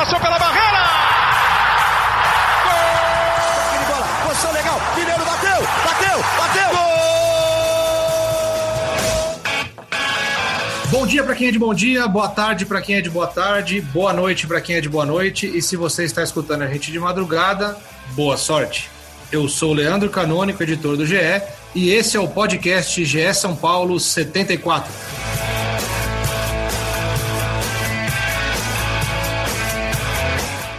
passou 0.00 0.18
pela 0.18 0.38
barreira! 0.38 0.78
Gol! 2.64 3.84
bola, 3.86 4.06
posição 4.26 4.50
legal, 4.52 4.80
Mineiro 4.96 5.24
bateu, 5.26 5.60
bateu, 5.84 6.24
bateu! 6.38 6.70
Gol! 6.70 6.90
Bom 10.90 11.06
dia 11.06 11.22
para 11.22 11.34
quem 11.34 11.48
é 11.48 11.50
de 11.52 11.58
bom 11.58 11.74
dia, 11.74 12.08
boa 12.08 12.30
tarde 12.30 12.64
para 12.64 12.80
quem 12.80 12.96
é 12.96 13.02
de 13.02 13.10
boa 13.10 13.26
tarde, 13.26 13.82
boa 13.82 14.14
noite 14.14 14.46
para 14.46 14.58
quem 14.62 14.76
é 14.76 14.80
de 14.80 14.88
boa 14.88 15.04
noite. 15.04 15.46
E 15.46 15.60
se 15.60 15.76
você 15.76 16.04
está 16.04 16.22
escutando 16.22 16.62
a 16.62 16.66
gente 16.66 16.90
de 16.90 16.98
madrugada, 16.98 17.76
boa 18.12 18.38
sorte. 18.38 18.90
Eu 19.30 19.50
sou 19.50 19.72
o 19.72 19.74
Leandro 19.74 20.08
Canônico, 20.08 20.62
editor 20.62 20.96
do 20.96 21.04
GE, 21.04 21.42
e 21.74 21.90
esse 21.90 22.16
é 22.16 22.20
o 22.20 22.26
podcast 22.26 23.04
GE 23.04 23.34
São 23.34 23.54
Paulo 23.54 24.00
74. 24.00 24.90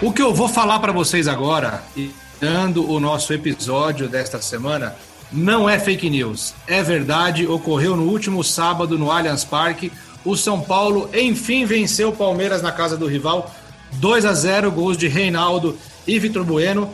O 0.02 0.12
que 0.12 0.20
eu 0.20 0.34
vou 0.34 0.48
falar 0.48 0.80
para 0.80 0.92
vocês 0.92 1.28
agora, 1.28 1.84
dando 2.40 2.90
o 2.90 3.00
nosso 3.00 3.32
episódio 3.34 4.10
desta 4.10 4.42
semana, 4.42 4.96
não 5.32 5.70
é 5.70 5.78
fake 5.78 6.10
news. 6.10 6.56
É 6.66 6.82
verdade, 6.82 7.46
ocorreu 7.46 7.96
no 7.96 8.06
último 8.10 8.44
sábado 8.44 8.98
no 8.98 9.12
Allianz 9.12 9.44
Parque. 9.44 9.92
O 10.26 10.36
São 10.36 10.60
Paulo 10.60 11.08
enfim 11.14 11.66
venceu 11.66 12.10
o 12.10 12.16
Palmeiras 12.16 12.64
na 12.64 12.72
casa 12.72 12.98
do 12.98 13.06
rival, 13.06 13.54
2 13.94 14.26
a 14.26 14.34
0, 14.34 14.72
gols 14.72 14.98
de 14.98 15.08
Reinaldo 15.08 15.78
e 16.08 16.18
Vitor 16.18 16.44
Bueno. 16.44 16.90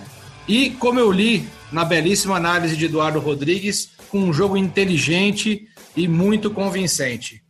E 0.46 0.72
como 0.72 1.00
eu 1.00 1.10
li 1.10 1.48
na 1.72 1.86
belíssima 1.86 2.36
análise 2.36 2.76
de 2.76 2.86
Eduardo 2.86 3.20
Rodrigues, 3.20 3.90
com 4.10 4.20
um 4.20 4.34
jogo 4.34 4.58
inteligente 4.58 5.66
e 5.96 6.10
muito 6.10 6.52
convincente. 6.52 7.42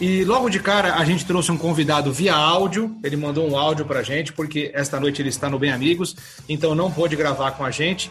E 0.00 0.24
logo 0.24 0.48
de 0.48 0.58
cara 0.58 0.96
a 0.96 1.04
gente 1.04 1.24
trouxe 1.24 1.52
um 1.52 1.56
convidado 1.56 2.12
via 2.12 2.34
áudio. 2.34 2.96
Ele 3.02 3.16
mandou 3.16 3.48
um 3.48 3.56
áudio 3.56 3.84
para 3.84 4.00
a 4.00 4.02
gente, 4.02 4.32
porque 4.32 4.70
esta 4.74 4.98
noite 4.98 5.22
ele 5.22 5.28
está 5.28 5.48
no 5.48 5.58
Bem 5.58 5.70
Amigos, 5.70 6.16
então 6.48 6.74
não 6.74 6.90
pôde 6.90 7.14
gravar 7.14 7.52
com 7.52 7.64
a 7.64 7.70
gente. 7.70 8.10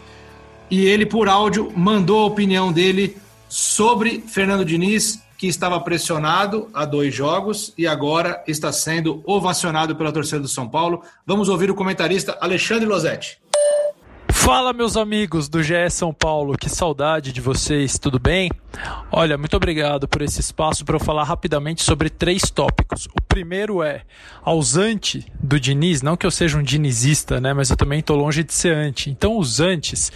E 0.72 0.86
ele, 0.86 1.06
por 1.06 1.28
áudio, 1.28 1.72
mandou 1.76 2.22
a 2.22 2.26
opinião 2.26 2.72
dele 2.72 3.18
sobre 3.50 4.24
Fernando 4.26 4.66
Diniz, 4.66 5.22
que 5.38 5.46
estava 5.46 5.80
pressionado 5.82 6.70
há 6.74 6.86
dois 6.86 7.14
jogos 7.14 7.74
e 7.78 7.86
agora 7.86 8.42
está 8.48 8.72
sendo 8.72 9.22
ovacionado 9.26 9.96
pela 9.96 10.12
torcida 10.12 10.40
do 10.40 10.48
São 10.48 10.68
Paulo. 10.70 11.04
Vamos 11.28 11.50
ouvir 11.50 11.70
o 11.70 11.76
comentarista 11.76 12.38
Alexandre 12.40 12.88
Losetti. 12.88 13.43
Fala, 14.44 14.74
meus 14.74 14.98
amigos 14.98 15.48
do 15.48 15.64
GE 15.64 15.90
São 15.90 16.14
Paulo, 16.14 16.58
que 16.58 16.70
saudade 16.70 17.32
de 17.32 17.40
vocês, 17.40 17.98
tudo 17.98 18.20
bem? 18.20 18.52
Olha, 19.10 19.38
muito 19.38 19.56
obrigado 19.56 20.06
por 20.06 20.22
esse 20.22 20.42
espaço 20.42 20.84
para 20.84 20.98
eu 20.98 21.00
falar 21.00 21.24
rapidamente 21.24 21.82
sobre 21.82 22.10
três 22.10 22.52
tópicos. 22.52 23.06
O 23.06 23.22
primeiro 23.26 23.82
é 23.82 24.02
aos 24.44 24.76
anti 24.76 25.26
do 25.42 25.58
Diniz, 25.58 26.02
não 26.02 26.18
que 26.18 26.26
eu 26.26 26.32
seja 26.32 26.58
um 26.58 26.62
dinizista, 26.62 27.40
né, 27.40 27.54
mas 27.54 27.70
eu 27.70 27.78
também 27.78 28.00
estou 28.00 28.18
longe 28.18 28.44
de 28.44 28.54
ser 28.54 28.76
anti. 28.76 29.10
Então, 29.10 29.38
os 29.38 29.62
antes 29.62 30.12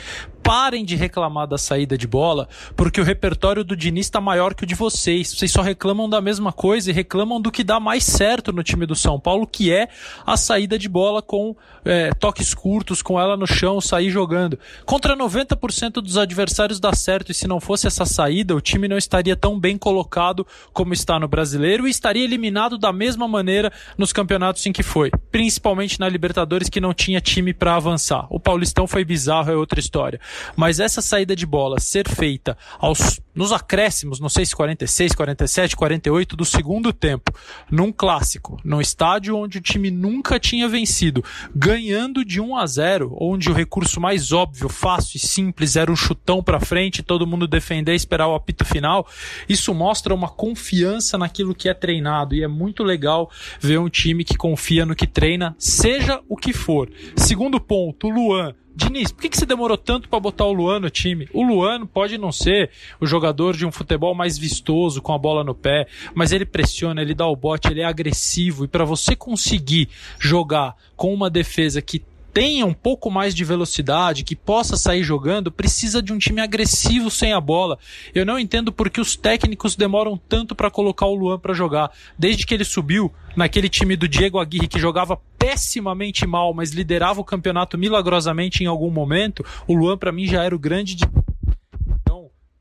parem 0.48 0.86
de 0.86 0.96
reclamar 0.96 1.46
da 1.46 1.58
saída 1.58 1.98
de 1.98 2.08
bola, 2.08 2.48
porque 2.74 3.02
o 3.02 3.04
repertório 3.04 3.66
do 3.66 3.76
Diniz 3.76 4.06
está 4.06 4.22
maior 4.22 4.54
que 4.54 4.64
o 4.64 4.66
de 4.66 4.76
vocês. 4.76 5.34
Vocês 5.34 5.52
só 5.52 5.62
reclamam 5.62 6.10
da 6.10 6.22
mesma 6.22 6.54
coisa 6.54 6.90
e 6.90 6.94
reclamam 6.94 7.42
do 7.42 7.52
que 7.52 7.66
dá 7.66 7.82
mais 7.82 8.06
certo 8.06 8.54
no 8.54 8.64
time 8.64 8.86
do 8.86 8.96
São 8.96 9.20
Paulo, 9.20 9.46
que 9.46 9.74
é 9.74 9.90
a 10.26 10.38
saída 10.38 10.80
de 10.80 10.88
bola 10.88 11.22
com 11.22 11.54
é, 11.84 12.12
toques 12.14 12.54
curtos, 12.54 13.02
com 13.02 13.20
ela 13.20 13.36
no 13.36 13.46
chão, 13.46 13.82
sair 13.82 14.10
jogando. 14.10 14.58
Contra 14.86 15.18
90% 15.18 15.96
dos 15.96 16.18
adversários 16.18 16.80
dá 16.80 16.94
certo, 16.94 17.30
e 17.30 17.36
se 17.36 17.46
não 17.46 17.60
fosse 17.60 17.86
essa 17.86 18.06
saída, 18.06 18.56
o 18.56 18.62
time 18.62 18.88
não 18.88 18.98
estaria 18.98 19.36
tão 19.36 19.60
bem 19.60 19.78
colocado 19.78 20.48
como 20.72 20.94
está 20.94 21.20
no 21.20 21.28
brasileiro 21.28 21.86
e 21.86 21.92
estaria 21.92 22.24
eliminado 22.24 22.78
da 22.78 22.94
mesma 22.94 23.28
maneira 23.28 23.70
nos 23.98 24.14
campeonatos 24.14 24.66
em 24.66 24.72
que 24.72 24.82
foi, 24.82 25.12
principalmente 25.30 26.00
na 26.00 26.08
Libertadores, 26.08 26.70
que 26.70 26.80
não 26.80 26.94
tinha 26.94 27.20
time 27.20 27.54
para 27.54 27.76
avançar. 27.76 28.28
O 28.30 28.40
Paulistão 28.40 28.88
foi 28.88 29.04
bizarro, 29.04 29.52
é 29.52 29.56
outra 29.56 29.82
história. 29.82 30.22
Mas 30.56 30.80
essa 30.80 31.02
saída 31.02 31.36
de 31.36 31.46
bola 31.46 31.80
ser 31.80 32.08
feita 32.08 32.58
aos, 32.80 33.20
nos 33.38 33.52
acréscimos, 33.52 34.20
não 34.20 34.30
sei 34.30 34.46
se 34.46 34.56
46, 34.56 35.14
47, 35.14 35.76
48 35.76 36.36
do 36.36 36.44
segundo 36.44 36.92
tempo, 36.92 37.32
num 37.70 37.92
clássico, 37.92 38.60
num 38.64 38.82
estádio 38.82 39.38
onde 39.38 39.60
o 39.60 39.62
time 39.62 39.92
nunca 39.92 40.40
tinha 40.40 40.68
vencido, 40.68 41.24
ganhando 41.56 42.26
de 42.26 42.42
1 42.42 42.58
a 42.58 42.66
0, 42.66 43.16
onde 43.20 43.50
o 43.50 43.54
recurso 43.54 44.02
mais 44.02 44.32
óbvio, 44.32 44.68
fácil 44.70 45.18
e 45.18 45.20
simples 45.20 45.76
era 45.76 45.92
um 45.92 45.96
chutão 45.96 46.42
para 46.42 46.60
frente, 46.60 47.04
todo 47.04 47.28
mundo 47.28 47.48
defender, 47.48 47.94
esperar 47.94 48.28
o 48.28 48.36
apito 48.36 48.66
final, 48.66 49.08
isso 49.48 49.74
mostra 49.74 50.14
uma 50.14 50.30
confiança 50.30 51.18
naquilo 51.18 51.54
que 51.54 51.70
é 51.70 51.74
treinado 51.74 52.34
e 52.34 52.44
é 52.44 52.48
muito 52.48 52.84
legal 52.84 53.30
ver 53.60 53.80
um 53.80 53.90
time 53.90 54.24
que 54.24 54.36
confia 54.36 54.86
no 54.86 54.96
que 54.96 55.06
treina, 55.06 55.56
seja 55.60 56.22
o 56.28 56.36
que 56.36 56.54
for. 56.54 56.90
Segundo 57.16 57.60
ponto, 57.60 58.10
Luan 58.10 58.56
Diniz, 58.78 59.12
por 59.12 59.24
que, 59.24 59.30
que 59.30 59.38
você 59.38 59.46
demorou 59.46 59.76
tanto 59.76 60.08
para 60.08 60.20
botar 60.20 60.46
o 60.46 60.54
Luan 60.54 60.80
no 60.80 60.90
time? 60.92 61.28
O 61.34 61.42
Luan 61.44 61.88
pode 61.88 62.16
não 62.16 62.32
ser 62.32 62.70
o 63.02 63.08
jogador 63.08 63.58
de 63.58 63.66
um 63.66 63.72
futebol 63.72 64.14
mais 64.14 64.38
vistoso, 64.38 65.02
com 65.02 65.12
a 65.12 65.18
bola 65.18 65.44
no 65.44 65.56
pé, 65.56 65.88
mas 66.14 66.32
ele 66.32 66.46
pressiona, 66.46 67.02
ele 67.02 67.16
dá 67.16 67.26
o 67.26 67.36
bote, 67.36 67.70
ele 67.70 67.82
é 67.82 67.86
agressivo. 67.86 68.66
E 68.66 68.68
para 68.68 68.86
você 68.86 69.16
conseguir 69.16 69.90
jogar 70.20 70.76
com 70.96 71.12
uma 71.12 71.28
defesa 71.28 71.82
que 71.82 72.06
tenha 72.32 72.68
um 72.68 72.74
pouco 72.74 73.10
mais 73.10 73.34
de 73.34 73.44
velocidade, 73.44 74.24
que 74.24 74.36
possa 74.36 74.78
sair 74.78 75.02
jogando, 75.02 75.52
precisa 75.52 76.00
de 76.00 76.14
um 76.14 76.20
time 76.20 76.40
agressivo 76.40 77.10
sem 77.10 77.34
a 77.34 77.42
bola. 77.42 77.80
Eu 78.14 78.28
não 78.28 78.38
entendo 78.38 78.72
por 78.72 78.92
que 78.92 79.02
os 79.02 79.16
técnicos 79.16 79.76
demoram 79.76 80.16
tanto 80.30 80.54
para 80.54 80.70
colocar 80.70 81.08
o 81.08 81.16
Luan 81.16 81.40
para 81.40 81.56
jogar. 81.56 81.90
Desde 82.16 82.46
que 82.46 82.54
ele 82.54 82.64
subiu 82.64 83.12
naquele 83.36 83.70
time 83.70 83.96
do 83.96 84.08
Diego 84.08 84.38
Aguirre 84.38 84.68
que 84.68 84.80
jogava 84.80 85.20
pessimamente 85.48 86.28
mal, 86.28 86.54
mas 86.54 86.72
liderava 86.72 87.22
o 87.22 87.24
campeonato 87.24 87.78
milagrosamente 87.78 88.66
em 88.66 88.68
algum 88.68 88.92
momento, 88.92 89.46
o 89.66 89.74
Luan 89.74 89.98
para 89.98 90.12
mim 90.12 90.26
já 90.26 90.44
era 90.44 90.54
o 90.54 90.60
grande 90.60 90.94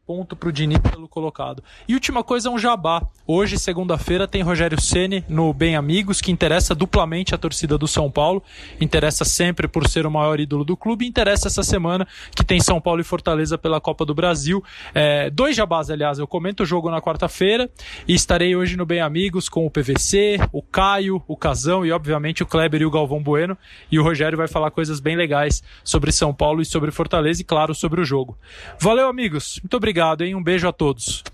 ponto 0.06 0.36
para 0.36 0.48
o 0.48 0.52
Diniz 0.52 0.78
pelo 0.78 1.08
colocado. 1.08 1.62
E 1.88 1.94
última 1.94 2.22
coisa 2.22 2.48
é 2.48 2.52
um 2.52 2.58
jabá. 2.58 3.02
Hoje, 3.26 3.58
segunda-feira, 3.58 4.28
tem 4.28 4.40
Rogério 4.40 4.80
Ceni 4.80 5.24
no 5.28 5.52
Bem 5.52 5.74
Amigos, 5.74 6.20
que 6.20 6.30
interessa 6.30 6.76
duplamente 6.76 7.34
a 7.34 7.38
torcida 7.38 7.76
do 7.76 7.88
São 7.88 8.08
Paulo. 8.08 8.42
Interessa 8.80 9.24
sempre 9.24 9.66
por 9.66 9.88
ser 9.88 10.06
o 10.06 10.10
maior 10.10 10.38
ídolo 10.38 10.64
do 10.64 10.76
clube. 10.76 11.04
Interessa 11.04 11.48
essa 11.48 11.64
semana 11.64 12.06
que 12.36 12.44
tem 12.44 12.60
São 12.60 12.80
Paulo 12.80 13.00
e 13.00 13.04
Fortaleza 13.04 13.58
pela 13.58 13.80
Copa 13.80 14.04
do 14.04 14.14
Brasil. 14.14 14.62
É, 14.94 15.28
dois 15.28 15.56
jabás, 15.56 15.90
aliás. 15.90 16.20
Eu 16.20 16.26
comento 16.28 16.62
o 16.62 16.66
jogo 16.66 16.88
na 16.88 17.02
quarta-feira 17.02 17.68
e 18.06 18.14
estarei 18.14 18.54
hoje 18.54 18.76
no 18.76 18.86
Bem 18.86 19.00
Amigos 19.00 19.48
com 19.48 19.66
o 19.66 19.70
PVC, 19.70 20.38
o 20.52 20.62
Caio, 20.62 21.20
o 21.26 21.36
Casão 21.36 21.84
e, 21.84 21.90
obviamente, 21.90 22.44
o 22.44 22.46
Kleber 22.46 22.80
e 22.80 22.86
o 22.86 22.90
Galvão 22.92 23.20
Bueno. 23.20 23.58
E 23.90 23.98
o 23.98 24.04
Rogério 24.04 24.38
vai 24.38 24.46
falar 24.46 24.70
coisas 24.70 25.00
bem 25.00 25.16
legais 25.16 25.64
sobre 25.82 26.12
São 26.12 26.32
Paulo 26.32 26.62
e 26.62 26.64
sobre 26.64 26.92
Fortaleza 26.92 27.42
e, 27.42 27.44
claro, 27.44 27.74
sobre 27.74 28.00
o 28.00 28.04
jogo. 28.04 28.38
Valeu, 28.78 29.08
amigos. 29.08 29.58
Muito 29.60 29.76
obrigado 29.76 29.95
obrigado, 29.96 30.24
hein? 30.24 30.34
Um 30.34 30.42
beijo 30.42 30.68
a 30.68 30.72
todos. 30.72 31.24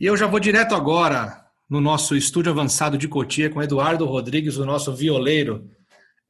E 0.00 0.06
eu 0.06 0.16
já 0.16 0.26
vou 0.26 0.40
direto 0.40 0.74
agora 0.74 1.44
no 1.68 1.78
nosso 1.78 2.16
estúdio 2.16 2.50
avançado 2.50 2.96
de 2.96 3.06
Cotia 3.06 3.50
com 3.50 3.62
Eduardo 3.62 4.06
Rodrigues, 4.06 4.56
o 4.56 4.64
nosso 4.64 4.94
violeiro. 4.94 5.68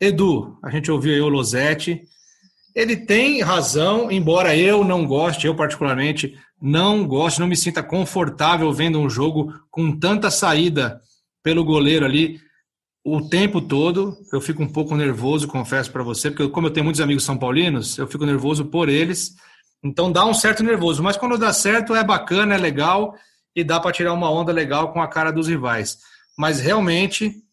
Edu, 0.01 0.59
a 0.65 0.71
gente 0.71 0.91
ouviu 0.91 1.15
aí 1.15 1.21
o 1.21 1.29
Losetti. 1.29 2.03
Ele 2.75 2.97
tem 2.97 3.41
razão, 3.43 4.11
embora 4.11 4.57
eu 4.57 4.83
não 4.83 5.07
goste, 5.07 5.47
eu 5.47 5.55
particularmente 5.55 6.37
não 6.61 7.07
goste, 7.07 7.39
não 7.39 7.47
me 7.47 7.57
sinta 7.57 7.81
confortável 7.81 8.73
vendo 8.73 8.99
um 8.99 9.09
jogo 9.09 9.55
com 9.71 9.97
tanta 9.97 10.33
saída 10.33 11.01
pelo 11.45 11.65
goleiro 11.65 12.05
ali 12.05 12.41
o 13.05 13.29
tempo 13.29 13.61
todo. 13.61 14.17
Eu 14.33 14.41
fico 14.41 14.65
um 14.65 14.69
pouco 14.69 14.97
nervoso, 14.97 15.47
confesso 15.47 15.93
para 15.93 16.03
você, 16.03 16.29
porque 16.29 16.49
como 16.49 16.67
eu 16.67 16.73
tenho 16.73 16.85
muitos 16.85 17.01
amigos 17.01 17.23
são 17.23 17.39
paulinos, 17.39 17.99
eu 17.99 18.09
fico 18.09 18.27
nervoso 18.27 18.65
por 18.65 18.89
eles 18.89 19.37
então 19.85 20.11
dá 20.11 20.25
um 20.25 20.33
certo 20.33 20.63
nervoso, 20.63 21.03
mas 21.03 21.17
quando 21.17 21.37
dá 21.37 21.53
certo 21.53 21.95
é 21.95 22.03
bacana, 22.03 22.55
é 22.55 22.59
legal 22.59 23.15
e 23.55 23.63
dá 23.63 23.79
para 23.79 23.93
tirar 23.93 24.13
uma 24.13 24.31
onda 24.31 24.51
legal 24.51 24.93
com 24.93 25.03
a 25.03 25.07
cara 25.07 25.31
dos 25.31 25.47
rivais. 25.47 25.99
Mas 26.37 26.59
realmente 26.59 27.45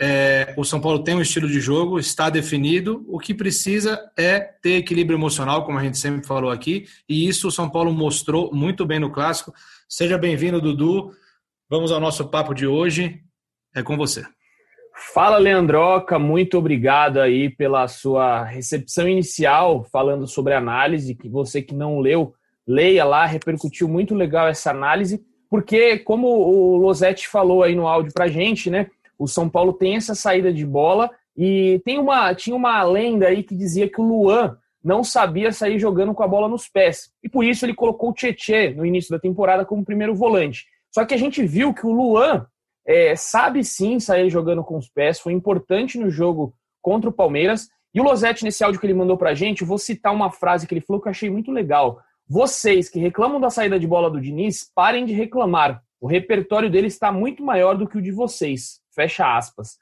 é, 0.00 0.54
o 0.56 0.64
São 0.64 0.80
Paulo 0.80 1.04
tem 1.04 1.14
um 1.14 1.20
estilo 1.20 1.46
de 1.46 1.60
jogo, 1.60 1.98
está 1.98 2.30
definido. 2.30 3.04
O 3.06 3.18
que 3.18 3.34
precisa 3.34 4.00
é 4.16 4.40
ter 4.40 4.76
equilíbrio 4.76 5.18
emocional, 5.18 5.66
como 5.66 5.78
a 5.78 5.84
gente 5.84 5.98
sempre 5.98 6.26
falou 6.26 6.50
aqui, 6.50 6.86
e 7.06 7.28
isso 7.28 7.48
o 7.48 7.52
São 7.52 7.68
Paulo 7.68 7.92
mostrou 7.92 8.54
muito 8.54 8.86
bem 8.86 8.98
no 8.98 9.10
clássico. 9.10 9.52
Seja 9.86 10.16
bem-vindo, 10.16 10.60
Dudu. 10.60 11.10
Vamos 11.68 11.92
ao 11.92 12.00
nosso 12.00 12.26
papo 12.28 12.54
de 12.54 12.66
hoje. 12.66 13.20
É 13.74 13.82
com 13.82 13.96
você. 13.96 14.24
Fala, 15.02 15.38
Leandroca, 15.38 16.18
muito 16.18 16.58
obrigado 16.58 17.20
aí 17.20 17.48
pela 17.48 17.88
sua 17.88 18.44
recepção 18.44 19.08
inicial, 19.08 19.82
falando 19.90 20.26
sobre 20.26 20.52
análise, 20.52 21.14
que 21.14 21.26
você 21.26 21.62
que 21.62 21.74
não 21.74 21.98
leu, 21.98 22.34
leia 22.66 23.04
lá, 23.04 23.24
repercutiu 23.24 23.88
muito 23.88 24.14
legal 24.14 24.46
essa 24.46 24.70
análise, 24.70 25.24
porque 25.48 25.98
como 26.00 26.28
o 26.28 26.76
Losetti 26.76 27.26
falou 27.26 27.62
aí 27.62 27.74
no 27.74 27.88
áudio 27.88 28.12
pra 28.12 28.28
gente, 28.28 28.68
né, 28.68 28.88
o 29.18 29.26
São 29.26 29.48
Paulo 29.48 29.72
tem 29.72 29.96
essa 29.96 30.14
saída 30.14 30.52
de 30.52 30.66
bola 30.66 31.10
e 31.34 31.80
tem 31.82 31.98
uma, 31.98 32.34
tinha 32.34 32.54
uma 32.54 32.82
lenda 32.82 33.26
aí 33.26 33.42
que 33.42 33.56
dizia 33.56 33.88
que 33.88 34.00
o 34.00 34.04
Luan 34.04 34.58
não 34.84 35.02
sabia 35.02 35.50
sair 35.50 35.78
jogando 35.78 36.12
com 36.12 36.22
a 36.22 36.28
bola 36.28 36.46
nos 36.46 36.68
pés, 36.68 37.10
e 37.24 37.28
por 37.28 37.42
isso 37.42 37.64
ele 37.64 37.74
colocou 37.74 38.10
o 38.10 38.14
Tietê 38.14 38.70
no 38.74 38.84
início 38.84 39.10
da 39.10 39.18
temporada 39.18 39.64
como 39.64 39.84
primeiro 39.84 40.14
volante. 40.14 40.66
Só 40.90 41.06
que 41.06 41.14
a 41.14 41.18
gente 41.18 41.42
viu 41.42 41.72
que 41.72 41.86
o 41.86 41.92
Luan 41.92 42.46
é, 42.90 43.14
sabe 43.14 43.62
sim 43.62 44.00
sair 44.00 44.28
jogando 44.28 44.64
com 44.64 44.76
os 44.76 44.88
pés, 44.88 45.20
foi 45.20 45.32
importante 45.32 45.96
no 45.96 46.10
jogo 46.10 46.52
contra 46.82 47.08
o 47.08 47.12
Palmeiras. 47.12 47.68
E 47.94 48.00
o 48.00 48.02
Losetti, 48.02 48.42
nesse 48.42 48.64
áudio 48.64 48.80
que 48.80 48.86
ele 48.86 48.94
mandou 48.94 49.16
pra 49.16 49.32
gente, 49.32 49.62
eu 49.62 49.66
vou 49.66 49.78
citar 49.78 50.12
uma 50.12 50.28
frase 50.28 50.66
que 50.66 50.74
ele 50.74 50.80
falou 50.80 51.00
que 51.00 51.06
eu 51.06 51.10
achei 51.10 51.30
muito 51.30 51.52
legal. 51.52 52.00
Vocês 52.28 52.88
que 52.88 52.98
reclamam 52.98 53.40
da 53.40 53.48
saída 53.48 53.78
de 53.78 53.86
bola 53.86 54.10
do 54.10 54.20
Diniz, 54.20 54.68
parem 54.74 55.04
de 55.04 55.12
reclamar. 55.12 55.80
O 56.00 56.08
repertório 56.08 56.68
dele 56.68 56.88
está 56.88 57.12
muito 57.12 57.44
maior 57.44 57.76
do 57.76 57.86
que 57.86 57.96
o 57.96 58.02
de 58.02 58.10
vocês. 58.10 58.80
Fecha 58.92 59.36
aspas. 59.36 59.76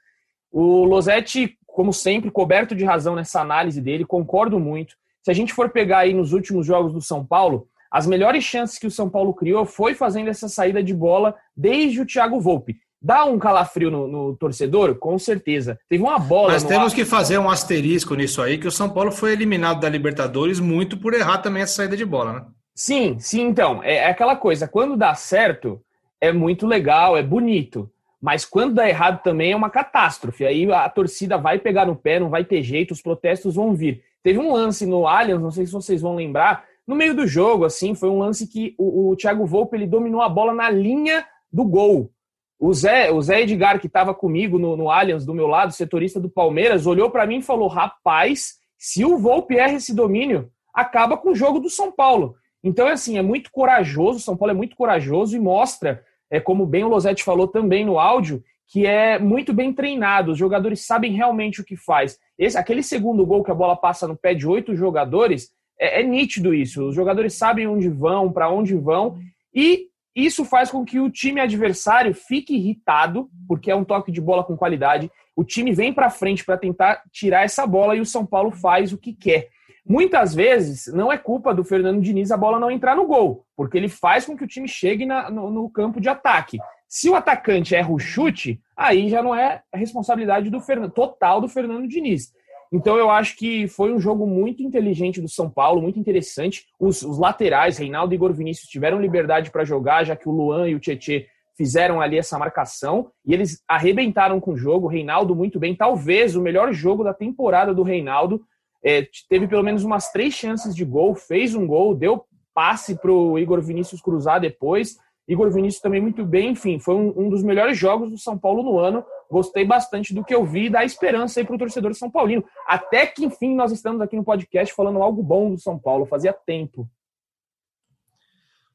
O 0.51 0.83
Losetti, 0.83 1.57
como 1.65 1.91
sempre, 1.91 2.29
coberto 2.29 2.75
de 2.75 2.85
razão 2.85 3.15
nessa 3.15 3.41
análise 3.41 3.81
dele, 3.81 4.05
concordo 4.05 4.59
muito. 4.59 4.93
Se 5.23 5.31
a 5.31 5.33
gente 5.33 5.51
for 5.51 5.71
pegar 5.71 5.99
aí 5.99 6.13
nos 6.13 6.31
últimos 6.31 6.63
jogos 6.63 6.93
do 6.93 7.01
São 7.01 7.25
Paulo, 7.25 7.67
as 7.91 8.05
melhores 8.05 8.43
chances 8.43 8.77
que 8.77 8.85
o 8.85 8.91
São 8.91 9.09
Paulo 9.09 9.33
criou 9.33 9.65
foi 9.65 9.95
fazendo 9.95 10.29
essa 10.29 10.47
saída 10.47 10.83
de 10.83 10.93
bola 10.93 11.35
desde 11.57 12.01
o 12.01 12.05
Thiago 12.05 12.39
Volpe. 12.39 12.77
Dá 13.01 13.23
um 13.23 13.39
calafrio 13.39 13.89
no, 13.89 14.07
no 14.07 14.35
torcedor? 14.35 14.95
Com 14.95 15.17
certeza. 15.17 15.79
Teve 15.87 16.03
uma 16.03 16.19
bola. 16.19 16.51
Mas 16.51 16.63
temos 16.63 16.91
ar... 16.91 16.95
que 16.95 17.05
fazer 17.05 17.37
um 17.37 17.49
asterisco 17.49 18.13
nisso 18.15 18.41
aí, 18.41 18.57
que 18.57 18.67
o 18.67 18.71
São 18.71 18.89
Paulo 18.89 19.11
foi 19.11 19.31
eliminado 19.31 19.79
da 19.79 19.87
Libertadores 19.87 20.59
muito 20.59 20.97
por 20.97 21.13
errar 21.13 21.37
também 21.37 21.63
essa 21.63 21.75
saída 21.75 21.95
de 21.95 22.05
bola, 22.05 22.33
né? 22.33 22.45
Sim, 22.75 23.17
sim, 23.19 23.41
então. 23.41 23.81
É, 23.83 23.95
é 23.95 24.09
aquela 24.09 24.35
coisa, 24.35 24.67
quando 24.67 24.97
dá 24.97 25.13
certo, 25.15 25.81
é 26.19 26.31
muito 26.31 26.67
legal, 26.67 27.15
é 27.17 27.23
bonito. 27.23 27.89
Mas 28.21 28.43
quando 28.43 28.75
dá 28.75 28.87
errado 28.87 29.21
também 29.23 29.53
é 29.53 29.55
uma 29.55 29.69
catástrofe. 29.69 30.45
Aí 30.45 30.69
a 30.71 30.89
torcida 30.89 31.37
vai 31.37 31.57
pegar 31.57 31.85
no 31.85 31.95
pé, 31.95 32.19
não 32.19 32.29
vai 32.29 32.43
ter 32.43 32.61
jeito, 32.61 32.91
os 32.91 33.01
protestos 33.01 33.55
vão 33.55 33.73
vir. 33.73 34.03
Teve 34.21 34.39
um 34.39 34.51
lance 34.51 34.85
no 34.85 35.07
Allianz, 35.07 35.41
não 35.41 35.51
sei 35.51 35.65
se 35.65 35.71
vocês 35.71 36.01
vão 36.01 36.15
lembrar, 36.15 36.65
no 36.85 36.95
meio 36.95 37.13
do 37.13 37.27
jogo, 37.27 37.65
assim, 37.65 37.95
foi 37.95 38.09
um 38.09 38.17
lance 38.17 38.47
que 38.47 38.75
o, 38.77 39.11
o 39.11 39.15
Thiago 39.15 39.45
Volpe 39.45 39.77
ele 39.77 39.85
dominou 39.87 40.21
a 40.21 40.27
bola 40.27 40.53
na 40.53 40.69
linha 40.69 41.25
do 41.51 41.63
gol. 41.63 42.11
O 42.59 42.73
Zé, 42.73 43.09
o 43.11 43.21
Zé 43.21 43.41
Edgar, 43.41 43.79
que 43.79 43.87
estava 43.87 44.13
comigo 44.13 44.59
no, 44.59 44.75
no 44.75 44.91
Allianz, 44.91 45.25
do 45.25 45.33
meu 45.33 45.47
lado, 45.47 45.71
setorista 45.71 46.19
do 46.19 46.29
Palmeiras, 46.29 46.85
olhou 46.85 47.09
para 47.09 47.25
mim 47.25 47.37
e 47.37 47.41
falou: 47.41 47.69
rapaz, 47.69 48.55
se 48.77 49.05
o 49.05 49.17
Volpe 49.17 49.55
erra 49.55 49.73
esse 49.73 49.95
domínio, 49.95 50.51
acaba 50.73 51.17
com 51.17 51.29
o 51.29 51.35
jogo 51.35 51.59
do 51.59 51.69
São 51.69 51.91
Paulo. 51.91 52.35
Então, 52.63 52.87
é 52.87 52.91
assim, 52.91 53.17
é 53.17 53.21
muito 53.21 53.49
corajoso, 53.51 54.19
São 54.19 54.35
Paulo 54.35 54.51
é 54.51 54.55
muito 54.55 54.75
corajoso 54.75 55.35
e 55.35 55.39
mostra, 55.39 56.03
é 56.29 56.39
como 56.39 56.65
bem 56.65 56.83
o 56.83 56.89
Losetti 56.89 57.23
falou 57.23 57.47
também 57.47 57.85
no 57.85 57.97
áudio, 57.97 58.43
que 58.67 58.85
é 58.85 59.17
muito 59.17 59.53
bem 59.53 59.73
treinado, 59.73 60.31
os 60.31 60.37
jogadores 60.37 60.85
sabem 60.85 61.13
realmente 61.13 61.61
o 61.61 61.65
que 61.65 61.75
faz. 61.75 62.19
Esse, 62.37 62.57
aquele 62.57 62.83
segundo 62.83 63.25
gol 63.25 63.43
que 63.43 63.51
a 63.51 63.55
bola 63.55 63.75
passa 63.75 64.07
no 64.07 64.15
pé 64.15 64.33
de 64.33 64.47
oito 64.47 64.75
jogadores, 64.75 65.49
é, 65.79 66.01
é 66.01 66.03
nítido 66.03 66.53
isso. 66.53 66.87
Os 66.87 66.95
jogadores 66.95 67.33
sabem 67.33 67.65
onde 67.67 67.89
vão, 67.89 68.31
para 68.31 68.49
onde 68.49 68.75
vão, 68.75 69.17
e 69.53 69.88
isso 70.25 70.45
faz 70.45 70.71
com 70.71 70.83
que 70.83 70.99
o 70.99 71.09
time 71.09 71.39
adversário 71.39 72.13
fique 72.13 72.55
irritado, 72.55 73.29
porque 73.47 73.69
é 73.69 73.75
um 73.75 73.85
toque 73.85 74.11
de 74.11 74.21
bola 74.21 74.43
com 74.43 74.57
qualidade. 74.57 75.11
O 75.35 75.43
time 75.43 75.71
vem 75.71 75.93
para 75.93 76.09
frente 76.09 76.43
para 76.43 76.57
tentar 76.57 77.03
tirar 77.11 77.43
essa 77.43 77.65
bola 77.65 77.95
e 77.95 78.01
o 78.01 78.05
São 78.05 78.25
Paulo 78.25 78.51
faz 78.51 78.91
o 78.91 78.97
que 78.97 79.13
quer. 79.13 79.49
Muitas 79.85 80.35
vezes 80.35 80.93
não 80.93 81.11
é 81.11 81.17
culpa 81.17 81.53
do 81.53 81.63
Fernando 81.63 82.01
Diniz 82.01 82.31
a 82.31 82.37
bola 82.37 82.59
não 82.59 82.69
entrar 82.69 82.95
no 82.95 83.07
gol, 83.07 83.45
porque 83.55 83.77
ele 83.77 83.89
faz 83.89 84.25
com 84.25 84.37
que 84.37 84.43
o 84.43 84.47
time 84.47 84.67
chegue 84.67 85.05
na, 85.05 85.31
no, 85.31 85.49
no, 85.49 85.69
campo 85.69 85.99
de 85.99 86.07
ataque. 86.07 86.59
Se 86.87 87.09
o 87.09 87.15
atacante 87.15 87.73
erra 87.73 87.91
o 87.91 87.97
chute, 87.97 88.61
aí 88.75 89.09
já 89.09 89.23
não 89.23 89.33
é 89.33 89.63
responsabilidade 89.73 90.49
do 90.49 90.61
Fernando, 90.61 90.91
total 90.91 91.41
do 91.41 91.47
Fernando 91.47 91.87
Diniz. 91.87 92.31
Então 92.71 92.97
eu 92.97 93.09
acho 93.09 93.35
que 93.35 93.67
foi 93.67 93.91
um 93.91 93.99
jogo 93.99 94.27
muito 94.27 94.61
inteligente 94.61 95.19
do 95.19 95.27
São 95.27 95.49
Paulo, 95.49 95.81
muito 95.81 95.99
interessante. 95.99 96.65
Os, 96.79 97.01
os 97.01 97.17
laterais, 97.17 97.77
Reinaldo 97.77 98.13
e 98.13 98.15
Igor 98.15 98.33
Vinícius, 98.33 98.69
tiveram 98.69 99.01
liberdade 99.01 99.49
para 99.49 99.65
jogar, 99.65 100.03
já 100.03 100.15
que 100.15 100.29
o 100.29 100.31
Luan 100.31 100.69
e 100.69 100.75
o 100.75 100.79
Tietê 100.79 101.27
fizeram 101.57 101.99
ali 101.99 102.17
essa 102.17 102.37
marcação 102.37 103.11
e 103.25 103.33
eles 103.33 103.61
arrebentaram 103.67 104.39
com 104.39 104.53
o 104.53 104.57
jogo. 104.57 104.87
Reinaldo 104.87 105.35
muito 105.35 105.59
bem, 105.59 105.75
talvez 105.75 106.35
o 106.35 106.41
melhor 106.41 106.71
jogo 106.71 107.03
da 107.03 107.13
temporada 107.13 107.73
do 107.73 107.83
Reinaldo. 107.83 108.41
É, 108.81 109.05
teve 109.27 109.45
pelo 109.45 109.63
menos 109.63 109.83
umas 109.83 110.09
três 110.09 110.33
chances 110.33 110.73
de 110.73 110.85
gol, 110.85 111.13
fez 111.15 111.53
um 111.55 111.67
gol, 111.67 111.93
deu 111.93 112.23
passe 112.53 112.95
para 112.95 113.11
o 113.11 113.37
Igor 113.37 113.61
Vinícius 113.61 114.01
cruzar 114.01 114.39
depois. 114.39 114.97
Igor 115.29 115.51
Vinícius 115.51 115.79
também 115.79 116.01
muito 116.01 116.25
bem, 116.25 116.49
enfim, 116.49 116.79
foi 116.79 116.95
um, 116.95 117.13
um 117.15 117.29
dos 117.29 117.43
melhores 117.43 117.77
jogos 117.77 118.09
do 118.09 118.17
São 118.17 118.35
Paulo 118.35 118.63
no 118.63 118.79
ano. 118.79 119.05
Gostei 119.29 119.63
bastante 119.63 120.11
do 120.11 120.25
que 120.25 120.33
eu 120.33 120.43
vi 120.43 120.65
e 120.65 120.69
dá 120.71 120.83
esperança 120.83 121.39
aí 121.39 121.45
para 121.45 121.55
o 121.55 121.59
torcedor 121.59 121.93
São 121.93 122.09
Paulino. 122.09 122.43
Até 122.67 123.05
que, 123.05 123.23
enfim, 123.23 123.53
nós 123.53 123.71
estamos 123.71 124.01
aqui 124.01 124.15
no 124.15 124.23
podcast 124.23 124.73
falando 124.73 125.03
algo 125.03 125.21
bom 125.21 125.51
do 125.51 125.59
São 125.59 125.77
Paulo. 125.77 126.07
Fazia 126.07 126.33
tempo. 126.33 126.89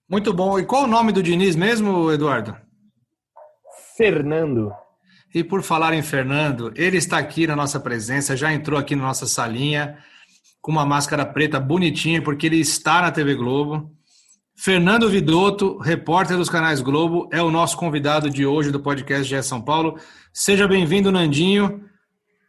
Muito 0.09 0.33
bom. 0.33 0.57
E 0.57 0.65
qual 0.65 0.85
o 0.85 0.87
nome 0.87 1.11
do 1.11 1.25
Diniz 1.25 1.57
mesmo, 1.57 2.13
Eduardo? 2.13 2.57
Fernando. 3.97 4.73
E 5.35 5.43
por 5.43 5.61
falar 5.61 5.93
em 5.93 6.03
Fernando, 6.03 6.73
ele 6.77 6.99
está 6.99 7.19
aqui 7.19 7.49
na 7.49 7.57
nossa 7.57 7.81
presença, 7.81 8.37
já 8.37 8.53
entrou 8.53 8.79
aqui 8.79 8.95
na 8.95 9.03
nossa 9.03 9.27
salinha 9.27 9.99
com 10.63 10.71
uma 10.71 10.87
máscara 10.87 11.27
preta 11.27 11.59
bonitinha, 11.59 12.23
porque 12.23 12.47
ele 12.47 12.61
está 12.61 13.03
na 13.03 13.11
TV 13.11 13.35
Globo. 13.35 13.91
Fernando 14.57 15.11
Vidotto, 15.11 15.79
repórter 15.79 16.37
dos 16.37 16.49
canais 16.49 16.81
Globo, 16.81 17.29
é 17.33 17.43
o 17.43 17.51
nosso 17.51 17.77
convidado 17.77 18.31
de 18.31 18.47
hoje 18.47 18.71
do 18.71 18.79
podcast 18.79 19.25
GE 19.25 19.43
São 19.43 19.61
Paulo. 19.61 19.99
Seja 20.33 20.69
bem-vindo, 20.69 21.11
Nandinho. 21.11 21.85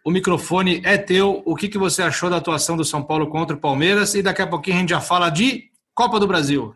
O 0.06 0.12
microfone 0.12 0.82
é 0.86 1.00
teu. 1.00 1.42
O 1.46 1.56
que, 1.56 1.68
que 1.68 1.80
você 1.80 2.04
achou 2.04 2.30
da 2.30 2.38
atuação 2.38 2.78
do 2.78 2.86
São 2.86 3.04
Paulo 3.04 3.28
contra 3.28 3.56
o 3.56 3.60
Palmeiras? 3.60 4.14
E 4.14 4.22
daqui 4.22 4.42
a 4.42 4.48
pouquinho 4.48 4.78
a 4.78 4.80
gente 4.82 4.90
já 4.92 5.02
fala 5.02 5.32
de 5.32 5.72
Copa 5.96 6.20
do 6.20 6.28
Brasil. 6.28 6.76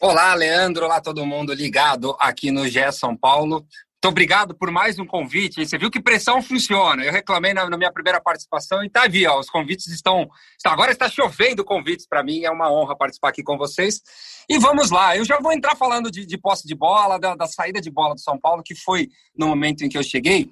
Olá, 0.00 0.34
Leandro. 0.34 0.86
Olá, 0.86 1.00
todo 1.00 1.26
mundo 1.26 1.52
ligado 1.52 2.16
aqui 2.18 2.50
no 2.50 2.66
GE 2.66 2.90
São 2.90 3.14
Paulo. 3.14 3.66
Muito 4.04 4.12
obrigado 4.12 4.54
por 4.54 4.70
mais 4.70 4.98
um 4.98 5.06
convite. 5.06 5.64
Você 5.64 5.78
viu 5.78 5.90
que 5.90 5.98
pressão 5.98 6.42
funciona. 6.42 7.02
Eu 7.02 7.10
reclamei 7.10 7.54
na, 7.54 7.70
na 7.70 7.78
minha 7.78 7.90
primeira 7.90 8.20
participação 8.20 8.84
e 8.84 8.90
tá 8.90 9.04
aí, 9.04 9.26
ó, 9.26 9.40
os 9.40 9.48
convites 9.48 9.86
estão. 9.86 10.28
Agora 10.62 10.92
está 10.92 11.08
chovendo 11.08 11.64
convites 11.64 12.06
para 12.06 12.22
mim. 12.22 12.44
É 12.44 12.50
uma 12.50 12.70
honra 12.70 12.94
participar 12.94 13.30
aqui 13.30 13.42
com 13.42 13.56
vocês. 13.56 14.02
E 14.46 14.58
vamos 14.58 14.90
lá. 14.90 15.16
Eu 15.16 15.24
já 15.24 15.40
vou 15.40 15.50
entrar 15.52 15.74
falando 15.74 16.10
de, 16.10 16.26
de 16.26 16.36
posse 16.36 16.68
de 16.68 16.74
bola, 16.74 17.18
da, 17.18 17.34
da, 17.34 17.46
saída 17.46 17.80
de 17.80 17.90
bola 17.90 18.14
do 18.14 18.20
São 18.20 18.38
Paulo, 18.38 18.62
que 18.62 18.74
foi 18.74 19.08
no 19.34 19.46
momento 19.46 19.82
em 19.86 19.88
que 19.88 19.96
eu 19.96 20.02
cheguei. 20.02 20.50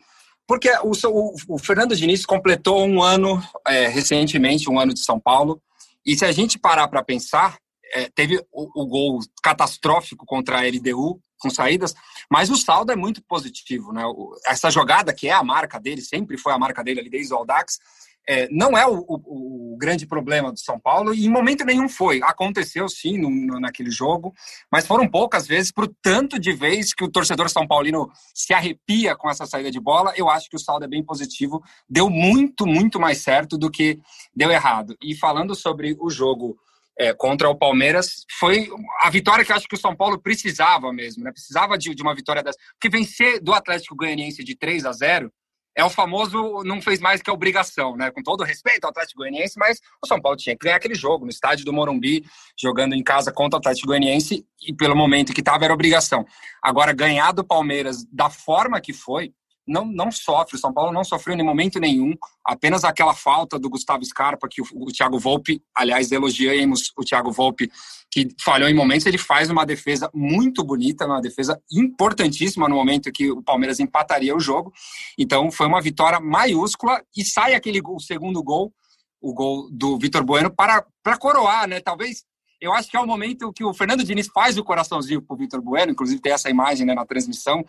Porque 0.48 0.70
o, 0.82 0.92
o, 1.08 1.34
o 1.50 1.58
Fernando 1.58 1.94
Diniz 1.94 2.24
completou 2.24 2.86
um 2.86 3.02
ano 3.02 3.38
é, 3.68 3.86
recentemente, 3.86 4.70
um 4.70 4.80
ano 4.80 4.94
de 4.94 5.04
São 5.04 5.20
Paulo. 5.20 5.60
E 6.06 6.16
se 6.16 6.24
a 6.24 6.32
gente 6.32 6.58
parar 6.58 6.88
para 6.88 7.04
pensar, 7.04 7.58
é, 7.92 8.08
teve 8.14 8.38
o, 8.50 8.82
o, 8.82 8.86
gol 8.86 9.18
catastrófico 9.42 10.24
contra 10.24 10.58
a 10.58 10.62
LDU, 10.62 11.20
com 11.42 11.50
saídas, 11.50 11.94
mas 12.30 12.48
o 12.48 12.56
saldo 12.56 12.92
é 12.92 12.96
muito 12.96 13.22
positivo. 13.22 13.92
Né? 13.92 14.02
Essa 14.46 14.70
jogada, 14.70 15.12
que 15.12 15.28
é 15.28 15.32
a 15.32 15.42
marca 15.42 15.80
dele, 15.80 16.00
sempre 16.00 16.38
foi 16.38 16.52
a 16.52 16.58
marca 16.58 16.82
dele 16.82 17.00
ali 17.00 17.10
desde 17.10 17.34
o 17.34 17.36
Aldax, 17.36 17.78
é, 18.26 18.48
não 18.50 18.78
é 18.78 18.86
o, 18.86 19.04
o, 19.08 19.74
o, 19.74 19.76
grande 19.76 20.06
problema 20.06 20.52
do 20.52 20.58
São 20.58 20.78
Paulo 20.78 21.12
e 21.12 21.26
em 21.26 21.28
momento 21.28 21.64
nenhum 21.64 21.88
foi. 21.88 22.20
Aconteceu 22.22 22.88
sim 22.88 23.18
no, 23.18 23.28
no, 23.28 23.58
naquele 23.58 23.90
jogo, 23.90 24.32
mas 24.70 24.86
foram 24.86 25.08
poucas 25.08 25.46
vezes 25.46 25.72
o 25.76 25.88
tanto 26.00 26.38
de 26.38 26.52
vezes 26.52 26.94
que 26.94 27.02
o 27.02 27.10
torcedor 27.10 27.50
São 27.50 27.66
Paulino 27.66 28.08
se 28.32 28.54
arrepia 28.54 29.16
com 29.16 29.28
essa 29.28 29.44
saída 29.44 29.70
de 29.70 29.80
bola. 29.80 30.12
Eu 30.16 30.30
acho 30.30 30.48
que 30.48 30.54
o 30.54 30.60
saldo 30.60 30.84
é 30.84 30.88
bem 30.88 31.04
positivo, 31.04 31.60
deu 31.88 32.08
muito, 32.08 32.64
muito 32.64 33.00
mais 33.00 33.18
certo 33.18 33.58
do 33.58 33.70
que 33.70 33.98
deu 34.34 34.50
errado. 34.52 34.96
E 35.02 35.16
falando 35.16 35.54
sobre 35.54 35.96
o 35.98 36.08
jogo 36.08 36.56
é, 36.98 37.12
contra 37.14 37.48
o 37.48 37.56
Palmeiras 37.56 38.24
foi 38.38 38.68
a 39.02 39.10
vitória 39.10 39.44
que 39.44 39.52
acho 39.52 39.66
que 39.66 39.74
o 39.74 39.80
São 39.80 39.94
Paulo 39.94 40.20
precisava 40.20 40.92
mesmo, 40.92 41.24
né? 41.24 41.32
Precisava 41.32 41.78
de, 41.78 41.94
de 41.94 42.02
uma 42.02 42.14
vitória 42.14 42.42
dessa. 42.42 42.58
Porque 42.72 42.94
vencer 42.94 43.40
do 43.40 43.52
Atlético 43.52 43.96
Goianiense 43.96 44.44
de 44.44 44.56
3 44.56 44.84
a 44.84 44.92
0 44.92 45.32
é 45.74 45.82
o 45.82 45.90
famoso 45.90 46.62
não 46.64 46.82
fez 46.82 47.00
mais 47.00 47.22
que 47.22 47.30
a 47.30 47.32
obrigação, 47.32 47.96
né? 47.96 48.10
Com 48.10 48.22
todo 48.22 48.44
respeito 48.44 48.84
ao 48.84 48.90
Atlético 48.90 49.20
Goianiense, 49.20 49.58
mas 49.58 49.80
o 50.04 50.06
São 50.06 50.20
Paulo 50.20 50.36
tinha 50.36 50.54
que 50.54 50.64
ganhar 50.64 50.76
aquele 50.76 50.94
jogo 50.94 51.24
no 51.24 51.30
estádio 51.30 51.64
do 51.64 51.72
Morumbi, 51.72 52.24
jogando 52.60 52.94
em 52.94 53.02
casa 53.02 53.32
contra 53.32 53.56
o 53.56 53.58
Atlético 53.58 53.88
Goianiense, 53.88 54.44
e 54.66 54.74
pelo 54.74 54.94
momento 54.94 55.32
que 55.32 55.40
estava 55.40 55.64
era 55.64 55.72
obrigação. 55.72 56.26
Agora, 56.62 56.92
ganhar 56.92 57.32
do 57.32 57.42
Palmeiras 57.42 58.04
da 58.12 58.28
forma 58.28 58.80
que 58.80 58.92
foi, 58.92 59.32
não, 59.66 59.84
não 59.84 60.10
sofre. 60.10 60.56
O 60.56 60.58
São 60.58 60.72
Paulo 60.72 60.92
não 60.92 61.04
sofreu 61.04 61.36
em 61.36 61.42
momento 61.42 61.78
nenhum. 61.78 62.14
Apenas 62.44 62.84
aquela 62.84 63.14
falta 63.14 63.58
do 63.58 63.70
Gustavo 63.70 64.04
Scarpa, 64.04 64.48
que 64.48 64.60
o, 64.60 64.64
o 64.74 64.92
Thiago 64.92 65.18
Volpe, 65.18 65.62
aliás, 65.74 66.10
elogiamos 66.10 66.92
o 66.96 67.04
Thiago 67.04 67.30
Volpe, 67.32 67.70
que 68.10 68.28
falhou 68.42 68.68
em 68.68 68.74
momentos. 68.74 69.06
Ele 69.06 69.18
faz 69.18 69.50
uma 69.50 69.64
defesa 69.64 70.10
muito 70.12 70.64
bonita, 70.64 71.06
uma 71.06 71.20
defesa 71.20 71.60
importantíssima 71.70 72.68
no 72.68 72.76
momento 72.76 73.12
que 73.12 73.30
o 73.30 73.42
Palmeiras 73.42 73.80
empataria 73.80 74.34
o 74.34 74.40
jogo. 74.40 74.72
Então, 75.18 75.50
foi 75.50 75.66
uma 75.66 75.80
vitória 75.80 76.20
maiúscula 76.20 77.02
e 77.16 77.24
sai 77.24 77.54
aquele 77.54 77.80
o 77.84 78.00
segundo 78.00 78.42
gol, 78.42 78.72
o 79.20 79.32
gol 79.32 79.68
do 79.70 79.98
Vitor 79.98 80.24
Bueno, 80.24 80.50
para, 80.50 80.84
para 81.02 81.16
coroar, 81.16 81.68
né? 81.68 81.80
Talvez 81.80 82.24
eu 82.62 82.72
acho 82.72 82.88
que 82.88 82.96
é 82.96 83.00
o 83.00 83.06
momento 83.06 83.52
que 83.52 83.64
o 83.64 83.74
Fernando 83.74 84.04
Diniz 84.04 84.28
faz 84.32 84.56
o 84.56 84.62
coraçãozinho 84.62 85.20
pro 85.20 85.36
Vitor 85.36 85.60
Bueno, 85.60 85.90
inclusive 85.90 86.20
tem 86.20 86.32
essa 86.32 86.48
imagem 86.48 86.86
né, 86.86 86.94
na 86.94 87.04
transmissão, 87.04 87.64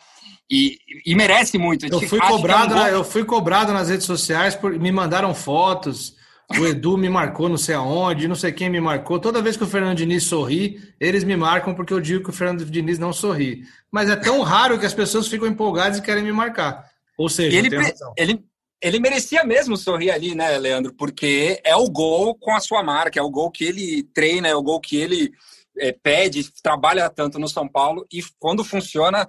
e, 0.49 0.77
e 1.03 1.15
merece 1.15 1.57
muito. 1.57 1.87
Eu 1.87 1.99
fui, 2.01 2.19
cobrado, 2.19 2.75
é 2.75 2.83
um 2.83 2.87
eu 2.87 3.03
fui 3.03 3.25
cobrado 3.25 3.73
nas 3.73 3.89
redes 3.89 4.05
sociais, 4.05 4.55
por, 4.55 4.71
me 4.77 4.91
mandaram 4.91 5.33
fotos. 5.33 6.15
o 6.59 6.67
Edu 6.67 6.95
me 6.95 7.09
marcou 7.09 7.49
não 7.49 7.57
sei 7.57 7.73
aonde, 7.73 8.27
não 8.27 8.35
sei 8.35 8.51
quem 8.51 8.69
me 8.69 8.79
marcou. 8.79 9.17
Toda 9.17 9.41
vez 9.41 9.57
que 9.57 9.63
o 9.63 9.67
Fernando 9.67 9.97
Diniz 9.97 10.25
sorri, 10.25 10.79
eles 10.99 11.23
me 11.23 11.35
marcam 11.35 11.73
porque 11.73 11.91
eu 11.91 11.99
digo 11.99 12.23
que 12.23 12.29
o 12.29 12.33
Fernando 12.33 12.63
Diniz 12.63 12.99
não 12.99 13.11
sorri. 13.11 13.63
Mas 13.91 14.11
é 14.11 14.15
tão 14.15 14.41
raro 14.43 14.77
que 14.77 14.85
as 14.85 14.93
pessoas 14.93 15.27
ficam 15.27 15.47
empolgadas 15.47 15.97
e 15.97 16.03
querem 16.03 16.23
me 16.23 16.31
marcar. 16.31 16.87
Ou 17.17 17.29
seja, 17.29 17.57
ele, 17.57 17.69
ele, 18.15 18.45
ele 18.83 18.99
merecia 18.99 19.45
mesmo 19.45 19.77
sorrir 19.77 20.11
ali, 20.11 20.35
né, 20.35 20.57
Leandro? 20.57 20.93
Porque 20.93 21.61
é 21.63 21.73
o 21.73 21.89
gol 21.89 22.35
com 22.35 22.53
a 22.53 22.59
sua 22.59 22.83
marca, 22.83 23.17
é 23.17 23.23
o 23.23 23.29
gol 23.29 23.49
que 23.49 23.63
ele 23.63 24.03
treina, 24.13 24.49
é 24.49 24.55
o 24.55 24.61
gol 24.61 24.81
que 24.81 24.97
ele 24.97 25.31
é, 25.77 25.93
pede, 25.93 26.51
trabalha 26.61 27.09
tanto 27.09 27.39
no 27.39 27.47
São 27.47 27.65
Paulo 27.65 28.05
e 28.11 28.21
quando 28.37 28.61
funciona, 28.61 29.25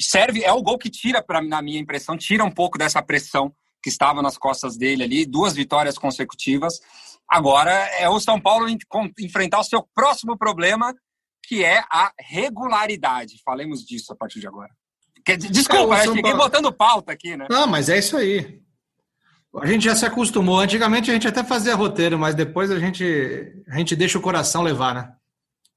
serve, 0.00 0.42
é 0.42 0.52
o 0.52 0.62
gol 0.62 0.78
que 0.78 0.88
tira, 0.88 1.22
pra, 1.22 1.42
na 1.42 1.60
minha 1.60 1.78
impressão, 1.78 2.16
tira 2.16 2.42
um 2.42 2.50
pouco 2.50 2.78
dessa 2.78 3.02
pressão 3.02 3.52
que 3.82 3.90
estava 3.90 4.22
nas 4.22 4.38
costas 4.38 4.78
dele 4.78 5.04
ali, 5.04 5.26
duas 5.26 5.54
vitórias 5.54 5.98
consecutivas. 5.98 6.80
Agora 7.28 7.70
é 7.98 8.08
o 8.08 8.18
São 8.18 8.40
Paulo 8.40 8.66
enfrentar 9.20 9.60
o 9.60 9.64
seu 9.64 9.86
próximo 9.94 10.36
problema, 10.36 10.94
que 11.46 11.62
é 11.62 11.80
a 11.90 12.10
regularidade. 12.18 13.40
Falemos 13.44 13.84
disso 13.84 14.14
a 14.14 14.16
partir 14.16 14.40
de 14.40 14.46
agora. 14.46 14.70
Desculpa, 15.36 15.98
é, 15.98 16.06
eu 16.06 16.14
cheguei 16.14 16.32
Paulo... 16.32 16.38
botando 16.38 16.72
pauta 16.72 17.12
aqui, 17.12 17.36
né? 17.36 17.46
Não, 17.50 17.66
mas 17.66 17.90
é 17.90 17.98
isso 17.98 18.16
aí. 18.16 18.66
A 19.56 19.66
gente 19.66 19.84
já 19.84 19.94
se 19.94 20.04
acostumou. 20.04 20.60
Antigamente 20.60 21.10
a 21.10 21.14
gente 21.14 21.26
até 21.26 21.42
fazia 21.42 21.74
roteiro, 21.74 22.18
mas 22.18 22.34
depois 22.34 22.70
a 22.70 22.78
gente, 22.78 23.52
a 23.68 23.76
gente 23.76 23.96
deixa 23.96 24.18
o 24.18 24.22
coração 24.22 24.62
levar, 24.62 24.94
né? 24.94 25.12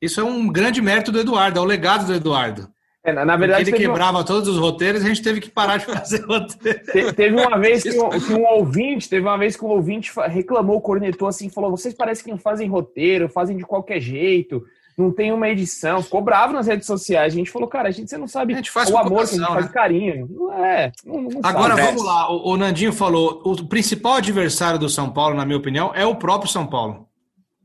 Isso 0.02 0.20
é 0.20 0.24
um 0.24 0.52
grande 0.52 0.82
mérito 0.82 1.12
do 1.12 1.20
Eduardo, 1.20 1.60
é 1.60 1.62
o 1.62 1.66
legado 1.66 2.06
do 2.06 2.14
Eduardo. 2.14 2.68
É, 3.04 3.12
na 3.12 3.36
verdade, 3.36 3.66
Porque 3.66 3.82
ele 3.82 3.88
quebrava 3.88 4.20
uma... 4.20 4.24
todos 4.24 4.48
os 4.48 4.58
roteiros, 4.58 5.04
a 5.04 5.08
gente 5.08 5.24
teve 5.24 5.42
que 5.42 5.50
parar 5.50 5.78
de 5.78 5.86
fazer 5.86 6.22
roteiro. 6.26 7.14
teve 7.14 7.36
uma 7.36 7.58
vez 7.58 7.82
que 7.82 8.00
um, 8.00 8.10
que 8.10 8.34
um, 8.34 8.46
ouvinte, 8.46 9.10
teve 9.10 9.26
uma 9.26 9.38
vez 9.38 9.56
que 9.56 9.66
um 9.66 9.70
ouvinte 9.70 10.12
reclamou, 10.28 10.80
cornetou 10.80 11.28
assim, 11.28 11.50
falou: 11.50 11.72
vocês 11.72 11.96
parecem 11.96 12.26
que 12.26 12.32
não 12.32 12.38
fazem 12.38 12.70
roteiro, 12.70 13.28
fazem 13.28 13.58
de 13.58 13.64
qualquer 13.64 14.00
jeito, 14.00 14.64
não 15.02 15.12
tem 15.12 15.32
uma 15.32 15.50
edição. 15.50 16.02
Ficou 16.02 16.22
bravo 16.22 16.54
nas 16.54 16.68
redes 16.68 16.86
sociais. 16.86 17.34
A 17.34 17.36
gente 17.36 17.52
falou, 17.52 17.68
cara, 17.68 17.90
a 17.90 17.92
gente 17.92 18.10
você 18.10 18.18
não 18.18 18.28
sabe 18.28 18.54
o 18.54 18.98
amor 18.98 19.28
que 19.28 19.36
a 19.36 19.38
gente 19.38 19.48
faz 19.48 19.66
né? 19.66 19.72
carinho. 19.72 20.28
Não 20.30 20.54
é. 20.54 20.92
Não, 21.06 21.22
não 21.24 21.40
Agora 21.44 21.76
sabe. 21.76 21.88
vamos 21.88 22.04
lá. 22.04 22.32
O, 22.32 22.54
o 22.54 22.58
Nandinho 22.58 22.94
falou: 22.94 23.42
o 23.44 23.66
principal 23.66 24.16
adversário 24.16 24.80
do 24.80 24.90
São 24.90 25.10
Paulo, 25.10 25.36
na 25.36 25.46
minha 25.46 25.58
opinião, 25.58 25.92
é 25.96 26.06
o 26.06 26.16
próprio 26.16 26.52
São 26.52 26.68
Paulo. 26.68 27.08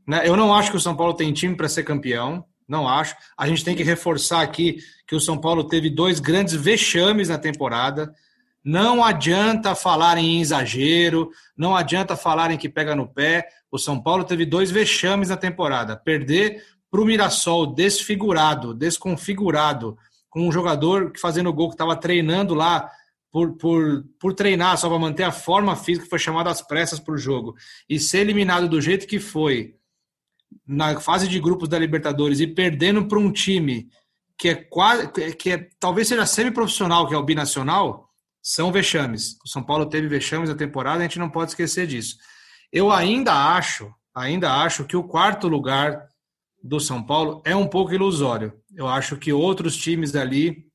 Né? 0.07 0.21
Eu 0.25 0.35
não 0.35 0.53
acho 0.53 0.71
que 0.71 0.77
o 0.77 0.81
São 0.81 0.95
Paulo 0.95 1.13
tem 1.13 1.31
time 1.33 1.55
para 1.55 1.69
ser 1.69 1.83
campeão. 1.83 2.43
Não 2.67 2.87
acho. 2.87 3.15
A 3.37 3.47
gente 3.47 3.63
tem 3.63 3.75
que 3.75 3.83
reforçar 3.83 4.41
aqui 4.41 4.77
que 5.07 5.15
o 5.15 5.21
São 5.21 5.37
Paulo 5.37 5.63
teve 5.63 5.89
dois 5.89 6.19
grandes 6.19 6.53
vexames 6.53 7.29
na 7.29 7.37
temporada. 7.37 8.13
Não 8.63 9.01
adianta 9.01 9.73
falar 9.73 10.17
em 10.17 10.41
exagero, 10.41 11.29
não 11.55 11.73
adianta 11.73 12.17
falar 12.17 12.51
em 12.51 12.57
que 12.57 12.67
pega 12.67 12.93
no 12.93 13.07
pé. 13.07 13.47
O 13.71 13.77
São 13.77 14.01
Paulo 14.01 14.25
teve 14.25 14.45
dois 14.45 14.69
vexames 14.69 15.29
na 15.29 15.37
temporada. 15.37 15.95
Perder 15.95 16.61
para 16.97 17.03
o 17.03 17.05
Mirassol 17.05 17.67
desfigurado, 17.67 18.73
desconfigurado, 18.73 19.95
com 20.31 20.47
um 20.47 20.51
jogador 20.51 21.11
que 21.11 21.19
fazendo 21.19 21.53
gol 21.53 21.69
que 21.69 21.75
estava 21.75 21.95
treinando 21.95 22.55
lá 22.55 22.89
por, 23.31 23.55
por, 23.55 24.03
por 24.19 24.33
treinar, 24.33 24.75
só 24.79 24.89
para 24.89 24.97
manter 24.97 25.21
a 25.21 25.31
forma 25.31 25.75
física, 25.75 26.07
foi 26.09 26.17
chamado 26.17 26.49
às 26.49 26.59
pressas 26.59 26.99
para 26.99 27.13
o 27.13 27.17
jogo, 27.17 27.55
e 27.87 27.99
ser 27.99 28.19
eliminado 28.21 28.67
do 28.67 28.81
jeito 28.81 29.05
que 29.05 29.19
foi, 29.19 29.75
na 30.65 30.99
fase 30.99 31.27
de 31.27 31.39
grupos 31.39 31.69
da 31.69 31.77
Libertadores 31.77 32.39
e 32.39 32.47
perdendo 32.47 33.05
para 33.05 33.19
um 33.19 33.31
time 33.31 33.89
que 34.35 34.49
é 34.49 34.55
quase 34.55 35.07
que 35.35 35.51
é, 35.51 35.69
talvez 35.79 36.07
seja 36.07 36.25
semi-profissional, 36.25 37.07
que 37.07 37.13
é 37.13 37.17
o 37.17 37.23
binacional, 37.23 38.09
são 38.41 38.71
vexames. 38.71 39.37
O 39.45 39.47
São 39.47 39.61
Paulo 39.61 39.85
teve 39.85 40.07
vexames 40.07 40.49
na 40.49 40.55
temporada, 40.55 40.99
a 40.99 41.03
gente 41.03 41.19
não 41.19 41.29
pode 41.29 41.51
esquecer 41.51 41.85
disso. 41.85 42.17
Eu 42.71 42.91
ainda 42.91 43.33
acho, 43.55 43.93
ainda 44.15 44.51
acho 44.51 44.85
que 44.85 44.97
o 44.97 45.03
quarto 45.03 45.47
lugar 45.47 46.07
do 46.63 46.79
São 46.79 47.01
Paulo 47.01 47.41
é 47.45 47.55
um 47.55 47.67
pouco 47.67 47.93
ilusório. 47.93 48.53
Eu 48.75 48.87
acho 48.87 49.17
que 49.17 49.31
outros 49.31 49.75
times 49.75 50.15
ali 50.15 50.65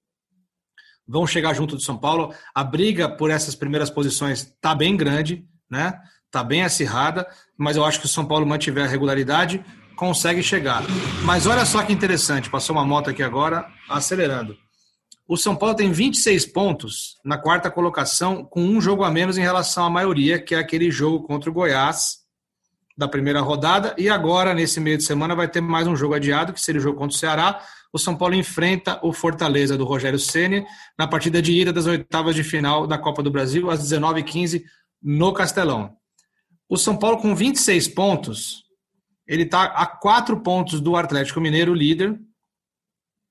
vão 1.07 1.27
chegar 1.27 1.55
junto 1.55 1.77
do 1.77 1.83
São 1.83 1.97
Paulo. 1.97 2.33
A 2.55 2.65
briga 2.65 3.09
por 3.09 3.31
essas 3.31 3.55
primeiras 3.55 3.91
posições 3.91 4.43
está 4.43 4.75
bem 4.75 4.97
grande, 4.97 5.45
né? 5.71 5.99
Está 6.27 6.43
bem 6.43 6.63
acirrada, 6.63 7.27
mas 7.59 7.77
eu 7.77 7.85
acho 7.85 8.01
que 8.01 8.07
o 8.07 8.09
São 8.09 8.25
Paulo 8.25 8.47
mantiver 8.47 8.85
a 8.85 8.89
regularidade, 8.89 9.63
consegue 9.97 10.43
chegar. 10.43 10.83
Mas 11.25 11.47
olha 11.47 11.67
só 11.67 11.83
que 11.83 11.93
interessante, 11.93 12.49
passou 12.49 12.75
uma 12.75 12.85
moto 12.85 13.11
aqui 13.11 13.23
agora, 13.23 13.67
acelerando. 13.89 14.57
O 15.29 15.37
São 15.37 15.55
Paulo 15.55 15.75
tem 15.75 15.93
26 15.93 16.47
pontos 16.47 17.19
na 17.25 17.37
quarta 17.37 17.71
colocação, 17.71 18.45
com 18.45 18.63
um 18.63 18.81
jogo 18.81 19.05
a 19.05 19.11
menos 19.11 19.37
em 19.37 19.43
relação 19.43 19.85
à 19.85 19.91
maioria, 19.91 20.43
que 20.43 20.55
é 20.55 20.59
aquele 20.59 20.91
jogo 20.91 21.27
contra 21.27 21.51
o 21.51 21.53
Goiás 21.53 22.22
da 23.03 23.09
primeira 23.09 23.41
rodada. 23.41 23.95
E 23.99 24.09
agora, 24.09 24.55
nesse 24.55 24.79
meio 24.79 24.97
de 24.97 25.03
semana, 25.03 25.35
vai 25.35 25.49
ter 25.49 25.61
mais 25.61 25.89
um 25.89 25.97
jogo 25.97 26.15
adiado, 26.15 26.53
que 26.53 26.61
seria 26.61 26.81
o 26.81 26.83
jogo 26.83 26.99
contra 26.99 27.17
o 27.17 27.19
Ceará. 27.19 27.61
O 27.93 27.99
São 27.99 28.17
Paulo 28.17 28.35
enfrenta 28.35 29.01
o 29.03 29.13
Fortaleza 29.13 29.77
do 29.77 29.85
Rogério 29.85 30.19
Ceni 30.19 30.65
na 30.97 31.07
partida 31.07 31.43
de 31.43 31.53
ida 31.53 31.73
das 31.73 31.87
oitavas 31.87 32.35
de 32.35 32.45
final 32.45 32.87
da 32.87 32.97
Copa 32.97 33.23
do 33.23 33.31
Brasil, 33.31 33.71
às 33.71 33.83
19h15, 33.83 34.63
no 35.03 35.33
Castelão. 35.33 35.97
O 36.69 36.77
São 36.77 36.97
Paulo, 36.97 37.19
com 37.19 37.35
26 37.35 37.89
pontos, 37.89 38.63
ele 39.27 39.43
está 39.43 39.65
a 39.65 39.85
quatro 39.85 40.41
pontos 40.41 40.81
do 40.81 40.97
Atlético 40.97 41.41
Mineiro, 41.41 41.75
líder, 41.75 42.19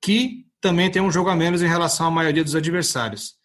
que 0.03 0.45
também 0.59 0.91
tem 0.91 1.01
um 1.01 1.11
jogo 1.11 1.29
a 1.29 1.35
menos 1.35 1.61
em 1.61 1.67
relação 1.67 2.07
à 2.07 2.11
maioria 2.11 2.43
dos 2.43 2.55
adversários. 2.55 3.35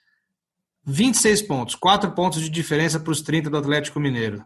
26 0.85 1.43
pontos, 1.43 1.75
quatro 1.77 2.11
pontos 2.13 2.43
de 2.43 2.51
diferença 2.51 2.99
para 2.99 3.13
os 3.13 3.23
30 3.23 3.49
do 3.49 3.57
Atlético 3.57 4.01
Mineiro. 4.01 4.45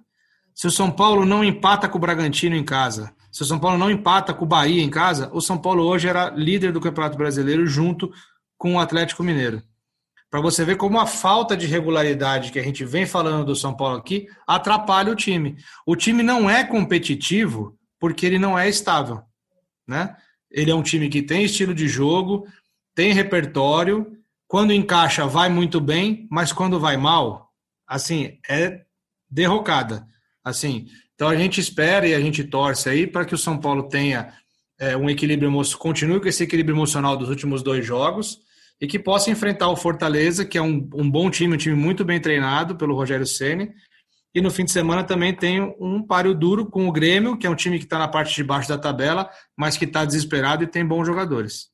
Se 0.60 0.66
o 0.66 0.70
São 0.70 0.90
Paulo 0.90 1.24
não 1.24 1.42
empata 1.42 1.88
com 1.88 1.96
o 1.96 2.00
Bragantino 2.02 2.54
em 2.54 2.62
casa, 2.62 3.14
se 3.32 3.40
o 3.40 3.46
São 3.46 3.58
Paulo 3.58 3.78
não 3.78 3.90
empata 3.90 4.34
com 4.34 4.44
o 4.44 4.46
Bahia 4.46 4.82
em 4.82 4.90
casa, 4.90 5.30
o 5.32 5.40
São 5.40 5.56
Paulo 5.56 5.84
hoje 5.84 6.06
era 6.06 6.28
líder 6.28 6.70
do 6.70 6.82
Campeonato 6.82 7.16
Brasileiro 7.16 7.66
junto 7.66 8.12
com 8.58 8.74
o 8.74 8.78
Atlético 8.78 9.22
Mineiro 9.22 9.62
para 10.28 10.38
você 10.38 10.62
ver 10.62 10.76
como 10.76 11.00
a 11.00 11.06
falta 11.06 11.56
de 11.56 11.64
regularidade 11.64 12.52
que 12.52 12.58
a 12.58 12.62
gente 12.62 12.84
vem 12.84 13.06
falando 13.06 13.46
do 13.46 13.56
São 13.56 13.74
Paulo 13.74 13.96
aqui 13.96 14.28
atrapalha 14.46 15.10
o 15.10 15.16
time. 15.16 15.56
O 15.86 15.96
time 15.96 16.22
não 16.22 16.50
é 16.50 16.62
competitivo 16.62 17.74
porque 17.98 18.26
ele 18.26 18.38
não 18.38 18.58
é 18.58 18.68
estável, 18.68 19.22
né? 19.88 20.14
Ele 20.50 20.70
é 20.70 20.74
um 20.74 20.82
time 20.82 21.08
que 21.08 21.22
tem 21.22 21.42
estilo 21.42 21.72
de 21.72 21.88
jogo, 21.88 22.46
tem 22.94 23.14
repertório, 23.14 24.14
quando 24.46 24.74
encaixa 24.74 25.26
vai 25.26 25.48
muito 25.48 25.80
bem, 25.80 26.28
mas 26.30 26.52
quando 26.52 26.78
vai 26.78 26.98
mal, 26.98 27.50
assim, 27.88 28.38
é 28.46 28.82
derrocada. 29.30 30.09
Assim, 30.44 30.86
então 31.14 31.28
a 31.28 31.36
gente 31.36 31.60
espera 31.60 32.06
e 32.06 32.14
a 32.14 32.20
gente 32.20 32.44
torce 32.44 32.88
aí 32.88 33.06
para 33.06 33.24
que 33.24 33.34
o 33.34 33.38
São 33.38 33.58
Paulo 33.58 33.88
tenha 33.88 34.32
é, 34.78 34.96
um 34.96 35.10
equilíbrio 35.10 35.48
emocional, 35.48 35.82
continue 35.82 36.20
com 36.20 36.28
esse 36.28 36.42
equilíbrio 36.42 36.74
emocional 36.74 37.16
dos 37.16 37.28
últimos 37.28 37.62
dois 37.62 37.84
jogos 37.84 38.38
e 38.80 38.86
que 38.86 38.98
possa 38.98 39.30
enfrentar 39.30 39.68
o 39.68 39.76
Fortaleza, 39.76 40.44
que 40.44 40.56
é 40.56 40.62
um, 40.62 40.88
um 40.94 41.08
bom 41.10 41.30
time, 41.30 41.54
um 41.54 41.58
time 41.58 41.76
muito 41.76 42.04
bem 42.04 42.18
treinado 42.18 42.76
pelo 42.76 42.94
Rogério 42.94 43.26
Ceni. 43.26 43.70
E 44.34 44.40
no 44.40 44.50
fim 44.50 44.64
de 44.64 44.70
semana 44.70 45.04
também 45.04 45.34
tem 45.34 45.60
um 45.78 46.02
páreo 46.02 46.34
duro 46.34 46.64
com 46.64 46.88
o 46.88 46.92
Grêmio, 46.92 47.36
que 47.36 47.46
é 47.46 47.50
um 47.50 47.54
time 47.54 47.78
que 47.78 47.84
está 47.84 47.98
na 47.98 48.08
parte 48.08 48.34
de 48.34 48.44
baixo 48.44 48.68
da 48.68 48.78
tabela, 48.78 49.28
mas 49.56 49.76
que 49.76 49.84
está 49.84 50.04
desesperado 50.04 50.64
e 50.64 50.68
tem 50.68 50.86
bons 50.86 51.04
jogadores. 51.04 51.68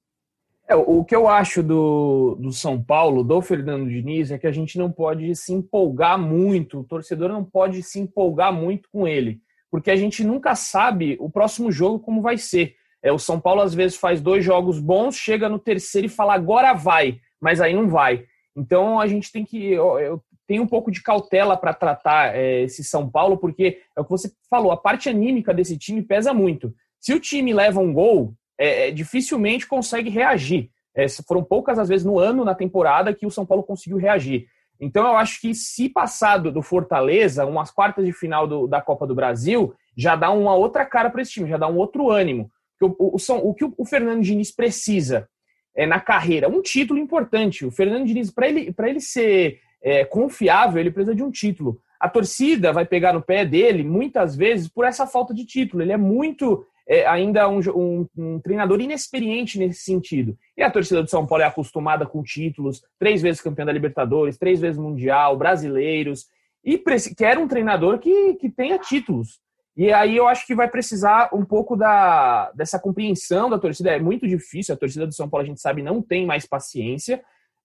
É, 0.69 0.75
o 0.75 1.05
que 1.05 1.15
eu 1.15 1.29
acho 1.29 1.63
do, 1.63 2.37
do 2.41 2.53
São 2.53 2.83
Paulo, 2.83 3.23
do 3.23 3.41
Fernando 3.41 3.89
Diniz, 3.89 4.33
é 4.33 4.39
que 4.39 4.49
a 4.49 4.53
gente 4.53 4.77
não 4.77 4.91
pode 4.91 5.35
se 5.37 5.53
empolgar 5.53 6.19
muito, 6.19 6.81
o 6.81 6.85
torcedor 6.85 7.29
não 7.29 7.45
pode 7.45 7.83
se 7.85 8.01
empolgar 8.01 8.53
muito 8.53 8.89
com 8.91 9.07
ele, 9.07 9.41
porque 9.71 9.93
a 9.93 9.97
gente 9.97 10.25
nunca 10.25 10.57
sabe 10.57 11.17
o 11.21 11.31
próximo 11.31 11.71
jogo 11.71 12.01
como 12.01 12.21
vai 12.21 12.37
ser. 12.37 12.75
É, 13.01 13.13
o 13.13 13.19
São 13.19 13.41
Paulo 13.41 13.61
às 13.61 13.73
vezes 13.73 13.97
faz 13.97 14.21
dois 14.21 14.45
jogos 14.45 14.81
bons, 14.81 15.15
chega 15.15 15.49
no 15.49 15.61
terceiro 15.61 16.07
e 16.07 16.11
fala 16.11 16.35
agora 16.35 16.73
vai, 16.73 17.21
mas 17.41 17.61
aí 17.61 17.73
não 17.73 17.89
vai. 17.89 18.25
Então 18.57 18.99
a 18.99 19.07
gente 19.07 19.31
tem 19.31 19.45
que. 19.45 19.71
Eu, 19.71 19.99
eu 20.01 20.25
tenho 20.49 20.65
um 20.65 20.67
pouco 20.67 20.91
de 20.91 21.03
cautela 21.03 21.57
para 21.57 21.75
tratar 21.75 22.35
é, 22.35 22.63
esse 22.63 22.83
São 22.83 23.09
Paulo, 23.09 23.37
porque 23.39 23.81
é 23.97 24.01
o 24.01 24.05
que 24.05 24.11
você 24.11 24.33
falou, 24.51 24.73
a 24.73 24.77
parte 24.77 25.09
anímica 25.09 25.55
desse 25.55 25.79
time 25.79 26.03
pesa 26.03 26.35
muito. 26.35 26.75
Se 27.01 27.13
o 27.13 27.21
time 27.21 27.53
leva 27.53 27.79
um 27.79 27.93
gol, 27.93 28.35
é, 28.59 28.89
é 28.89 28.91
dificilmente 28.91 29.67
consegue 29.67 30.11
reagir. 30.11 30.71
É, 30.95 31.07
foram 31.27 31.45
poucas 31.45 31.79
as 31.79 31.89
vezes 31.89 32.07
no 32.07 32.19
ano, 32.19 32.45
na 32.45 32.55
temporada, 32.55 33.15
que 33.15 33.27
o 33.27 33.31
São 33.31 33.45
Paulo 33.45 33.63
conseguiu 33.63 33.99
reagir. 33.99 34.47
Então 34.81 35.07
eu 35.07 35.17
acho 35.17 35.41
que 35.41 35.55
se 35.55 35.89
passado 35.89 36.53
do 36.53 36.63
Fortaleza, 36.63 37.47
umas 37.47 37.71
quartas 37.71 38.05
de 38.05 38.13
final 38.13 38.47
do, 38.47 38.67
da 38.67 38.81
Copa 38.81 39.07
do 39.07 39.15
Brasil, 39.15 39.75
já 39.97 40.17
dá 40.17 40.31
uma 40.31 40.55
outra 40.55 40.85
cara 40.85 41.11
para 41.11 41.23
esse 41.23 41.33
time, 41.33 41.49
já 41.49 41.57
dá 41.57 41.67
um 41.67 41.77
outro 41.77 42.11
ânimo. 42.11 42.51
O, 42.81 42.87
o, 42.87 43.17
o, 43.17 43.51
o 43.51 43.55
que 43.55 43.65
o 43.65 43.85
Fernando 43.85 44.23
Diniz 44.23 44.51
precisa 44.51 45.29
é, 45.75 45.87
na 45.87 45.99
carreira? 45.99 46.49
Um 46.49 46.61
título 46.61 46.99
importante. 46.99 47.65
O 47.65 47.71
Fernando 47.71 48.07
Diniz, 48.07 48.31
para 48.31 48.49
ele, 48.49 48.75
ele 48.79 49.01
ser 49.01 49.61
é, 49.83 50.05
confiável, 50.05 50.81
ele 50.81 50.91
precisa 50.91 51.15
de 51.15 51.23
um 51.23 51.31
título. 51.31 51.81
A 51.99 52.09
torcida 52.09 52.73
vai 52.73 52.85
pegar 52.85 53.15
no 53.15 53.23
pé 53.23 53.45
dele 53.45 53.83
muitas 53.83 54.37
vezes 54.37 54.69
por 54.69 54.85
essa 54.85 55.07
falta 55.07 55.33
de 55.33 55.47
título. 55.47 55.83
Ele 55.83 55.93
é 55.93 55.97
muito 55.97 56.67
é, 56.89 57.07
ainda 57.07 57.49
um, 57.49 57.59
um, 57.75 58.07
um, 58.17 58.41
treinador 58.41 58.81
inexperiente 58.81 59.59
nesse 59.59 59.81
sentido. 59.81 60.37
E 60.57 60.63
a 60.63 60.71
torcida 60.71 61.03
do 61.03 61.11
São 61.11 61.27
Paulo 61.27 61.43
é 61.43 61.47
acostumada 61.47 62.07
com 62.07 62.23
títulos, 62.23 62.83
três 62.99 63.21
vezes 63.21 63.41
campeão 63.41 63.67
da 63.67 63.73
Libertadores, 63.73 64.39
três 64.39 64.61
vezes 64.61 64.79
Mundial, 64.79 65.37
brasileiros. 65.37 66.27
e 66.65 66.79
quer 67.17 67.39
um 67.39 67.49
treinador 67.49 67.99
que, 67.99 68.35
que 68.35 68.49
tenha 68.49 68.79
títulos. 68.79 69.41
E 69.77 69.93
aí 69.93 70.17
eu 70.17 70.27
acho 70.27 70.47
que 70.47 70.55
vai 70.55 70.69
precisar 70.69 71.29
um 71.35 71.45
pouco 71.45 71.77
da, 71.77 72.51
dessa 72.53 72.79
compreensão 72.79 73.51
da 73.51 73.59
torcida. 73.59 73.91
É 73.91 74.01
muito 74.01 74.27
difícil, 74.27 74.75
a 74.75 74.79
torcida 74.79 75.07
do 75.07 75.13
São 75.13 75.29
Paulo, 75.29 75.45
a 75.45 75.49
gente 75.49 75.61
sabe, 75.61 75.83
não 75.83 76.01
tem 76.01 76.25
mais 76.25 76.47
paciência 76.47 77.23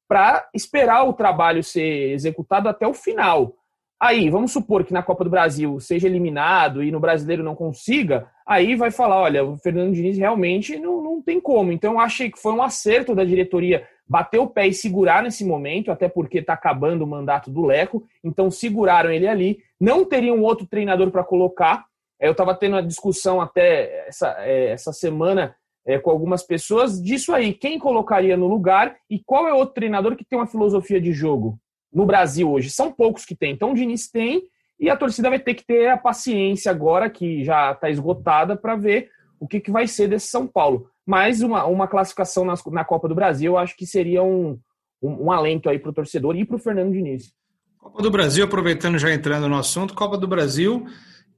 para 0.09 0.45
esperar 0.53 1.07
o 1.07 1.13
trabalho 1.13 1.63
ser 1.63 2.11
executado 2.11 2.67
até 2.67 2.85
o 2.85 2.93
final. 2.93 3.55
Aí, 4.01 4.31
vamos 4.31 4.51
supor 4.51 4.83
que 4.83 4.91
na 4.91 5.03
Copa 5.03 5.23
do 5.23 5.29
Brasil 5.29 5.79
seja 5.79 6.07
eliminado 6.07 6.83
e 6.83 6.89
no 6.89 6.99
brasileiro 6.99 7.43
não 7.43 7.53
consiga, 7.53 8.27
aí 8.43 8.75
vai 8.75 8.89
falar: 8.89 9.21
olha, 9.21 9.45
o 9.45 9.57
Fernando 9.57 9.93
Diniz 9.93 10.17
realmente 10.17 10.75
não, 10.79 11.03
não 11.03 11.21
tem 11.21 11.39
como. 11.39 11.71
Então, 11.71 11.93
eu 11.93 11.99
achei 11.99 12.31
que 12.31 12.39
foi 12.39 12.51
um 12.51 12.63
acerto 12.63 13.13
da 13.13 13.23
diretoria 13.23 13.87
bater 14.09 14.39
o 14.39 14.47
pé 14.47 14.65
e 14.65 14.73
segurar 14.73 15.21
nesse 15.21 15.45
momento, 15.45 15.91
até 15.91 16.09
porque 16.09 16.39
está 16.39 16.53
acabando 16.53 17.03
o 17.03 17.07
mandato 17.07 17.51
do 17.51 17.63
Leco. 17.63 18.03
Então, 18.23 18.49
seguraram 18.49 19.11
ele 19.11 19.27
ali. 19.27 19.59
Não 19.79 20.03
teriam 20.03 20.41
outro 20.41 20.65
treinador 20.65 21.11
para 21.11 21.23
colocar. 21.23 21.85
É, 22.19 22.27
eu 22.27 22.31
estava 22.31 22.55
tendo 22.55 22.73
uma 22.73 22.83
discussão 22.83 23.39
até 23.39 24.07
essa, 24.07 24.35
é, 24.39 24.71
essa 24.71 24.91
semana 24.91 25.55
é, 25.85 25.99
com 25.99 26.09
algumas 26.09 26.41
pessoas 26.41 26.99
disso 26.99 27.35
aí. 27.35 27.53
Quem 27.53 27.77
colocaria 27.77 28.35
no 28.35 28.47
lugar 28.47 28.95
e 29.07 29.19
qual 29.19 29.47
é 29.47 29.53
outro 29.53 29.75
treinador 29.75 30.15
que 30.15 30.25
tem 30.25 30.39
uma 30.39 30.47
filosofia 30.47 30.99
de 30.99 31.13
jogo 31.13 31.59
no 31.93 32.05
Brasil 32.05 32.49
hoje? 32.49 32.69
São 32.69 32.91
poucos 32.91 33.25
que 33.25 33.35
tem. 33.35 33.51
Então 33.53 33.71
o 33.71 33.75
Diniz 33.75 34.09
tem 34.09 34.43
e 34.79 34.89
a 34.89 34.97
torcida 34.97 35.29
vai 35.29 35.39
ter 35.39 35.53
que 35.53 35.65
ter 35.65 35.89
a 35.89 35.97
paciência 35.97 36.71
agora, 36.71 37.09
que 37.09 37.43
já 37.43 37.71
está 37.71 37.89
esgotada, 37.89 38.55
para 38.55 38.75
ver 38.75 39.09
o 39.39 39.47
que, 39.47 39.59
que 39.59 39.71
vai 39.71 39.87
ser 39.87 40.07
desse 40.07 40.27
São 40.27 40.47
Paulo. 40.47 40.87
Mas 41.05 41.41
uma, 41.41 41.65
uma 41.65 41.87
classificação 41.87 42.45
na, 42.45 42.55
na 42.71 42.83
Copa 42.83 43.07
do 43.07 43.15
Brasil, 43.15 43.53
eu 43.53 43.57
acho 43.57 43.75
que 43.75 43.85
seria 43.85 44.23
um, 44.23 44.59
um, 45.01 45.25
um 45.25 45.31
alento 45.31 45.69
aí 45.69 45.77
para 45.77 45.91
o 45.91 45.93
torcedor 45.93 46.35
e 46.35 46.45
para 46.45 46.55
o 46.55 46.59
Fernando 46.59 46.93
Diniz. 46.93 47.31
Copa 47.77 48.01
do 48.01 48.11
Brasil, 48.11 48.43
aproveitando 48.43 48.97
já 48.97 49.11
entrando 49.11 49.49
no 49.49 49.57
assunto, 49.57 49.93
Copa 49.93 50.17
do 50.17 50.27
Brasil 50.27 50.85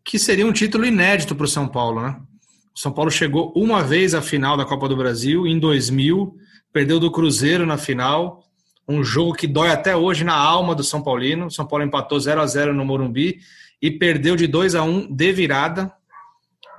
que 0.03 0.19
seria 0.19 0.45
um 0.45 0.51
título 0.51 0.85
inédito 0.85 1.35
para 1.35 1.45
o 1.45 1.47
São 1.47 1.67
Paulo, 1.67 2.01
né? 2.01 2.19
O 2.75 2.79
São 2.79 2.91
Paulo 2.91 3.09
chegou 3.09 3.53
uma 3.55 3.83
vez 3.83 4.13
à 4.13 4.21
final 4.21 4.57
da 4.57 4.65
Copa 4.65 4.89
do 4.89 4.97
Brasil, 4.97 5.47
em 5.47 5.59
2000, 5.59 6.35
perdeu 6.71 6.99
do 6.99 7.11
Cruzeiro 7.11 7.65
na 7.65 7.77
final, 7.77 8.43
um 8.87 9.03
jogo 9.03 9.33
que 9.33 9.47
dói 9.47 9.69
até 9.69 9.95
hoje 9.95 10.23
na 10.23 10.35
alma 10.35 10.75
do 10.75 10.83
São 10.83 11.01
Paulino. 11.01 11.47
O 11.47 11.51
São 11.51 11.65
Paulo 11.65 11.85
empatou 11.85 12.19
0 12.19 12.41
a 12.41 12.45
0 12.45 12.73
no 12.73 12.85
Morumbi 12.85 13.39
e 13.81 13.91
perdeu 13.91 14.35
de 14.35 14.47
2 14.47 14.75
a 14.75 14.83
1 14.83 15.13
de 15.13 15.31
virada, 15.31 15.91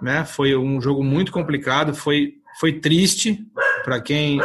né? 0.01 0.25
Foi 0.25 0.57
um 0.57 0.81
jogo 0.81 1.03
muito 1.03 1.33
complicado, 1.33 1.95
foi 1.95 2.35
foi 2.59 2.73
triste 2.73 3.45
para 3.85 4.01
quem 4.01 4.41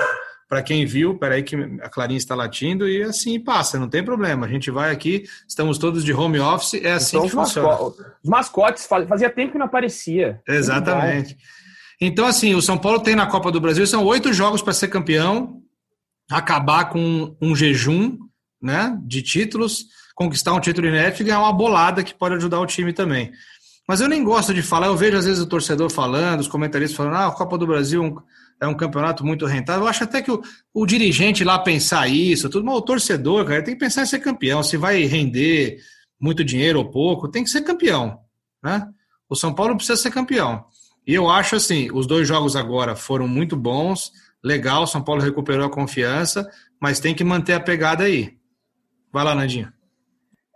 para 0.47 0.63
quem 0.63 0.83
viu, 0.83 1.15
peraí 1.15 1.43
que 1.43 1.55
a 1.55 1.89
Clarinha 1.89 2.17
está 2.17 2.33
latindo 2.33 2.89
e 2.89 3.03
assim 3.03 3.39
passa, 3.39 3.77
não 3.77 3.87
tem 3.87 4.03
problema. 4.03 4.47
A 4.47 4.49
gente 4.49 4.71
vai 4.71 4.91
aqui, 4.91 5.25
estamos 5.47 5.77
todos 5.77 6.03
de 6.03 6.11
home 6.11 6.39
office, 6.39 6.73
é 6.83 6.93
assim 6.93 7.17
então, 7.17 7.29
que 7.29 7.35
funciona. 7.35 7.77
Os 8.23 8.29
mascotes, 8.29 8.87
fazia 8.87 9.29
tempo 9.29 9.51
que 9.51 9.59
não 9.59 9.67
aparecia. 9.67 10.41
Exatamente. 10.47 11.37
Então, 12.01 12.25
assim, 12.25 12.55
o 12.55 12.61
São 12.63 12.79
Paulo 12.79 12.99
tem 12.99 13.15
na 13.15 13.27
Copa 13.27 13.51
do 13.51 13.61
Brasil, 13.61 13.85
são 13.85 14.03
oito 14.05 14.33
jogos 14.33 14.61
para 14.63 14.73
ser 14.73 14.87
campeão, 14.87 15.58
acabar 16.29 16.85
com 16.85 17.35
um 17.41 17.55
jejum 17.55 18.17
né, 18.61 18.97
de 19.03 19.21
títulos, 19.21 19.85
conquistar 20.13 20.53
um 20.53 20.59
título 20.59 20.87
inédito 20.87 21.21
e 21.21 21.25
ganhar 21.25 21.39
uma 21.39 21.53
bolada 21.53 22.03
que 22.03 22.13
pode 22.13 22.35
ajudar 22.35 22.59
o 22.59 22.65
time 22.65 22.93
também. 22.93 23.31
Mas 23.87 24.01
eu 24.01 24.07
nem 24.07 24.23
gosto 24.23 24.53
de 24.53 24.61
falar, 24.61 24.87
eu 24.87 24.95
vejo 24.95 25.17
às 25.17 25.25
vezes 25.25 25.41
o 25.41 25.47
torcedor 25.47 25.89
falando, 25.89 26.41
os 26.41 26.47
comentaristas 26.47 26.95
falando, 26.95 27.15
ah, 27.15 27.27
a 27.27 27.31
Copa 27.31 27.57
do 27.57 27.65
Brasil 27.65 28.21
é 28.61 28.67
um 28.67 28.75
campeonato 28.75 29.25
muito 29.25 29.45
rentável. 29.47 29.83
Eu 29.83 29.87
acho 29.87 30.03
até 30.03 30.21
que 30.21 30.31
o, 30.31 30.41
o 30.73 30.85
dirigente 30.85 31.43
lá 31.43 31.57
pensar 31.57 32.07
isso, 32.07 32.49
tudo, 32.49 32.65
mas 32.65 32.75
o 32.75 32.81
torcedor, 32.81 33.45
cara, 33.45 33.63
tem 33.63 33.73
que 33.73 33.79
pensar 33.79 34.03
em 34.03 34.05
ser 34.05 34.19
campeão. 34.19 34.61
Se 34.61 34.77
vai 34.77 35.01
render 35.05 35.79
muito 36.19 36.43
dinheiro 36.43 36.77
ou 36.77 36.91
pouco, 36.91 37.29
tem 37.29 37.43
que 37.43 37.49
ser 37.49 37.61
campeão. 37.61 38.19
Né? 38.61 38.87
O 39.27 39.35
São 39.35 39.53
Paulo 39.55 39.75
precisa 39.75 39.97
ser 39.97 40.11
campeão. 40.11 40.65
E 41.07 41.13
eu 41.15 41.27
acho 41.27 41.55
assim, 41.55 41.89
os 41.91 42.05
dois 42.05 42.27
jogos 42.27 42.55
agora 42.55 42.95
foram 42.95 43.27
muito 43.27 43.55
bons, 43.55 44.11
legal, 44.43 44.87
São 44.87 45.03
Paulo 45.03 45.21
recuperou 45.21 45.65
a 45.65 45.71
confiança, 45.71 46.49
mas 46.81 46.99
tem 46.99 47.15
que 47.15 47.23
manter 47.23 47.53
a 47.53 47.59
pegada 47.59 48.03
aí. 48.03 48.37
Vai 49.11 49.23
lá, 49.23 49.35
Nandinho. 49.35 49.71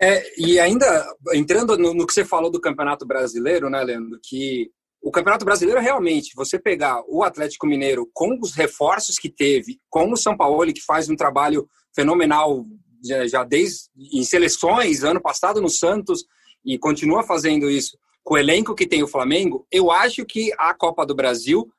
É, 0.01 0.23
e 0.37 0.59
ainda, 0.59 1.05
entrando 1.33 1.77
no, 1.77 1.93
no, 1.93 2.05
que 2.05 2.13
você 2.13 2.25
falou 2.25 2.51
do 2.51 2.59
Campeonato 2.59 3.05
Brasileiro, 3.05 3.69
né, 3.69 3.83
Leandro, 3.83 4.19
que 4.21 4.69
o 5.01 5.11
Campeonato 5.11 5.45
Brasileiro 5.45 5.79
realmente, 5.79 6.35
você 6.35 6.59
pegar 6.59 7.01
o 7.07 7.23
Atlético 7.23 7.67
Mineiro 7.67 8.09
com 8.13 8.37
os 8.41 8.53
reforços 8.53 9.17
que 9.17 9.29
teve, 9.29 9.79
com 9.89 10.11
o 10.11 10.17
São 10.17 10.35
Paulo 10.35 10.73
que 10.73 10.81
faz 10.81 11.09
um 11.09 11.15
trabalho 11.15 11.67
fenomenal 11.95 12.65
já, 13.03 13.27
já 13.27 13.43
desde 13.43 13.89
em 13.97 14.23
seleções, 14.23 15.03
ano 15.03 15.21
passado 15.21 15.61
no 15.61 15.69
Santos 15.69 16.25
e 16.65 16.77
continua 16.77 17.23
fazendo 17.23 17.69
isso 17.69 17.97
com 18.23 18.35
o 18.35 18.37
elenco 18.37 18.73
que 18.73 18.87
tem 18.87 19.03
o 19.03 19.07
Flamengo, 19.07 19.67
eu 19.69 19.91
acho 19.91 20.25
que 20.25 20.51
a 20.57 20.73
Copa 20.73 21.05
do 21.05 21.13
Brasil 21.13 21.69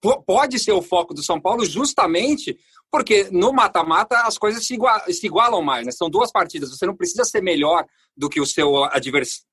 pode 0.00 0.58
ser 0.58 0.72
o 0.72 0.82
foco 0.82 1.14
do 1.14 1.22
São 1.22 1.40
Paulo 1.40 1.64
justamente 1.64 2.58
porque 2.90 3.28
no 3.30 3.52
mata-mata 3.52 4.22
as 4.22 4.36
coisas 4.36 4.66
se, 4.66 4.76
se 5.12 5.26
igualam 5.26 5.62
mais, 5.62 5.86
né? 5.86 5.92
São 5.92 6.10
duas 6.10 6.32
partidas, 6.32 6.70
você 6.70 6.86
não 6.86 6.96
precisa 6.96 7.24
ser 7.24 7.40
melhor 7.40 7.84
do 8.16 8.28
que 8.28 8.40
o 8.40 8.46
seu 8.46 8.84
adversário 8.84 9.50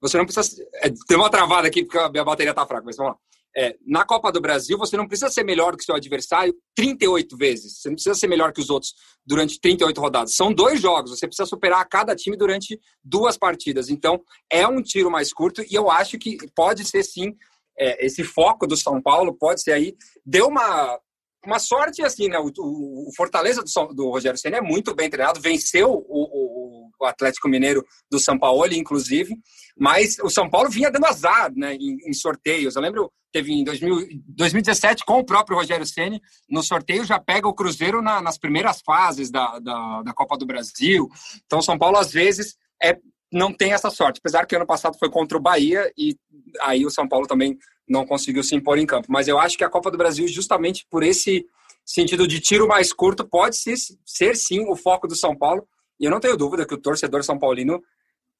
você 0.00 0.16
não 0.16 0.24
precisa. 0.24 0.64
É, 0.76 0.90
tem 1.06 1.16
uma 1.16 1.30
travada 1.30 1.66
aqui 1.66 1.84
porque 1.84 1.98
a 1.98 2.08
minha 2.08 2.24
bateria 2.24 2.50
está 2.50 2.66
fraca, 2.66 2.84
mas 2.84 2.96
vamos 2.96 3.12
lá. 3.12 3.18
É, 3.56 3.76
na 3.84 4.04
Copa 4.04 4.30
do 4.30 4.40
Brasil, 4.40 4.78
você 4.78 4.96
não 4.96 5.08
precisa 5.08 5.30
ser 5.30 5.42
melhor 5.42 5.76
que 5.76 5.82
seu 5.82 5.94
adversário 5.94 6.54
38 6.76 7.36
vezes. 7.36 7.80
Você 7.80 7.88
não 7.88 7.94
precisa 7.94 8.14
ser 8.14 8.28
melhor 8.28 8.52
que 8.52 8.60
os 8.60 8.70
outros 8.70 8.94
durante 9.26 9.58
38 9.60 10.00
rodadas. 10.00 10.34
São 10.34 10.52
dois 10.52 10.80
jogos, 10.80 11.10
você 11.10 11.26
precisa 11.26 11.46
superar 11.46 11.84
cada 11.88 12.14
time 12.14 12.36
durante 12.36 12.78
duas 13.02 13.36
partidas. 13.36 13.88
Então, 13.88 14.22
é 14.50 14.66
um 14.68 14.80
tiro 14.80 15.10
mais 15.10 15.32
curto 15.32 15.62
e 15.62 15.74
eu 15.74 15.90
acho 15.90 16.18
que 16.18 16.36
pode 16.54 16.84
ser 16.84 17.02
sim. 17.02 17.34
É, 17.78 18.04
esse 18.04 18.24
foco 18.24 18.66
do 18.66 18.76
São 18.76 19.00
Paulo 19.00 19.34
pode 19.34 19.62
ser 19.62 19.72
aí. 19.72 19.94
Deu 20.24 20.48
uma, 20.48 20.98
uma 21.44 21.58
sorte 21.58 22.02
assim, 22.02 22.28
né? 22.28 22.38
O, 22.38 22.50
o, 22.58 23.08
o 23.08 23.12
Fortaleza 23.16 23.62
do, 23.62 23.94
do 23.94 24.10
Rogério 24.10 24.38
Senna 24.38 24.58
é 24.58 24.60
muito 24.60 24.94
bem 24.94 25.08
treinado, 25.08 25.40
venceu 25.40 25.90
o, 25.90 26.88
o, 27.00 27.04
Atlético 27.06 27.48
Mineiro 27.48 27.84
do 28.10 28.18
São 28.18 28.36
Paulo, 28.36 28.72
inclusive, 28.72 29.36
mas 29.78 30.18
o 30.18 30.28
São 30.28 30.50
Paulo 30.50 30.68
vinha 30.68 30.90
dando 30.90 31.06
azar 31.06 31.52
né, 31.54 31.74
em, 31.74 31.96
em 32.08 32.12
sorteios. 32.12 32.74
Eu 32.74 32.82
lembro, 32.82 33.12
teve 33.32 33.52
em 33.52 33.62
2000, 33.62 34.08
2017 34.26 35.04
com 35.04 35.20
o 35.20 35.24
próprio 35.24 35.56
Rogério 35.56 35.86
Senna, 35.86 36.20
no 36.50 36.62
sorteio 36.62 37.04
já 37.04 37.20
pega 37.20 37.46
o 37.46 37.54
Cruzeiro 37.54 38.02
na, 38.02 38.20
nas 38.20 38.36
primeiras 38.36 38.80
fases 38.84 39.30
da, 39.30 39.60
da, 39.60 40.02
da 40.02 40.12
Copa 40.12 40.36
do 40.36 40.46
Brasil. 40.46 41.08
Então, 41.46 41.62
São 41.62 41.78
Paulo, 41.78 41.98
às 41.98 42.10
vezes, 42.12 42.56
é 42.82 42.98
não 43.32 43.52
tem 43.52 43.72
essa 43.72 43.90
sorte. 43.90 44.18
Apesar 44.18 44.46
que 44.46 44.56
ano 44.56 44.66
passado 44.66 44.98
foi 44.98 45.10
contra 45.10 45.36
o 45.36 45.40
Bahia 45.40 45.90
e 45.96 46.16
aí 46.62 46.84
o 46.84 46.90
São 46.90 47.08
Paulo 47.08 47.26
também 47.26 47.58
não 47.88 48.06
conseguiu 48.06 48.42
se 48.42 48.54
impor 48.54 48.78
em 48.78 48.86
campo. 48.86 49.08
Mas 49.10 49.28
eu 49.28 49.38
acho 49.38 49.56
que 49.56 49.64
a 49.64 49.70
Copa 49.70 49.90
do 49.90 49.98
Brasil, 49.98 50.26
justamente 50.28 50.86
por 50.90 51.02
esse 51.02 51.46
sentido 51.84 52.26
de 52.26 52.40
tiro 52.40 52.68
mais 52.68 52.92
curto, 52.92 53.26
pode 53.26 53.56
ser, 53.56 53.74
ser 54.04 54.36
sim 54.36 54.68
o 54.68 54.76
foco 54.76 55.08
do 55.08 55.16
São 55.16 55.36
Paulo. 55.36 55.66
E 55.98 56.04
eu 56.04 56.10
não 56.10 56.20
tenho 56.20 56.36
dúvida 56.36 56.66
que 56.66 56.74
o 56.74 56.78
torcedor 56.78 57.24
são 57.24 57.38
paulino 57.38 57.82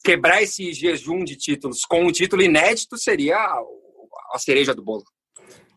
quebrar 0.04 0.42
esse 0.42 0.72
jejum 0.72 1.24
de 1.24 1.36
títulos 1.36 1.84
com 1.84 2.04
um 2.04 2.12
título 2.12 2.42
inédito 2.42 2.96
seria 2.96 3.36
a 4.32 4.38
cereja 4.38 4.74
do 4.74 4.82
bolo. 4.82 5.02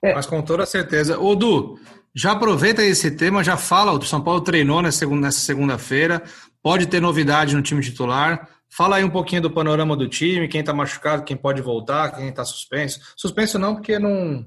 É. 0.04 0.14
Mas 0.14 0.26
com 0.26 0.42
toda 0.42 0.66
certeza. 0.66 1.20
Ô, 1.20 1.36
Du, 1.36 1.80
já 2.14 2.32
aproveita 2.32 2.84
esse 2.84 3.12
tema, 3.12 3.44
já 3.44 3.58
fala, 3.58 3.92
o 3.92 4.02
São 4.04 4.22
Paulo 4.22 4.42
treinou 4.42 4.82
nessa 4.82 5.06
segunda-feira, 5.32 6.24
pode 6.62 6.88
ter 6.88 7.02
novidade 7.02 7.56
no 7.56 7.62
time 7.62 7.82
titular. 7.82 8.50
Fala 8.74 8.96
aí 8.96 9.04
um 9.04 9.10
pouquinho 9.10 9.42
do 9.42 9.52
panorama 9.52 9.98
do 9.98 10.08
time, 10.08 10.48
quem 10.48 10.62
está 10.62 10.74
machucado, 10.74 11.24
quem 11.24 11.36
pode 11.36 11.62
voltar, 11.62 12.16
quem 12.16 12.30
está 12.30 12.46
suspenso. 12.46 13.02
Suspenso 13.18 13.60
não, 13.60 13.76
porque 13.76 14.00
não, 14.00 14.46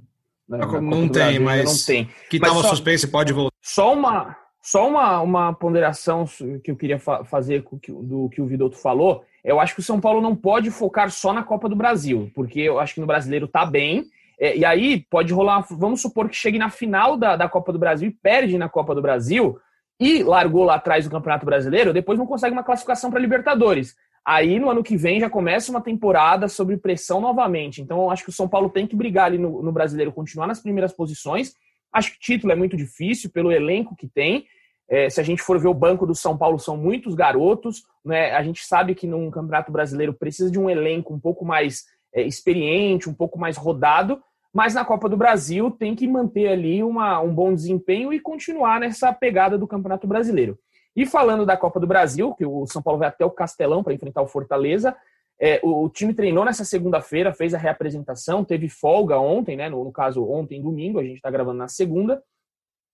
não, 0.48 0.80
não 0.80 1.08
tem, 1.08 1.38
mas 1.38 1.64
não 1.64 1.86
tem. 1.86 2.10
que 2.30 2.36
estava 2.36 2.62
suspenso 2.62 3.10
pode 3.10 3.34
voltar. 3.34 3.54
Só 3.60 3.92
uma, 3.92 4.34
só 4.62 4.88
uma, 4.88 5.20
uma 5.20 5.52
ponderação 5.52 6.24
que 6.62 6.70
eu 6.70 6.76
queria 6.76 6.98
fa 6.98 7.22
fazer 7.24 7.62
do 7.86 8.30
que 8.30 8.40
o 8.40 8.46
Vidotto 8.46 8.78
falou. 8.78 9.22
Eu 9.44 9.60
acho 9.60 9.74
que 9.74 9.80
o 9.80 9.84
São 9.84 10.00
Paulo 10.00 10.22
não 10.22 10.34
pode 10.34 10.70
focar 10.70 11.10
só 11.10 11.30
na 11.30 11.42
Copa 11.42 11.68
do 11.68 11.76
Brasil, 11.76 12.30
porque 12.34 12.60
eu 12.60 12.80
acho 12.80 12.94
que 12.94 13.00
no 13.00 13.06
brasileiro 13.06 13.46
tá 13.46 13.66
bem. 13.66 14.06
É, 14.40 14.56
e 14.56 14.64
aí 14.64 15.04
pode 15.10 15.34
rolar, 15.34 15.66
vamos 15.70 16.00
supor 16.00 16.30
que 16.30 16.34
chegue 16.34 16.58
na 16.58 16.70
final 16.70 17.16
da, 17.16 17.36
da 17.36 17.48
Copa 17.48 17.72
do 17.72 17.78
Brasil 17.78 18.08
e 18.08 18.12
perde 18.12 18.56
na 18.56 18.70
Copa 18.70 18.94
do 18.94 19.02
Brasil 19.02 19.60
e 20.00 20.22
largou 20.22 20.64
lá 20.64 20.74
atrás 20.74 21.04
do 21.04 21.10
Campeonato 21.10 21.46
Brasileiro, 21.46 21.92
depois 21.92 22.18
não 22.18 22.26
consegue 22.26 22.52
uma 22.52 22.64
classificação 22.64 23.10
para 23.10 23.20
Libertadores. 23.20 23.94
Aí 24.24 24.58
no 24.58 24.70
ano 24.70 24.82
que 24.82 24.96
vem 24.96 25.20
já 25.20 25.28
começa 25.28 25.70
uma 25.70 25.82
temporada 25.82 26.48
sobre 26.48 26.78
pressão 26.78 27.20
novamente. 27.20 27.82
Então 27.82 28.02
eu 28.02 28.10
acho 28.10 28.24
que 28.24 28.30
o 28.30 28.32
São 28.32 28.48
Paulo 28.48 28.70
tem 28.70 28.86
que 28.86 28.96
brigar 28.96 29.26
ali 29.26 29.36
no, 29.36 29.62
no 29.62 29.70
brasileiro, 29.70 30.12
continuar 30.12 30.46
nas 30.46 30.60
primeiras 30.60 30.92
posições. 30.92 31.54
Acho 31.92 32.12
que 32.12 32.18
título 32.18 32.52
é 32.52 32.56
muito 32.56 32.76
difícil 32.76 33.30
pelo 33.30 33.52
elenco 33.52 33.94
que 33.94 34.08
tem. 34.08 34.46
É, 34.88 35.08
se 35.10 35.20
a 35.20 35.24
gente 35.24 35.42
for 35.42 35.58
ver 35.58 35.68
o 35.68 35.74
banco 35.74 36.06
do 36.06 36.14
São 36.14 36.36
Paulo, 36.36 36.58
são 36.58 36.76
muitos 36.76 37.14
garotos. 37.14 37.84
Né? 38.04 38.32
A 38.32 38.42
gente 38.42 38.64
sabe 38.64 38.94
que 38.94 39.06
num 39.06 39.30
campeonato 39.30 39.70
brasileiro 39.70 40.14
precisa 40.14 40.50
de 40.50 40.58
um 40.58 40.70
elenco 40.70 41.12
um 41.12 41.20
pouco 41.20 41.44
mais 41.44 41.84
é, 42.14 42.22
experiente, 42.22 43.08
um 43.08 43.14
pouco 43.14 43.38
mais 43.38 43.58
rodado. 43.58 44.22
Mas 44.52 44.72
na 44.72 44.84
Copa 44.84 45.08
do 45.08 45.16
Brasil 45.16 45.70
tem 45.70 45.94
que 45.94 46.06
manter 46.06 46.48
ali 46.48 46.82
uma, 46.82 47.20
um 47.20 47.34
bom 47.34 47.52
desempenho 47.54 48.12
e 48.12 48.20
continuar 48.20 48.80
nessa 48.80 49.12
pegada 49.12 49.58
do 49.58 49.66
Campeonato 49.66 50.06
Brasileiro. 50.06 50.58
E 50.96 51.04
falando 51.04 51.44
da 51.44 51.56
Copa 51.56 51.80
do 51.80 51.86
Brasil, 51.86 52.34
que 52.34 52.46
o 52.46 52.66
São 52.66 52.82
Paulo 52.82 52.98
vai 52.98 53.08
até 53.08 53.24
o 53.24 53.30
Castelão 53.30 53.82
para 53.82 53.94
enfrentar 53.94 54.22
o 54.22 54.28
Fortaleza, 54.28 54.96
é, 55.40 55.60
o, 55.62 55.84
o, 55.84 55.88
time 55.88 56.14
treinou 56.14 56.44
nessa 56.44 56.64
segunda-feira, 56.64 57.32
fez 57.32 57.52
a 57.54 57.58
reapresentação, 57.58 58.44
teve 58.44 58.68
folga 58.68 59.18
ontem, 59.18 59.56
né? 59.56 59.68
No, 59.68 59.82
no 59.82 59.92
caso, 59.92 60.24
ontem, 60.24 60.62
domingo, 60.62 61.00
a 61.00 61.02
gente 61.02 61.16
está 61.16 61.30
gravando 61.30 61.58
na 61.58 61.68
segunda. 61.68 62.22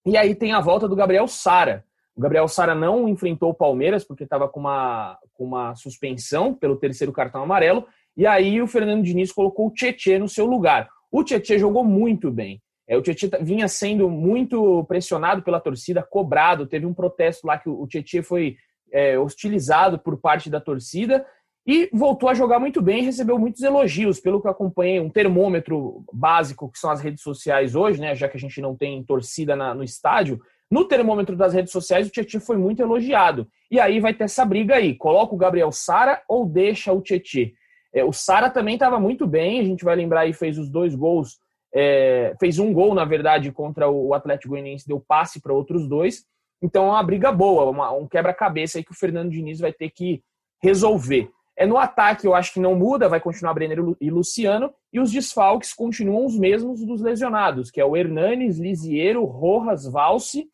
E 0.07 0.17
aí 0.17 0.35
tem 0.35 0.53
a 0.53 0.61
volta 0.61 0.89
do 0.89 0.97
Gabriel 0.97 1.29
Sara. 1.29 1.85
O 2.17 2.21
Gabriel 2.21 2.49
Sara 2.49 2.75
não 2.75 3.09
enfrentou 3.09 3.51
o 3.51 3.55
Palmeiras 3.55 4.05
porque 4.05 4.25
estava 4.25 4.49
com 4.49 4.61
uma, 4.61 5.19
com 5.35 5.45
uma 5.45 5.75
suspensão 5.75 6.55
pelo 6.55 6.77
terceiro 6.77 7.13
cartão 7.13 7.43
amarelo. 7.43 7.87
E 8.17 8.27
aí 8.27 8.61
o 8.61 8.67
Fernando 8.67 9.05
Diniz 9.05 9.31
colocou 9.33 9.69
o 9.69 9.71
Tietê 9.71 10.19
no 10.19 10.29
seu 10.29 10.47
lugar. 10.47 10.89
O 11.11 11.23
Tietê 11.23 11.59
jogou 11.59 11.85
muito 11.85 12.31
bem. 12.31 12.61
É, 12.91 12.97
o 12.97 13.03
Tietchan 13.03 13.31
vinha 13.41 13.69
sendo 13.69 14.11
muito 14.11 14.85
pressionado 14.87 15.43
pela 15.43 15.61
torcida, 15.61 16.03
cobrado. 16.03 16.67
Teve 16.67 16.87
um 16.87 16.93
protesto 16.93 17.47
lá 17.47 17.57
que 17.57 17.69
o 17.69 17.87
Tietchan 17.87 18.25
foi 18.25 18.57
é, 18.93 19.17
hostilizado 19.17 19.97
por 19.97 20.21
parte 20.21 20.51
da 20.51 20.61
torcida 20.61 21.25
e 21.65 21.89
voltou 21.93 22.29
a 22.29 22.35
jogar 22.35 22.59
muito 22.59 22.83
bem 22.83 23.05
recebeu 23.05 23.39
muitos 23.39 23.63
elogios. 23.63 24.19
Pelo 24.19 24.41
que 24.41 24.49
eu 24.49 24.51
acompanhei, 24.51 24.99
um 24.99 25.09
termômetro 25.09 26.05
básico, 26.13 26.69
que 26.69 26.81
são 26.81 26.91
as 26.91 27.01
redes 27.01 27.23
sociais 27.23 27.77
hoje, 27.77 28.01
né, 28.01 28.13
já 28.17 28.29
que 28.29 28.37
a 28.37 28.41
gente 28.41 28.61
não 28.61 28.75
tem 28.75 29.05
torcida 29.05 29.55
na, 29.55 29.73
no 29.73 29.85
estádio, 29.85 30.41
no 30.69 30.85
termômetro 30.85 31.37
das 31.37 31.55
redes 31.55 31.71
sociais 31.71 32.09
o 32.09 32.11
Tietchan 32.11 32.41
foi 32.41 32.57
muito 32.57 32.83
elogiado. 32.83 33.47
E 33.71 33.79
aí 33.79 34.01
vai 34.01 34.13
ter 34.13 34.25
essa 34.25 34.45
briga 34.45 34.75
aí: 34.75 34.97
coloca 34.97 35.33
o 35.33 35.39
Gabriel 35.39 35.71
Sara 35.71 36.21
ou 36.29 36.45
deixa 36.45 36.93
o 36.93 37.01
Tietchan? 37.01 37.53
É, 37.95 38.03
o 38.03 38.13
Sara 38.13 38.51
também 38.51 38.75
estava 38.75 38.99
muito 38.99 39.29
bem, 39.29 39.61
a 39.61 39.65
gente 39.65 39.85
vai 39.85 39.95
lembrar 39.95 40.23
aí, 40.23 40.33
fez 40.33 40.59
os 40.59 40.69
dois 40.69 40.93
gols 40.97 41.39
é, 41.75 42.35
fez 42.39 42.59
um 42.59 42.73
gol, 42.73 42.95
na 42.95 43.05
verdade, 43.05 43.53
contra 43.53 43.89
o 43.89 44.13
Atlético 44.15 44.51
Goianiense, 44.51 44.87
deu 44.87 45.01
passe 45.01 45.41
para 45.41 45.53
outros 45.53 45.89
dois. 45.89 46.25
Então 46.63 46.87
é 46.87 46.91
uma 46.91 47.03
briga 47.03 47.33
boa, 47.33 47.71
uma, 47.71 47.93
um 47.93 48.07
quebra-cabeça 48.07 48.79
aí 48.79 48.85
que 48.85 48.93
o 48.93 48.99
Fernando 48.99 49.31
Diniz 49.31 49.61
vai 49.61 49.73
ter 49.73 49.91
que 49.91 50.23
resolver. 50.63 51.31
É 51.57 51.67
no 51.67 51.77
ataque, 51.77 52.27
eu 52.27 52.35
acho 52.35 52.55
que 52.55 52.61
não 52.61 52.75
muda, 52.75 53.09
vai 53.09 53.21
continuar 53.21 53.55
Brenner 53.55 53.79
e 54.01 54.11
Luciano, 54.11 54.73
e 54.93 54.99
os 54.99 55.11
desfalques 55.11 55.75
continuam 55.75 56.25
os 56.25 56.39
mesmos 56.39 56.85
dos 56.85 57.03
lesionados, 57.03 57.71
que 57.71 57.81
é 57.81 57.85
o 57.85 57.97
Hernanes, 57.97 58.59
Lisiero, 58.59 59.25
Rojas, 59.25 59.85
Valse 59.85 60.49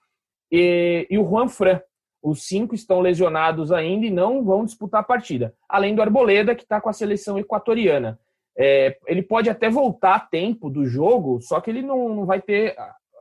e, 0.50 1.07
e 1.09 1.18
o 1.18 1.24
Juan 1.24 1.48
Fran. 1.48 1.81
Os 2.22 2.48
cinco 2.48 2.74
estão 2.74 3.00
lesionados 3.00 3.70
ainda 3.70 4.07
e 4.07 4.11
não 4.11 4.44
vão 4.44 4.64
disputar 4.64 5.00
a 5.00 5.05
partida. 5.05 5.55
Além 5.68 5.94
do 5.94 6.02
Arboleda, 6.02 6.57
que 6.57 6.64
está 6.64 6.81
com 6.81 6.88
a 6.88 6.92
seleção 6.92 7.38
equatoriana. 7.38 8.18
É, 8.59 8.97
ele 9.07 9.23
pode 9.23 9.51
até 9.51 9.69
voltar 9.69 10.14
a 10.14 10.21
tempo 10.21 10.71
do 10.71 10.87
jogo, 10.87 11.40
só 11.42 11.61
que 11.61 11.71
ele 11.71 11.83
não, 11.83 12.09
não 12.09 12.25
vai 12.25 12.40
ter 12.40 12.75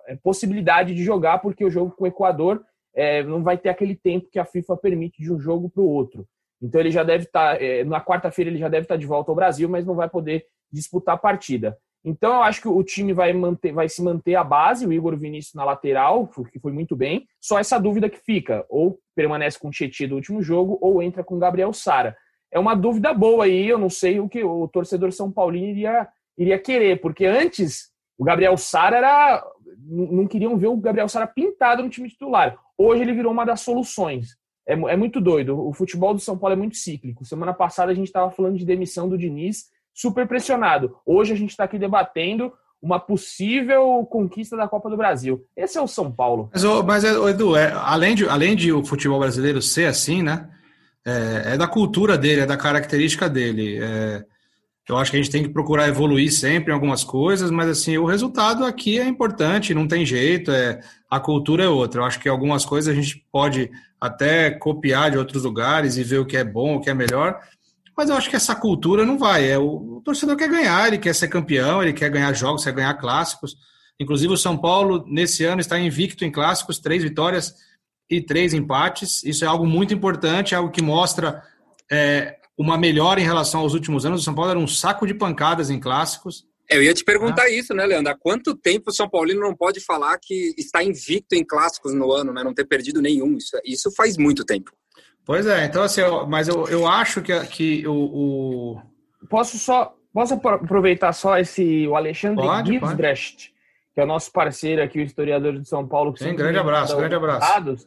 é, 0.08 0.16
possibilidade 0.24 0.96
de 0.96 1.04
jogar, 1.04 1.40
porque 1.40 1.66
o 1.66 1.70
jogo 1.70 1.92
com 1.92 2.06
o 2.06 2.08
Equador 2.08 2.64
é, 2.96 3.22
não 3.24 3.44
vai 3.44 3.58
ter 3.58 3.70
aquele 3.70 3.96
tempo 3.96 4.30
que 4.32 4.40
a 4.40 4.46
FIFA 4.46 4.78
permite 4.78 5.22
de 5.22 5.32
um 5.32 5.40
jogo 5.40 5.70
para 5.70 5.84
o 5.84 5.90
outro. 5.90 6.26
Então 6.62 6.80
ele 6.80 6.90
já 6.92 7.04
deve 7.04 7.26
estar, 7.26 7.58
tá, 7.58 7.64
é, 7.64 7.84
na 7.84 8.00
quarta-feira 8.00 8.50
ele 8.50 8.60
já 8.60 8.70
deve 8.70 8.86
estar 8.86 8.96
tá 8.96 9.00
de 9.00 9.06
volta 9.06 9.30
ao 9.30 9.36
Brasil, 9.36 9.68
mas 9.68 9.86
não 9.86 9.96
vai 9.96 10.10
poder 10.10 10.46
disputar 10.72 11.16
a 11.16 11.18
partida. 11.18 11.78
Então 12.04 12.36
eu 12.36 12.44
acho 12.44 12.62
que 12.62 12.68
o 12.68 12.84
time 12.84 13.14
vai, 13.14 13.34
manter, 13.34 13.74
vai 13.74 13.90
se 13.90 14.02
manter 14.02 14.36
a 14.36 14.44
base, 14.44 14.86
o 14.86 14.94
Igor 14.94 15.18
Vinícius 15.18 15.56
na 15.56 15.66
lateral, 15.66 16.30
que 16.52 16.60
foi 16.60 16.72
muito 16.72 16.96
bem. 16.96 17.26
Só 17.42 17.60
essa 17.60 17.80
dúvida 17.80 18.10
que 18.10 18.20
fica, 18.20 18.64
ou 18.70 19.00
permanece 19.16 19.60
com 19.60 19.68
o 19.68 19.72
Tietchan 19.72 20.08
do 20.08 20.16
último 20.16 20.42
jogo, 20.42 20.78
ou 20.82 21.02
entra 21.02 21.24
com 21.24 21.36
o 21.36 21.40
Gabriel 21.40 21.74
Sara 21.74 22.16
é 22.56 22.60
uma 22.60 22.74
dúvida 22.74 23.14
boa 23.14 23.44
aí. 23.44 23.68
Eu 23.68 23.78
não 23.78 23.90
sei 23.90 24.18
o 24.18 24.30
que 24.30 24.42
o 24.42 24.66
torcedor 24.70 25.12
São 25.12 25.30
Paulino 25.30 25.68
iria, 25.68 26.08
iria 26.38 26.58
querer, 26.58 27.02
porque 27.02 27.26
antes 27.26 27.90
o 28.18 28.24
Gabriel 28.24 28.56
Sara 28.56 28.98
era. 28.98 29.46
Não 29.88 30.26
queriam 30.26 30.58
ver 30.58 30.68
o 30.68 30.78
Gabriel 30.78 31.10
Sara 31.10 31.28
pintado 31.28 31.84
no 31.84 31.90
time 31.90 32.10
titular. 32.10 32.58
Hoje 32.78 33.02
ele 33.02 33.14
virou 33.14 33.34
uma 33.34 33.46
das 33.46 33.60
soluções. 33.60 34.38
É, 34.66 34.74
é 34.74 34.96
muito 34.96 35.20
doido. 35.20 35.68
O 35.68 35.74
futebol 35.74 36.14
do 36.14 36.20
São 36.20 36.38
Paulo 36.38 36.54
é 36.54 36.58
muito 36.58 36.78
cíclico. 36.78 37.26
Semana 37.26 37.54
passada 37.54 37.92
a 37.92 37.96
gente 37.96 38.08
estava 38.08 38.32
falando 38.32 38.58
de 38.58 38.66
demissão 38.66 39.10
do 39.10 39.18
Diniz, 39.18 39.66
super 39.94 40.26
pressionado. 40.26 40.96
Hoje 41.06 41.34
a 41.34 41.36
gente 41.36 41.52
está 41.52 41.66
aqui 41.66 41.78
debatendo 41.78 42.54
uma 42.82 43.00
possível 43.00 44.08
conquista 44.10 44.56
da 44.56 44.68
Copa 44.68 44.90
do 44.90 44.98
Brasil. 44.98 45.44
Esse 45.58 45.78
é 45.78 45.82
o 45.82 45.88
São 45.88 46.10
Paulo. 46.10 46.50
Mas, 46.54 46.64
mas 46.64 47.04
Edu, 47.04 47.56
é, 47.56 47.74
além, 47.74 48.16
de, 48.16 48.28
além 48.30 48.56
de 48.56 48.72
o 48.72 48.84
futebol 48.84 49.20
brasileiro 49.20 49.62
ser 49.62 49.88
assim, 49.88 50.24
né? 50.24 50.50
É, 51.06 51.54
é, 51.54 51.58
da 51.58 51.68
cultura 51.68 52.18
dele, 52.18 52.42
é 52.42 52.46
da 52.46 52.58
característica 52.58 53.30
dele. 53.30 53.78
É, 53.82 54.26
eu 54.90 54.98
acho 54.98 55.12
que 55.12 55.18
a 55.18 55.22
gente 55.22 55.32
tem 55.32 55.44
que 55.44 55.50
procurar 55.50 55.88
evoluir 55.88 56.32
sempre 56.32 56.72
em 56.72 56.74
algumas 56.74 57.04
coisas, 57.04 57.50
mas 57.52 57.70
assim, 57.70 57.98
o 57.98 58.06
resultado 58.06 58.66
aqui 58.66 59.00
é 59.00 59.08
importante, 59.08 59.74
não 59.74 59.88
tem 59.88 60.06
jeito, 60.06 60.52
é, 60.52 60.80
a 61.10 61.20
cultura 61.20 61.64
é 61.64 61.70
outra. 61.70 62.02
Eu 62.02 62.06
acho 62.06 62.20
que 62.20 62.30
algumas 62.30 62.66
coisas 62.66 62.92
a 62.92 63.00
gente 63.00 63.24
pode 63.32 63.70
até 64.00 64.52
copiar 64.52 65.12
de 65.12 65.18
outros 65.18 65.44
lugares 65.44 65.98
e 65.98 66.04
ver 66.04 66.20
o 66.20 66.26
que 66.26 66.38
é 66.38 66.44
bom, 66.44 66.76
o 66.76 66.82
que 66.82 66.90
é 66.90 66.94
melhor, 66.94 67.40
mas 67.96 68.10
eu 68.10 68.16
acho 68.16 68.30
que 68.30 68.36
essa 68.36 68.56
cultura 68.56 69.06
não 69.06 69.18
vai. 69.18 69.50
É, 69.50 69.58
o, 69.58 69.98
o 69.98 70.02
torcedor 70.02 70.36
quer 70.36 70.50
ganhar, 70.50 70.88
ele 70.88 70.98
quer 70.98 71.16
ser 71.16 71.30
campeão, 71.30 71.82
ele 71.82 71.94
quer 71.94 72.10
ganhar 72.10 72.34
jogos, 72.34 72.64
quer 72.64 72.74
ganhar 72.74 72.94
clássicos. 72.96 73.56
Inclusive 74.00 74.34
o 74.34 74.38
São 74.38 74.58
Paulo, 74.58 75.06
nesse 75.08 75.46
ano, 75.46 75.62
está 75.62 75.80
invicto 75.80 76.26
em 76.26 76.32
clássicos, 76.32 76.80
três 76.80 77.02
vitórias 77.02 77.56
e 78.10 78.22
três 78.22 78.54
empates. 78.54 79.24
Isso 79.24 79.44
é 79.44 79.48
algo 79.48 79.66
muito 79.66 79.94
importante, 79.94 80.54
é 80.54 80.58
algo 80.58 80.72
que 80.72 80.82
mostra 80.82 81.44
é, 81.92 82.38
uma 82.58 82.78
melhora 82.78 83.20
em 83.20 83.24
relação 83.24 83.62
aos 83.62 83.74
últimos 83.74 84.06
anos. 84.06 84.22
O 84.22 84.24
São 84.24 84.36
Paulo 84.36 84.52
era 84.52 84.60
um 84.60 84.68
saco 84.68 85.06
de 85.06 85.14
pancadas 85.14 85.70
em 85.70 85.80
clássicos. 85.80 86.46
Eu 86.70 86.82
ia 86.82 86.94
te 86.94 87.04
perguntar 87.04 87.44
ah. 87.44 87.50
isso, 87.50 87.74
né, 87.74 87.86
Leandro? 87.86 88.12
Há 88.12 88.18
quanto 88.18 88.56
tempo 88.56 88.90
o 88.90 88.94
São 88.94 89.08
Paulino 89.08 89.42
não 89.42 89.56
pode 89.56 89.80
falar 89.80 90.18
que 90.20 90.54
está 90.58 90.84
invicto 90.84 91.36
em 91.36 91.46
clássicos 91.46 91.94
no 91.94 92.12
ano, 92.12 92.34
né? 92.34 92.44
Não 92.44 92.54
ter 92.54 92.66
perdido 92.66 93.02
nenhum. 93.02 93.38
Isso, 93.38 93.58
isso 93.64 93.92
faz 93.96 94.18
muito 94.18 94.44
tempo. 94.44 94.72
Pois 95.24 95.48
é, 95.48 95.66
então 95.66 95.82
assim, 95.82 96.02
eu, 96.02 96.28
mas 96.28 96.48
eu, 96.48 96.68
eu 96.68 96.88
acho 96.88 97.20
que, 97.22 97.40
que 97.48 97.88
o, 97.88 97.94
o, 97.94 98.82
Posso 99.28 99.58
só. 99.58 99.96
Posso 100.14 100.34
aproveitar 100.34 101.12
só 101.12 101.38
esse 101.38 101.86
o 101.88 101.96
Alexandre 101.96 102.46
Givesbrecht, 102.66 103.54
que 103.94 104.00
é 104.00 104.04
o 104.04 104.08
nosso 104.08 104.32
parceiro 104.32 104.82
aqui, 104.82 105.00
o 105.00 105.02
historiador 105.02 105.60
de 105.60 105.68
São 105.68 105.86
Paulo. 105.86 106.14
Que 106.14 106.24
Sim, 106.24 106.36
grande 106.36 106.58
abraço, 106.58 106.96
grande 106.96 107.16
abraço. 107.16 107.86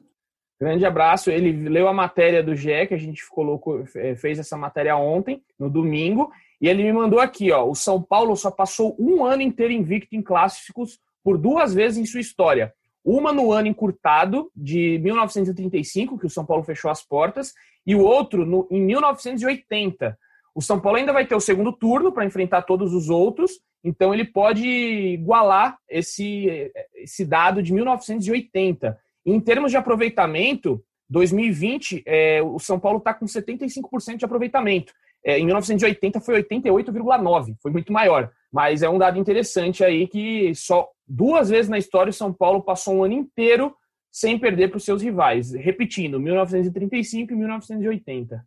Grande 0.61 0.85
abraço. 0.85 1.31
Ele 1.31 1.69
leu 1.69 1.87
a 1.89 1.93
matéria 1.93 2.43
do 2.43 2.55
GE, 2.55 2.87
que 2.89 2.95
a 2.95 2.99
gente 2.99 3.27
colocou, 3.29 3.85
fez 4.17 4.39
essa 4.39 4.57
matéria 4.57 4.97
ontem, 4.97 5.43
no 5.59 5.71
domingo, 5.71 6.31
e 6.61 6.69
ele 6.69 6.83
me 6.83 6.93
mandou 6.93 7.21
aqui, 7.21 7.53
ó. 7.53 7.65
O 7.69 7.75
São 7.75 8.03
Paulo 8.03 8.35
só 8.37 8.51
passou 8.51 8.97
um 8.99 9.25
ano 9.25 9.43
inteiro 9.43 9.73
invicto 9.73 10.17
em 10.17 10.23
clássicos 10.23 10.99
por 11.23 11.39
duas 11.39 11.73
vezes 11.75 11.99
em 11.99 12.07
sua 12.07 12.21
história. 12.21 12.73
Uma 13.05 13.33
no 13.33 13.53
ano 13.53 13.69
encurtado, 13.69 14.51
de 14.55 14.99
1935, 14.99 16.19
que 16.19 16.27
o 16.27 16.31
São 16.31 16.45
Paulo 16.45 16.65
fechou 16.65 16.91
as 16.91 17.03
portas, 17.03 17.55
e 17.87 17.95
o 17.95 18.01
outro 18.01 18.45
no, 18.45 18.67
em 18.71 18.81
1980. 18.83 20.19
O 20.55 20.61
São 20.61 20.81
Paulo 20.81 20.99
ainda 20.99 21.13
vai 21.13 21.25
ter 21.25 21.37
o 21.37 21.41
segundo 21.41 21.73
turno 21.73 22.13
para 22.13 22.25
enfrentar 22.25 22.63
todos 22.63 22.93
os 22.93 23.09
outros, 23.09 23.61
então 23.85 24.13
ele 24.13 24.25
pode 24.25 24.67
igualar 24.67 25.79
esse, 25.89 26.73
esse 26.97 27.25
dado 27.25 27.63
de 27.63 27.73
1980. 27.73 28.99
Em 29.29 29.39
termos 29.39 29.71
de 29.71 29.77
aproveitamento, 29.77 30.83
2020, 31.11 32.03
é, 32.07 32.41
o 32.43 32.59
São 32.59 32.81
Paulo 32.81 32.97
está 32.97 33.13
com 33.13 33.27
75% 33.27 34.17
de 34.17 34.25
aproveitamento. 34.25 34.91
É, 35.23 35.39
em 35.39 35.45
1980 35.45 36.19
foi 36.21 36.43
88,9%, 36.43 37.57
foi 37.63 37.71
muito 37.71 37.93
maior. 37.93 38.31
Mas 38.51 38.83
é 38.83 38.89
um 38.89 38.97
dado 38.97 39.19
interessante 39.19 39.85
aí 39.85 40.07
que 40.07 40.55
só 40.55 40.89
duas 41.07 41.51
vezes 41.51 41.69
na 41.69 41.77
história 41.77 42.09
o 42.09 42.15
São 42.15 42.33
Paulo 42.33 42.63
passou 42.63 42.95
um 42.95 43.05
ano 43.05 43.13
inteiro 43.13 43.75
sem 44.11 44.39
perder 44.39 44.69
para 44.69 44.79
os 44.79 44.85
seus 44.85 45.03
rivais. 45.03 45.53
Repetindo, 45.53 46.19
1935 46.19 47.31
e 47.31 47.37
1980. 47.37 48.43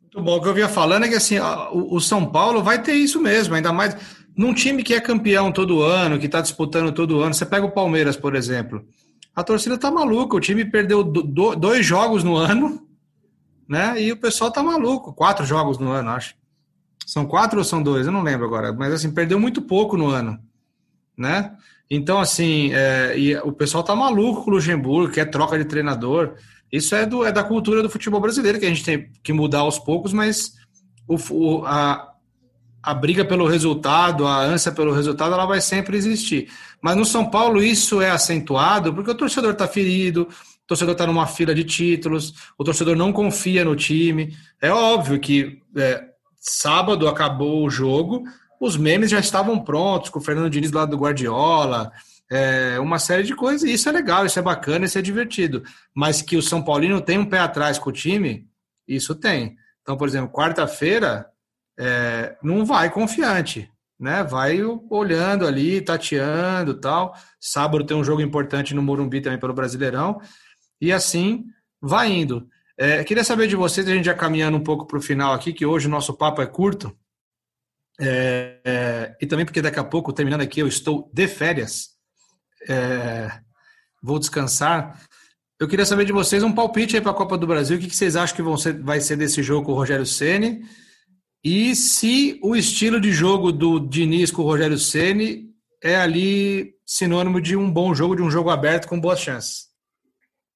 Muito 0.00 0.20
bom. 0.20 0.36
O 0.36 0.42
que 0.42 0.48
eu 0.48 0.54
vinha 0.54 0.68
falando 0.68 1.04
é 1.04 1.08
que 1.08 1.14
assim, 1.14 1.36
o 1.70 2.00
São 2.00 2.26
Paulo 2.26 2.60
vai 2.60 2.82
ter 2.82 2.94
isso 2.94 3.20
mesmo, 3.20 3.54
ainda 3.54 3.72
mais 3.72 3.96
num 4.36 4.52
time 4.52 4.82
que 4.82 4.94
é 4.94 5.00
campeão 5.00 5.52
todo 5.52 5.82
ano, 5.82 6.18
que 6.18 6.26
está 6.26 6.40
disputando 6.40 6.92
todo 6.92 7.20
ano. 7.20 7.32
Você 7.32 7.46
pega 7.46 7.64
o 7.64 7.70
Palmeiras, 7.70 8.16
por 8.16 8.34
exemplo 8.34 8.84
a 9.34 9.42
torcida 9.42 9.76
tá 9.76 9.90
maluca. 9.90 10.36
O 10.36 10.40
time 10.40 10.64
perdeu 10.64 11.02
do, 11.02 11.54
dois 11.56 11.84
jogos 11.84 12.22
no 12.22 12.36
ano, 12.36 12.86
né? 13.68 14.00
E 14.00 14.12
o 14.12 14.16
pessoal 14.16 14.50
tá 14.50 14.62
maluco. 14.62 15.12
Quatro 15.12 15.44
jogos 15.44 15.78
no 15.78 15.90
ano, 15.90 16.10
acho. 16.10 16.34
São 17.06 17.26
quatro 17.26 17.58
ou 17.58 17.64
são 17.64 17.82
dois? 17.82 18.06
Eu 18.06 18.12
não 18.12 18.22
lembro 18.22 18.46
agora. 18.46 18.72
Mas 18.72 18.92
assim, 18.92 19.10
perdeu 19.10 19.38
muito 19.38 19.60
pouco 19.60 19.96
no 19.96 20.08
ano, 20.08 20.38
né? 21.16 21.56
Então, 21.90 22.18
assim, 22.18 22.72
é, 22.72 23.18
e 23.18 23.36
o 23.38 23.52
pessoal 23.52 23.84
tá 23.84 23.94
maluco 23.94 24.42
com 24.42 24.50
o 24.50 24.54
Luxemburgo, 24.54 25.12
que 25.12 25.20
é 25.20 25.24
troca 25.24 25.58
de 25.58 25.64
treinador. 25.64 26.34
Isso 26.72 26.94
é, 26.94 27.04
do, 27.04 27.24
é 27.24 27.30
da 27.30 27.44
cultura 27.44 27.82
do 27.82 27.90
futebol 27.90 28.20
brasileiro, 28.20 28.58
que 28.58 28.66
a 28.66 28.68
gente 28.68 28.84
tem 28.84 29.10
que 29.22 29.32
mudar 29.32 29.60
aos 29.60 29.78
poucos, 29.78 30.12
mas 30.12 30.54
o, 31.06 31.16
o, 31.30 31.64
a, 31.66 32.14
a 32.82 32.94
briga 32.94 33.24
pelo 33.24 33.46
resultado, 33.46 34.26
a 34.26 34.40
ânsia 34.40 34.72
pelo 34.72 34.92
resultado, 34.92 35.34
ela 35.34 35.46
vai 35.46 35.60
sempre 35.60 35.96
existir. 35.96 36.48
Mas 36.84 36.96
no 36.96 37.04
São 37.06 37.24
Paulo 37.30 37.62
isso 37.62 38.02
é 38.02 38.10
acentuado 38.10 38.92
porque 38.92 39.10
o 39.10 39.14
torcedor 39.14 39.52
está 39.52 39.66
ferido, 39.66 40.28
o 40.28 40.66
torcedor 40.66 40.92
está 40.92 41.06
numa 41.06 41.26
fila 41.26 41.54
de 41.54 41.64
títulos, 41.64 42.34
o 42.58 42.62
torcedor 42.62 42.94
não 42.94 43.10
confia 43.10 43.64
no 43.64 43.74
time. 43.74 44.36
É 44.60 44.70
óbvio 44.70 45.18
que 45.18 45.62
é, 45.74 46.04
sábado 46.38 47.08
acabou 47.08 47.64
o 47.64 47.70
jogo, 47.70 48.24
os 48.60 48.76
memes 48.76 49.10
já 49.10 49.18
estavam 49.18 49.58
prontos, 49.58 50.10
com 50.10 50.18
o 50.18 50.22
Fernando 50.22 50.50
Diniz 50.50 50.72
lado 50.72 50.90
do 50.90 50.98
Guardiola, 50.98 51.90
é, 52.30 52.78
uma 52.78 52.98
série 52.98 53.22
de 53.22 53.34
coisas, 53.34 53.66
e 53.66 53.72
isso 53.72 53.88
é 53.88 53.92
legal, 53.92 54.26
isso 54.26 54.38
é 54.38 54.42
bacana, 54.42 54.84
isso 54.84 54.98
é 54.98 55.02
divertido. 55.02 55.62
Mas 55.94 56.20
que 56.20 56.36
o 56.36 56.42
São 56.42 56.62
Paulino 56.62 57.00
tem 57.00 57.16
um 57.16 57.24
pé 57.24 57.38
atrás 57.38 57.78
com 57.78 57.88
o 57.88 57.94
time, 57.94 58.46
isso 58.86 59.14
tem. 59.14 59.56
Então, 59.80 59.96
por 59.96 60.06
exemplo, 60.06 60.30
quarta-feira 60.30 61.30
é, 61.78 62.36
não 62.42 62.62
vai 62.62 62.90
confiante, 62.90 63.72
né? 63.98 64.24
Vai 64.24 64.60
olhando 64.90 65.46
ali, 65.46 65.80
tateando 65.80 66.74
tal. 66.74 67.14
Sábado 67.40 67.84
tem 67.84 67.96
um 67.96 68.04
jogo 68.04 68.20
importante 68.20 68.74
no 68.74 68.82
Morumbi 68.82 69.20
também 69.20 69.38
pelo 69.38 69.54
Brasileirão. 69.54 70.20
E 70.80 70.92
assim 70.92 71.44
vai 71.80 72.10
indo. 72.10 72.48
É, 72.76 73.04
queria 73.04 73.22
saber 73.22 73.46
de 73.46 73.54
vocês, 73.54 73.86
a 73.88 73.94
gente 73.94 74.06
já 74.06 74.14
caminhando 74.14 74.56
um 74.56 74.62
pouco 74.62 74.86
para 74.86 74.98
o 74.98 75.02
final 75.02 75.32
aqui, 75.32 75.52
que 75.52 75.64
hoje 75.64 75.86
o 75.86 75.90
nosso 75.90 76.14
papo 76.14 76.42
é 76.42 76.46
curto. 76.46 76.96
É, 78.00 78.60
é, 78.64 79.16
e 79.20 79.26
também 79.26 79.44
porque 79.44 79.62
daqui 79.62 79.78
a 79.78 79.84
pouco, 79.84 80.12
terminando 80.12 80.40
aqui, 80.40 80.60
eu 80.60 80.66
estou 80.66 81.10
de 81.12 81.28
férias. 81.28 81.90
É, 82.68 83.30
vou 84.02 84.18
descansar. 84.18 85.00
Eu 85.60 85.68
queria 85.68 85.86
saber 85.86 86.04
de 86.04 86.12
vocês 86.12 86.42
um 86.42 86.52
palpite 86.52 86.96
aí 86.96 87.02
para 87.02 87.12
a 87.12 87.14
Copa 87.14 87.38
do 87.38 87.46
Brasil. 87.46 87.76
O 87.76 87.80
que, 87.80 87.86
que 87.86 87.96
vocês 87.96 88.16
acham 88.16 88.36
que 88.36 88.62
ser, 88.62 88.82
vai 88.82 89.00
ser 89.00 89.16
desse 89.16 89.42
jogo 89.42 89.66
com 89.66 89.72
o 89.72 89.76
Rogério 89.76 90.04
Ceni? 90.04 90.64
E 91.44 91.76
se 91.76 92.40
o 92.42 92.56
estilo 92.56 92.98
de 92.98 93.12
jogo 93.12 93.52
do 93.52 93.78
Diniz 93.78 94.30
com 94.30 94.40
o 94.40 94.46
Rogério 94.46 94.78
Ceni 94.78 95.50
é 95.82 95.94
ali 95.94 96.74
sinônimo 96.86 97.38
de 97.38 97.54
um 97.54 97.70
bom 97.70 97.94
jogo, 97.94 98.16
de 98.16 98.22
um 98.22 98.30
jogo 98.30 98.48
aberto 98.48 98.88
com 98.88 98.98
boas 98.98 99.20
chances? 99.20 99.66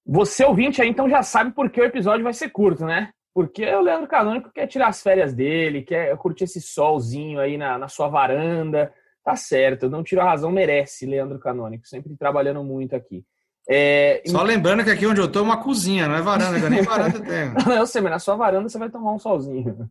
Você 0.07 0.43
ouvinte 0.47 0.81
aí 0.81 0.89
então 0.89 1.07
já 1.07 1.23
sabe 1.23 1.53
por 1.53 1.69
que 1.69 1.79
o 1.79 1.85
episódio 1.85 2.25
vai 2.25 2.33
ser 2.33 2.49
curto, 2.49 2.87
né? 2.87 3.11
Porque 3.35 3.67
o 3.67 3.83
Leandro 3.83 4.09
Canônico 4.09 4.51
quer 4.51 4.67
tirar 4.67 4.89
as 4.89 5.03
férias 5.03 5.35
dele, 5.35 5.83
quer 5.83 6.17
curtir 6.17 6.45
esse 6.45 6.63
solzinho 6.63 7.39
aí 7.39 7.59
na, 7.59 7.77
na 7.77 7.89
sua 7.89 8.09
varanda. 8.09 8.91
Tá 9.23 9.37
certo, 9.37 9.91
não 9.91 10.03
tiro 10.03 10.23
a 10.23 10.25
razão, 10.25 10.51
merece 10.51 11.05
Leandro 11.05 11.39
Canônico, 11.39 11.87
sempre 11.87 12.17
trabalhando 12.17 12.65
muito 12.65 12.97
aqui. 12.97 13.23
É, 13.69 14.23
Só 14.27 14.43
lembrando 14.43 14.83
que 14.83 14.91
aqui 14.91 15.07
onde 15.07 15.21
eu 15.21 15.31
tô 15.31 15.41
é 15.41 15.43
uma 15.43 15.63
cozinha, 15.63 16.09
não 16.09 16.15
é 16.15 16.23
varanda, 16.23 16.71
nem 16.71 16.81
varanda 16.83 17.21
tem. 17.21 17.53
Não, 17.67 17.75
eu 17.75 17.87
sei, 17.87 18.01
mas 18.01 18.13
na 18.13 18.19
sua 18.19 18.37
varanda 18.37 18.71
você 18.71 18.79
vai 18.79 18.89
tomar 18.89 19.13
um 19.13 19.19
solzinho. 19.19 19.87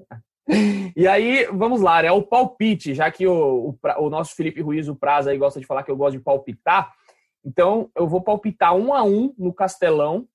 E 0.95 1.07
aí, 1.07 1.45
vamos 1.51 1.81
lá, 1.81 2.03
é 2.03 2.11
o 2.11 2.23
palpite, 2.23 2.93
já 2.93 3.11
que 3.11 3.27
o, 3.27 3.69
o, 3.69 4.05
o, 4.05 4.09
nosso 4.09 4.35
Felipe 4.35 4.61
Ruiz, 4.61 4.87
o 4.87 4.95
Praza 4.95 5.31
aí 5.31 5.37
gosta 5.37 5.59
de 5.59 5.65
falar 5.65 5.83
que 5.83 5.91
eu 5.91 5.97
gosto 5.97 6.17
de 6.17 6.23
palpitar. 6.23 6.91
Então, 7.45 7.89
eu 7.95 8.07
vou 8.07 8.21
palpitar 8.21 8.75
1 8.75 8.93
a 8.93 9.03
1 9.03 9.35
no 9.37 9.53
Castelão, 9.53 10.27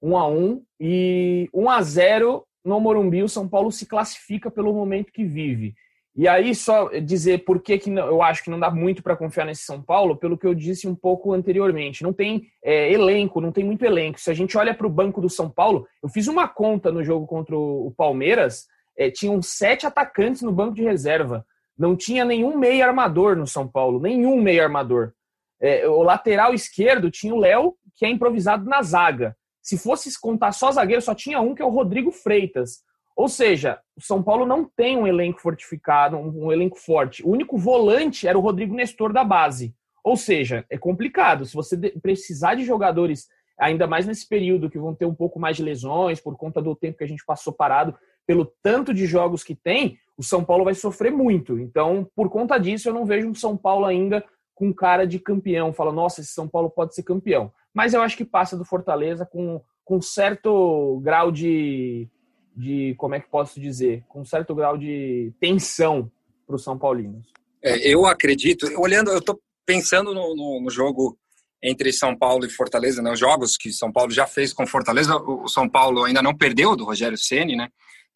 1 0.00 0.16
a 0.16 0.28
1 0.28 0.62
e 0.80 1.50
1 1.52 1.70
a 1.70 1.82
0 1.82 2.46
no 2.64 2.80
Morumbi. 2.80 3.22
O 3.22 3.28
São 3.28 3.48
Paulo 3.48 3.70
se 3.70 3.86
classifica 3.86 4.50
pelo 4.50 4.72
momento 4.72 5.12
que 5.12 5.24
vive. 5.24 5.74
E 6.16 6.26
aí, 6.26 6.54
só 6.54 6.88
dizer 6.88 7.44
por 7.44 7.62
que, 7.62 7.78
que 7.78 7.90
eu 7.90 8.20
acho 8.20 8.42
que 8.42 8.50
não 8.50 8.58
dá 8.58 8.70
muito 8.70 9.02
para 9.02 9.16
confiar 9.16 9.46
nesse 9.46 9.62
São 9.62 9.80
Paulo, 9.80 10.16
pelo 10.16 10.36
que 10.36 10.46
eu 10.46 10.54
disse 10.54 10.88
um 10.88 10.94
pouco 10.94 11.32
anteriormente. 11.32 12.02
Não 12.02 12.12
tem 12.12 12.46
é, 12.64 12.92
elenco, 12.92 13.40
não 13.40 13.52
tem 13.52 13.64
muito 13.64 13.84
elenco. 13.84 14.20
Se 14.20 14.30
a 14.30 14.34
gente 14.34 14.56
olha 14.58 14.74
para 14.74 14.86
o 14.86 14.90
banco 14.90 15.20
do 15.20 15.30
São 15.30 15.48
Paulo, 15.48 15.86
eu 16.02 16.08
fiz 16.08 16.26
uma 16.26 16.48
conta 16.48 16.90
no 16.90 17.04
jogo 17.04 17.26
contra 17.26 17.56
o 17.56 17.92
Palmeiras, 17.96 18.66
é, 19.00 19.10
tinham 19.10 19.40
sete 19.40 19.86
atacantes 19.86 20.42
no 20.42 20.52
banco 20.52 20.74
de 20.74 20.82
reserva. 20.82 21.46
Não 21.76 21.96
tinha 21.96 22.22
nenhum 22.22 22.58
meio 22.58 22.84
armador 22.84 23.34
no 23.34 23.46
São 23.46 23.66
Paulo, 23.66 23.98
nenhum 23.98 24.38
meio 24.42 24.62
armador. 24.62 25.14
É, 25.58 25.88
o 25.88 26.02
lateral 26.02 26.52
esquerdo 26.52 27.10
tinha 27.10 27.34
o 27.34 27.38
Léo, 27.38 27.74
que 27.96 28.04
é 28.04 28.10
improvisado 28.10 28.68
na 28.68 28.82
zaga. 28.82 29.34
Se 29.62 29.78
fosse 29.78 30.20
contar 30.20 30.52
só 30.52 30.70
zagueiro, 30.70 31.00
só 31.00 31.14
tinha 31.14 31.40
um, 31.40 31.54
que 31.54 31.62
é 31.62 31.64
o 31.64 31.70
Rodrigo 31.70 32.10
Freitas. 32.10 32.82
Ou 33.16 33.26
seja, 33.26 33.80
o 33.96 34.02
São 34.02 34.22
Paulo 34.22 34.44
não 34.44 34.64
tem 34.64 34.98
um 34.98 35.06
elenco 35.06 35.40
fortificado, 35.40 36.18
um, 36.18 36.46
um 36.46 36.52
elenco 36.52 36.78
forte. 36.78 37.22
O 37.24 37.30
único 37.30 37.56
volante 37.56 38.28
era 38.28 38.36
o 38.36 38.42
Rodrigo 38.42 38.74
Nestor 38.74 39.14
da 39.14 39.24
base. 39.24 39.74
Ou 40.04 40.16
seja, 40.16 40.66
é 40.68 40.76
complicado. 40.76 41.46
Se 41.46 41.54
você 41.54 41.76
precisar 42.02 42.54
de 42.54 42.66
jogadores, 42.66 43.28
ainda 43.58 43.86
mais 43.86 44.06
nesse 44.06 44.28
período 44.28 44.68
que 44.68 44.78
vão 44.78 44.94
ter 44.94 45.06
um 45.06 45.14
pouco 45.14 45.40
mais 45.40 45.56
de 45.56 45.62
lesões 45.62 46.20
por 46.20 46.36
conta 46.36 46.60
do 46.60 46.76
tempo 46.76 46.98
que 46.98 47.04
a 47.04 47.08
gente 47.08 47.24
passou 47.24 47.52
parado, 47.52 47.96
pelo 48.30 48.46
tanto 48.62 48.94
de 48.94 49.06
jogos 49.06 49.42
que 49.42 49.56
tem, 49.56 49.98
o 50.16 50.22
São 50.22 50.44
Paulo 50.44 50.64
vai 50.64 50.72
sofrer 50.72 51.10
muito. 51.10 51.58
Então, 51.58 52.08
por 52.14 52.30
conta 52.30 52.58
disso, 52.58 52.88
eu 52.88 52.94
não 52.94 53.04
vejo 53.04 53.26
um 53.26 53.34
São 53.34 53.56
Paulo 53.56 53.84
ainda 53.84 54.24
com 54.54 54.72
cara 54.72 55.04
de 55.04 55.18
campeão, 55.18 55.72
fala, 55.72 55.90
nossa, 55.90 56.20
esse 56.20 56.30
São 56.30 56.46
Paulo 56.46 56.70
pode 56.70 56.94
ser 56.94 57.02
campeão. 57.02 57.52
Mas 57.74 57.92
eu 57.92 58.00
acho 58.00 58.16
que 58.16 58.24
passa 58.24 58.56
do 58.56 58.64
Fortaleza 58.64 59.26
com, 59.26 59.60
com 59.84 60.00
certo 60.00 61.00
grau 61.02 61.32
de, 61.32 62.06
de, 62.54 62.94
como 62.98 63.16
é 63.16 63.20
que 63.20 63.28
posso 63.28 63.58
dizer, 63.58 64.04
com 64.08 64.24
certo 64.24 64.54
grau 64.54 64.78
de 64.78 65.32
tensão 65.40 66.08
para 66.46 66.54
os 66.54 66.62
São 66.62 66.78
Paulinos. 66.78 67.26
É, 67.60 67.92
eu 67.92 68.06
acredito, 68.06 68.64
olhando, 68.80 69.10
eu 69.10 69.18
estou 69.18 69.40
pensando 69.66 70.14
no, 70.14 70.36
no, 70.36 70.60
no, 70.60 70.70
jogo 70.70 71.18
entre 71.60 71.92
São 71.92 72.16
Paulo 72.16 72.46
e 72.46 72.48
Fortaleza, 72.48 73.02
né, 73.02 73.10
os 73.10 73.18
jogos 73.18 73.56
que 73.56 73.72
São 73.72 73.90
Paulo 73.90 74.12
já 74.12 74.28
fez 74.28 74.52
com 74.52 74.68
Fortaleza, 74.68 75.16
o 75.16 75.48
São 75.48 75.68
Paulo 75.68 76.04
ainda 76.04 76.22
não 76.22 76.36
perdeu 76.36 76.76
do 76.76 76.84
Rogério 76.84 77.18
Ceni, 77.18 77.56
né? 77.56 77.68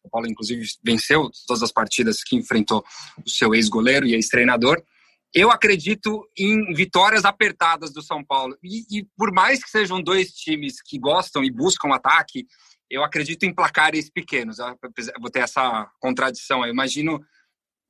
São 0.05 0.09
Paulo, 0.09 0.27
inclusive, 0.27 0.65
venceu 0.83 1.29
todas 1.47 1.63
as 1.63 1.71
partidas 1.71 2.23
que 2.23 2.35
enfrentou 2.35 2.83
o 3.25 3.29
seu 3.29 3.55
ex-goleiro 3.55 4.05
e 4.05 4.13
ex-treinador. 4.13 4.81
Eu 5.33 5.51
acredito 5.51 6.25
em 6.37 6.73
vitórias 6.73 7.25
apertadas 7.25 7.91
do 7.91 8.01
São 8.01 8.23
Paulo. 8.23 8.57
E, 8.63 8.99
e, 8.99 9.07
por 9.17 9.33
mais 9.33 9.63
que 9.63 9.69
sejam 9.69 10.01
dois 10.01 10.31
times 10.31 10.81
que 10.81 10.97
gostam 10.97 11.43
e 11.43 11.51
buscam 11.51 11.93
ataque, 11.93 12.45
eu 12.89 13.03
acredito 13.03 13.43
em 13.43 13.53
placares 13.53 14.09
pequenos. 14.09 14.59
Eu 14.59 14.77
vou 15.19 15.29
ter 15.29 15.39
essa 15.39 15.89
contradição. 15.99 16.63
Eu 16.63 16.71
imagino. 16.71 17.19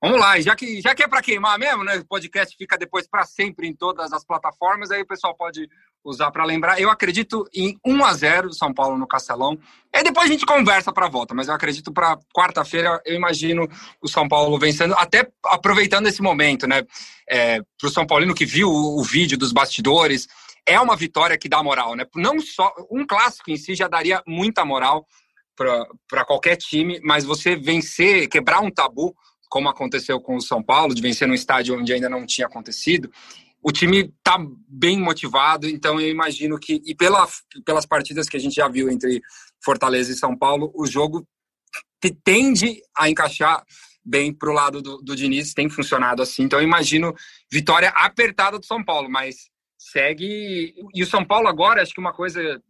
Vamos 0.01 0.19
lá, 0.19 0.39
já 0.39 0.56
que, 0.56 0.82
já 0.82 0.93
que 0.93 1.04
é 1.04 1.08
para 1.08 1.21
queimar 1.21 1.58
mesmo, 1.58 1.84
né? 1.84 1.97
O 1.97 2.06
podcast 2.06 2.56
fica 2.58 2.78
depois 2.78 3.08
para 3.08 3.25
sempre 3.25 3.67
em 3.67 3.75
todas 3.75 4.12
as 4.12 4.25
plataformas, 4.25 4.91
aí 4.91 5.01
o 5.01 5.08
pessoal 5.08 5.36
pode 5.36 5.67
usar 6.06 6.32
para 6.32 6.46
lembrar. 6.46 6.80
Eu 6.80 6.89
acredito 6.89 7.46
em 7.54 7.78
1 7.84 8.06
a 8.06 8.13
0 8.13 8.54
São 8.54 8.74
Paulo 8.74 8.98
no 8.98 9.08
Castelão. 9.08 9.58
E 9.94 10.04
depois 10.04 10.30
a 10.30 10.32
gente 10.32 10.46
conversa 10.46 10.94
para 10.94 11.08
a 11.08 11.10
volta, 11.10 11.34
mas 11.34 11.48
eu 11.48 11.54
acredito 11.54 11.91
para 11.91 12.18
quarta-feira, 12.34 13.02
eu 13.06 13.15
imagino 13.15 13.68
o 14.02 14.08
São 14.08 14.28
Paulo 14.28 14.58
vencendo, 14.60 14.94
até 14.98 15.28
aproveitando 15.46 16.08
esse 16.08 16.22
momento, 16.22 16.68
né? 16.68 16.84
É, 17.28 17.60
para 17.80 17.88
o 17.88 17.89
São 17.89 18.06
Paulino 18.06 18.36
que 18.36 18.46
viu 18.46 18.70
o, 18.70 19.00
o 19.00 19.04
vídeo 19.04 19.38
dos 19.38 19.52
bastidores, 19.52 20.28
é 20.65 20.80
uma 20.80 20.96
vitória 20.96 21.38
que 21.38 21.50
dá 21.50 21.63
moral, 21.63 21.96
né? 21.96 22.06
Não 22.15 22.39
só 22.39 22.74
um 22.91 23.06
clássico 23.06 23.50
em 23.50 23.58
si 23.58 23.74
já 23.74 23.88
daria 23.88 24.22
muita 24.28 24.63
moral 24.65 25.06
para 25.56 26.26
qualquer 26.26 26.58
time, 26.58 27.00
mas 27.04 27.24
você 27.24 27.56
vencer, 27.56 28.28
quebrar 28.28 28.60
um 28.60 28.70
tabu, 28.70 29.15
como 29.50 29.70
aconteceu 29.70 30.20
com 30.20 30.36
o 30.36 30.41
São 30.41 30.62
Paulo, 30.62 30.94
de 30.94 31.02
vencer 31.02 31.28
num 31.28 31.34
estádio 31.34 31.80
onde 31.80 31.94
ainda 31.94 32.10
não 32.10 32.26
tinha 32.26 32.48
acontecido, 32.48 33.10
o 33.67 33.71
time 33.71 34.13
está 34.15 34.38
bem 34.69 34.99
motivado, 34.99 35.67
então 35.67 35.99
eu 35.99 36.08
imagino 36.08 36.60
que, 36.60 36.84
e 36.86 36.93
pela, 36.93 37.28
pelas 37.65 37.84
partidas 37.84 38.30
que 38.30 38.38
a 38.38 38.39
gente 38.39 38.54
já 38.54 38.67
viu 38.67 38.91
entre 38.91 39.19
Fortaleza 39.63 40.12
e 40.12 40.15
São 40.15 40.38
Paulo, 40.38 40.71
o 40.75 40.86
jogo 40.86 41.28
tende 42.23 42.80
a 42.95 43.10
encaixar 43.10 43.63
bem 44.06 44.32
para 44.32 44.51
o 44.51 44.54
lado 44.54 44.84
do, 44.84 44.97
do 44.97 45.15
Diniz, 45.15 45.56
tem 45.56 45.67
funcionado 45.67 46.21
assim. 46.21 46.43
Então 46.43 46.60
eu 46.60 46.63
imagino 46.63 47.15
vitória 47.51 47.89
apertada 47.89 48.60
do 48.60 48.65
São 48.67 48.86
Paulo, 48.86 49.10
mas 49.10 49.49
segue. 49.80 50.75
E 50.93 51.01
o 51.01 51.08
São 51.08 51.25
Paulo 51.25 51.47
agora, 51.47 51.82
acho 51.82 51.91
que 51.91 51.99
uma 51.99 52.13
coisa 52.13 52.62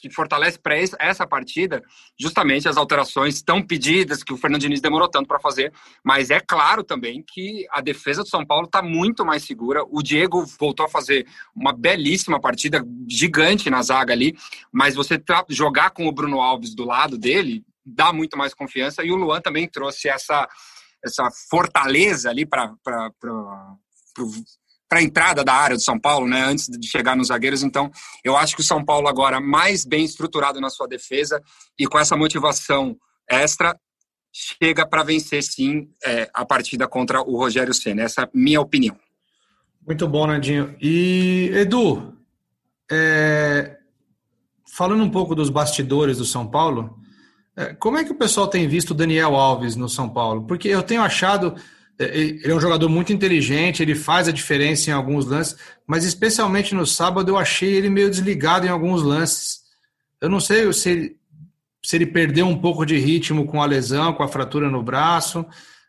que 0.00 0.10
fortalece 0.10 0.58
para 0.58 0.76
essa 0.76 1.26
partida 1.26 1.82
justamente 2.18 2.68
as 2.68 2.76
alterações 2.76 3.42
tão 3.42 3.62
pedidas 3.62 4.22
que 4.22 4.32
o 4.32 4.36
Fernando 4.36 4.60
Diniz 4.60 4.80
demorou 4.80 5.08
tanto 5.08 5.26
para 5.26 5.40
fazer, 5.40 5.72
mas 6.04 6.30
é 6.30 6.40
claro 6.40 6.84
também 6.84 7.22
que 7.26 7.66
a 7.70 7.80
defesa 7.80 8.22
do 8.22 8.28
São 8.28 8.46
Paulo 8.46 8.66
está 8.66 8.82
muito 8.82 9.24
mais 9.24 9.44
segura. 9.44 9.82
O 9.88 10.02
Diego 10.02 10.44
voltou 10.58 10.86
a 10.86 10.88
fazer 10.88 11.26
uma 11.54 11.72
belíssima 11.72 12.40
partida, 12.40 12.84
gigante 13.08 13.70
na 13.70 13.82
zaga 13.82 14.12
ali, 14.12 14.36
mas 14.72 14.94
você 14.94 15.20
jogar 15.48 15.90
com 15.90 16.06
o 16.06 16.12
Bruno 16.12 16.40
Alves 16.40 16.74
do 16.74 16.84
lado 16.84 17.18
dele 17.18 17.64
dá 17.84 18.12
muito 18.12 18.36
mais 18.36 18.54
confiança. 18.54 19.02
E 19.02 19.10
o 19.10 19.16
Luan 19.16 19.40
também 19.40 19.68
trouxe 19.68 20.08
essa 20.08 20.48
essa 21.04 21.28
fortaleza 21.48 22.28
ali 22.28 22.44
para 22.44 22.74
para 24.88 25.00
a 25.00 25.02
entrada 25.02 25.44
da 25.44 25.52
área 25.52 25.76
do 25.76 25.82
São 25.82 25.98
Paulo, 25.98 26.26
né, 26.26 26.42
antes 26.42 26.66
de 26.66 26.88
chegar 26.88 27.14
nos 27.14 27.28
zagueiros. 27.28 27.62
Então, 27.62 27.90
eu 28.24 28.36
acho 28.36 28.54
que 28.54 28.62
o 28.62 28.64
São 28.64 28.84
Paulo 28.84 29.06
agora 29.06 29.40
mais 29.40 29.84
bem 29.84 30.04
estruturado 30.04 30.60
na 30.60 30.70
sua 30.70 30.88
defesa 30.88 31.42
e 31.78 31.86
com 31.86 31.98
essa 31.98 32.16
motivação 32.16 32.96
extra 33.28 33.78
chega 34.32 34.86
para 34.86 35.02
vencer 35.02 35.42
sim 35.42 35.88
é, 36.04 36.30
a 36.32 36.44
partida 36.44 36.86
contra 36.86 37.20
o 37.20 37.36
Rogério 37.36 37.74
Senna. 37.74 38.02
Essa 38.02 38.22
é 38.22 38.24
a 38.24 38.30
minha 38.32 38.60
opinião. 38.60 38.96
Muito 39.86 40.06
bom, 40.06 40.26
Nandinho. 40.26 40.76
E 40.80 41.50
Edu, 41.54 42.14
é, 42.90 43.76
falando 44.74 45.02
um 45.02 45.10
pouco 45.10 45.34
dos 45.34 45.50
bastidores 45.50 46.18
do 46.18 46.24
São 46.24 46.46
Paulo, 46.46 46.98
é, 47.56 47.74
como 47.74 47.98
é 47.98 48.04
que 48.04 48.12
o 48.12 48.18
pessoal 48.18 48.46
tem 48.46 48.68
visto 48.68 48.90
o 48.90 48.94
Daniel 48.94 49.34
Alves 49.34 49.76
no 49.76 49.88
São 49.88 50.08
Paulo? 50.08 50.46
Porque 50.46 50.68
eu 50.68 50.82
tenho 50.82 51.02
achado 51.02 51.54
ele 51.98 52.52
é 52.52 52.54
um 52.54 52.60
jogador 52.60 52.88
muito 52.88 53.12
inteligente, 53.12 53.82
ele 53.82 53.94
faz 53.94 54.28
a 54.28 54.32
diferença 54.32 54.90
em 54.90 54.92
alguns 54.92 55.26
lances, 55.26 55.56
mas 55.86 56.04
especialmente 56.04 56.74
no 56.74 56.86
sábado 56.86 57.30
eu 57.30 57.36
achei 57.36 57.74
ele 57.74 57.90
meio 57.90 58.08
desligado 58.08 58.66
em 58.66 58.70
alguns 58.70 59.02
lances. 59.02 59.62
Eu 60.20 60.28
não 60.28 60.38
sei 60.38 60.72
se 60.72 60.90
ele, 60.90 61.16
se 61.84 61.96
ele 61.96 62.06
perdeu 62.06 62.46
um 62.46 62.58
pouco 62.58 62.86
de 62.86 62.96
ritmo 62.96 63.46
com 63.46 63.60
a 63.60 63.66
lesão, 63.66 64.12
com 64.12 64.22
a 64.22 64.28
fratura 64.28 64.70
no 64.70 64.82
braço. 64.82 65.44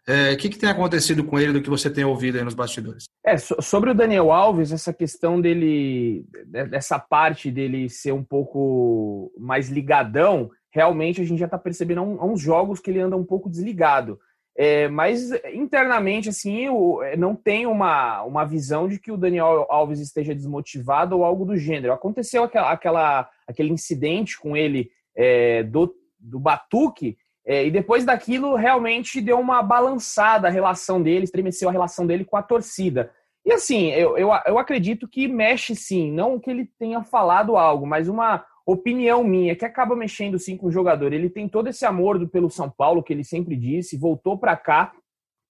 É, 0.07 0.33
o 0.33 0.37
que, 0.37 0.49
que, 0.49 0.57
tem 0.57 0.69
acontecido 0.69 1.23
com 1.23 1.39
ele 1.39 1.53
do 1.53 1.61
que 1.61 1.69
você 1.69 1.87
tem 1.87 2.03
ouvido 2.03 2.39
aí 2.39 2.43
nos 2.43 2.55
bastidores? 2.55 3.03
É, 3.23 3.37
sobre 3.37 3.91
o 3.91 3.93
Daniel 3.93 4.31
Alves, 4.31 4.71
essa 4.71 4.91
questão 4.91 5.39
dele, 5.39 6.25
dessa 6.47 6.97
parte 6.97 7.51
dele 7.51 7.87
ser 7.87 8.11
um 8.11 8.23
pouco 8.23 9.31
mais 9.37 9.69
ligadão, 9.69 10.49
realmente 10.71 11.21
a 11.21 11.23
gente 11.23 11.37
já 11.37 11.45
está 11.45 11.59
percebendo 11.59 12.01
há 12.01 12.25
uns 12.25 12.41
jogos 12.41 12.79
que 12.79 12.89
ele 12.89 12.99
anda 12.99 13.15
um 13.15 13.23
pouco 13.23 13.47
desligado. 13.47 14.19
É, 14.61 14.89
mas 14.89 15.31
internamente, 15.53 16.27
assim, 16.27 16.65
eu 16.65 17.01
é, 17.01 17.15
não 17.15 17.33
tem 17.33 17.65
uma, 17.65 18.23
uma 18.23 18.43
visão 18.43 18.89
de 18.89 18.99
que 18.99 19.09
o 19.09 19.15
Daniel 19.15 19.65
Alves 19.69 20.01
esteja 20.01 20.35
desmotivado 20.35 21.15
ou 21.15 21.23
algo 21.23 21.45
do 21.45 21.55
gênero. 21.55 21.93
Aconteceu 21.93 22.43
aquela, 22.43 22.69
aquela 22.69 23.29
aquele 23.47 23.71
incidente 23.71 24.37
com 24.37 24.57
ele 24.57 24.91
é, 25.15 25.63
do, 25.63 25.95
do 26.19 26.37
Batuque, 26.37 27.17
é, 27.45 27.65
e 27.65 27.71
depois 27.71 28.03
daquilo 28.03 28.55
realmente 28.55 29.21
deu 29.21 29.39
uma 29.39 29.63
balançada 29.63 30.49
a 30.49 30.51
relação 30.51 31.01
dele, 31.01 31.23
estremeceu 31.23 31.69
a 31.69 31.71
relação 31.71 32.05
dele 32.05 32.25
com 32.25 32.35
a 32.35 32.43
torcida. 32.43 33.11
E 33.45 33.53
assim, 33.53 33.87
eu, 33.91 34.17
eu, 34.17 34.29
eu 34.45 34.59
acredito 34.59 35.07
que 35.07 35.25
mexe 35.25 35.73
sim, 35.73 36.11
não 36.11 36.37
que 36.37 36.49
ele 36.49 36.69
tenha 36.77 37.01
falado 37.01 37.55
algo, 37.55 37.87
mas 37.87 38.09
uma, 38.09 38.45
opinião 38.71 39.23
minha, 39.23 39.55
que 39.55 39.65
acaba 39.65 39.95
mexendo 39.95 40.37
sim 40.37 40.57
com 40.57 40.67
o 40.67 40.71
jogador. 40.71 41.13
Ele 41.13 41.29
tem 41.29 41.47
todo 41.47 41.67
esse 41.67 41.85
amor 41.85 42.27
pelo 42.29 42.49
São 42.49 42.69
Paulo, 42.69 43.03
que 43.03 43.13
ele 43.13 43.23
sempre 43.23 43.55
disse, 43.55 43.97
voltou 43.97 44.37
para 44.37 44.55
cá 44.55 44.93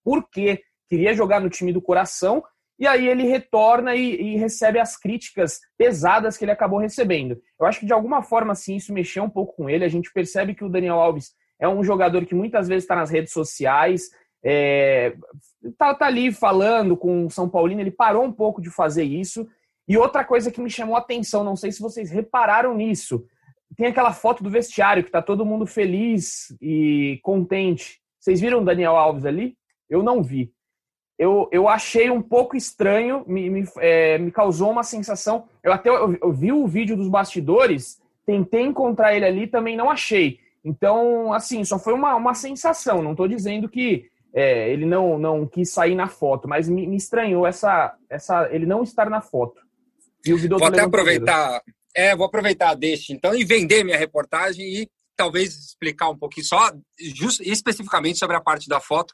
porque 0.03 0.61
queria 0.89 1.13
jogar 1.13 1.39
no 1.39 1.49
time 1.49 1.71
do 1.71 1.81
coração, 1.81 2.43
e 2.79 2.87
aí 2.87 3.07
ele 3.07 3.23
retorna 3.23 3.93
e, 3.93 4.15
e, 4.15 4.37
recebe 4.37 4.79
as 4.79 4.97
críticas 4.97 5.59
pesadas 5.77 6.37
que 6.37 6.45
ele 6.45 6.51
acabou 6.51 6.79
recebendo. 6.79 7.37
Eu 7.59 7.65
acho 7.65 7.81
que 7.81 7.85
de 7.85 7.93
alguma 7.93 8.23
forma, 8.23 8.55
sim, 8.55 8.77
isso 8.77 8.93
mexeu 8.93 9.23
um 9.23 9.29
pouco 9.29 9.53
com 9.55 9.69
ele. 9.69 9.83
A 9.83 9.89
gente 9.89 10.11
percebe 10.13 10.55
que 10.55 10.63
o 10.63 10.69
Daniel 10.69 10.95
Alves 10.95 11.33
é 11.59 11.67
um 11.67 11.83
jogador 11.83 12.25
que 12.25 12.33
muitas 12.33 12.69
vezes 12.69 12.85
está 12.85 12.95
nas 12.95 13.11
redes 13.11 13.33
sociais, 13.33 14.09
é, 14.41 15.13
tá, 15.77 15.93
tá 15.93 16.05
ali 16.05 16.31
falando 16.31 16.95
com 16.95 17.25
o 17.25 17.29
São 17.29 17.49
Paulino, 17.49 17.81
ele 17.81 17.91
parou 17.91 18.23
um 18.23 18.31
pouco 18.31 18.61
de 18.61 18.69
fazer 18.69 19.03
isso. 19.03 19.45
E 19.89 19.97
outra 19.97 20.23
coisa 20.23 20.51
que 20.51 20.61
me 20.61 20.69
chamou 20.69 20.95
a 20.95 20.99
atenção, 20.99 21.43
não 21.43 21.55
sei 21.55 21.71
se 21.71 21.81
vocês 21.81 22.11
repararam 22.11 22.75
nisso, 22.75 23.25
tem 23.75 23.87
aquela 23.87 24.13
foto 24.13 24.43
do 24.43 24.49
vestiário 24.49 25.03
que 25.03 25.09
tá 25.09 25.19
todo 25.19 25.45
mundo 25.45 25.65
feliz 25.65 26.55
e 26.61 27.19
contente. 27.23 27.99
Vocês 28.19 28.39
viram 28.39 28.61
o 28.61 28.65
Daniel 28.65 28.95
Alves 28.95 29.25
ali? 29.25 29.57
Eu 29.89 30.03
não 30.03 30.21
vi. 30.21 30.53
Eu, 31.17 31.49
eu 31.51 31.67
achei 31.67 32.11
um 32.11 32.21
pouco 32.21 32.55
estranho, 32.55 33.23
me, 33.27 33.49
me, 33.49 33.65
é, 33.77 34.19
me 34.19 34.31
causou 34.31 34.69
uma 34.69 34.83
sensação. 34.83 35.45
Eu 35.63 35.73
até 35.73 35.89
eu, 35.89 36.15
eu 36.21 36.31
vi 36.31 36.51
o 36.51 36.67
vídeo 36.67 36.95
dos 36.95 37.07
bastidores, 37.07 37.99
tentei 38.27 38.61
encontrar 38.61 39.15
ele 39.15 39.25
ali, 39.25 39.47
também 39.47 39.75
não 39.75 39.89
achei. 39.89 40.39
Então, 40.63 41.33
assim, 41.33 41.63
só 41.65 41.79
foi 41.79 41.93
uma, 41.93 42.15
uma 42.15 42.35
sensação. 42.35 43.01
Não 43.01 43.11
estou 43.11 43.27
dizendo 43.27 43.67
que 43.67 44.05
é, 44.33 44.69
ele 44.69 44.85
não, 44.85 45.17
não 45.17 45.47
quis 45.47 45.71
sair 45.71 45.95
na 45.95 46.07
foto, 46.07 46.47
mas 46.47 46.69
me, 46.69 46.85
me 46.85 46.95
estranhou 46.95 47.47
essa, 47.47 47.95
essa, 48.07 48.47
ele 48.53 48.67
não 48.67 48.83
estar 48.83 49.09
na 49.09 49.19
foto. 49.19 49.67
E 50.25 50.33
o 50.33 50.49
vou 50.59 50.67
até 50.67 50.81
aproveitar, 50.81 51.61
é, 51.95 52.15
vou 52.15 52.25
aproveitar 52.25 52.73
deixa 52.73 53.13
então 53.13 53.33
e 53.33 53.43
vender 53.43 53.83
minha 53.83 53.97
reportagem 53.97 54.65
e 54.65 54.89
talvez 55.15 55.53
explicar 55.55 56.09
um 56.09 56.17
pouquinho 56.17 56.45
só, 56.45 56.71
just, 56.97 57.41
especificamente 57.41 58.19
sobre 58.19 58.35
a 58.35 58.41
parte 58.41 58.67
da 58.69 58.79
foto. 58.79 59.13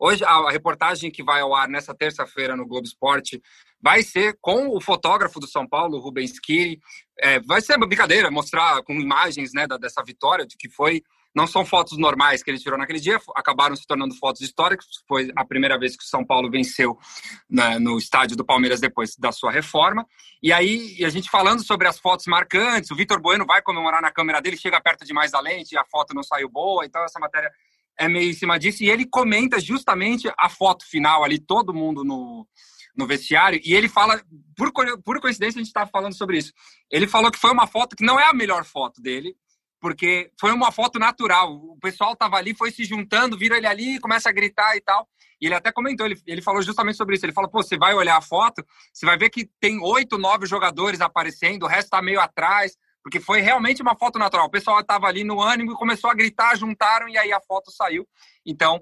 Hoje 0.00 0.24
a 0.24 0.50
reportagem 0.50 1.10
que 1.10 1.22
vai 1.22 1.40
ao 1.40 1.54
ar 1.54 1.68
nessa 1.68 1.94
terça-feira 1.94 2.56
no 2.56 2.66
Globo 2.66 2.86
Esporte 2.86 3.40
vai 3.80 4.02
ser 4.02 4.36
com 4.40 4.68
o 4.68 4.80
fotógrafo 4.80 5.38
do 5.38 5.46
São 5.46 5.68
Paulo, 5.68 6.00
Rubens 6.00 6.40
Kiri. 6.40 6.80
É, 7.20 7.38
vai 7.40 7.60
ser 7.60 7.76
uma 7.76 7.86
brincadeira, 7.86 8.30
mostrar 8.30 8.82
com 8.82 8.94
imagens 8.94 9.52
né, 9.54 9.66
dessa 9.80 10.02
vitória, 10.02 10.46
de 10.46 10.56
que 10.56 10.68
foi 10.68 11.02
não 11.34 11.46
são 11.46 11.64
fotos 11.64 11.98
normais 11.98 12.42
que 12.42 12.50
ele 12.50 12.58
tirou 12.58 12.78
naquele 12.78 13.00
dia, 13.00 13.20
acabaram 13.34 13.74
se 13.74 13.86
tornando 13.86 14.14
fotos 14.14 14.40
históricas. 14.40 14.86
Foi 15.08 15.30
a 15.36 15.44
primeira 15.44 15.78
vez 15.78 15.96
que 15.96 16.04
o 16.04 16.06
São 16.06 16.24
Paulo 16.24 16.50
venceu 16.50 16.96
né, 17.50 17.78
no 17.78 17.98
estádio 17.98 18.36
do 18.36 18.44
Palmeiras 18.44 18.80
depois 18.80 19.16
da 19.16 19.32
sua 19.32 19.50
reforma. 19.50 20.06
E 20.42 20.52
aí, 20.52 21.04
a 21.04 21.08
gente 21.08 21.28
falando 21.28 21.64
sobre 21.64 21.88
as 21.88 21.98
fotos 21.98 22.26
marcantes, 22.26 22.90
o 22.90 22.96
Vitor 22.96 23.20
Bueno 23.20 23.44
vai 23.44 23.60
comemorar 23.62 24.00
na 24.00 24.12
câmera 24.12 24.40
dele, 24.40 24.56
chega 24.56 24.80
perto 24.80 25.04
demais 25.04 25.32
da 25.32 25.40
lente 25.40 25.72
e 25.72 25.78
a 25.78 25.84
foto 25.84 26.14
não 26.14 26.22
saiu 26.22 26.48
boa, 26.48 26.86
então 26.86 27.02
essa 27.02 27.18
matéria 27.18 27.50
é 27.98 28.08
meio 28.08 28.30
em 28.30 28.34
cima 28.34 28.58
disso. 28.58 28.84
E 28.84 28.90
ele 28.90 29.04
comenta 29.04 29.58
justamente 29.58 30.30
a 30.38 30.48
foto 30.48 30.86
final 30.86 31.24
ali, 31.24 31.38
todo 31.38 31.74
mundo 31.74 32.04
no, 32.04 32.46
no 32.96 33.06
vestiário, 33.06 33.60
e 33.64 33.74
ele 33.74 33.88
fala, 33.88 34.22
por, 34.56 34.72
por 35.02 35.20
coincidência 35.20 35.58
a 35.58 35.62
gente 35.62 35.68
estava 35.68 35.90
falando 35.90 36.14
sobre 36.14 36.38
isso, 36.38 36.52
ele 36.90 37.08
falou 37.08 37.30
que 37.30 37.38
foi 37.38 37.50
uma 37.50 37.66
foto 37.66 37.96
que 37.96 38.04
não 38.04 38.18
é 38.20 38.28
a 38.28 38.32
melhor 38.32 38.64
foto 38.64 39.02
dele, 39.02 39.34
porque 39.84 40.30
foi 40.40 40.50
uma 40.50 40.72
foto 40.72 40.98
natural. 40.98 41.56
O 41.56 41.76
pessoal 41.78 42.16
tava 42.16 42.36
ali, 42.36 42.56
foi 42.56 42.70
se 42.70 42.86
juntando, 42.86 43.36
vira 43.36 43.58
ele 43.58 43.66
ali, 43.66 44.00
começa 44.00 44.30
a 44.30 44.32
gritar 44.32 44.74
e 44.74 44.80
tal. 44.80 45.06
E 45.38 45.44
ele 45.44 45.54
até 45.54 45.70
comentou, 45.70 46.06
ele, 46.06 46.18
ele 46.26 46.40
falou 46.40 46.62
justamente 46.62 46.96
sobre 46.96 47.16
isso. 47.16 47.26
Ele 47.26 47.34
falou: 47.34 47.50
pô, 47.50 47.62
você 47.62 47.76
vai 47.76 47.92
olhar 47.92 48.16
a 48.16 48.22
foto, 48.22 48.64
você 48.90 49.04
vai 49.04 49.18
ver 49.18 49.28
que 49.28 49.44
tem 49.60 49.78
oito, 49.82 50.16
nove 50.16 50.46
jogadores 50.46 51.02
aparecendo, 51.02 51.64
o 51.64 51.66
resto 51.66 51.90
tá 51.90 52.00
meio 52.00 52.18
atrás, 52.18 52.78
porque 53.02 53.20
foi 53.20 53.42
realmente 53.42 53.82
uma 53.82 53.94
foto 53.94 54.18
natural. 54.18 54.46
O 54.46 54.50
pessoal 54.50 54.82
tava 54.82 55.06
ali 55.06 55.22
no 55.22 55.38
ânimo 55.38 55.72
e 55.72 55.76
começou 55.76 56.08
a 56.08 56.14
gritar, 56.14 56.56
juntaram 56.56 57.06
e 57.06 57.18
aí 57.18 57.30
a 57.30 57.40
foto 57.42 57.70
saiu. 57.70 58.08
Então, 58.46 58.80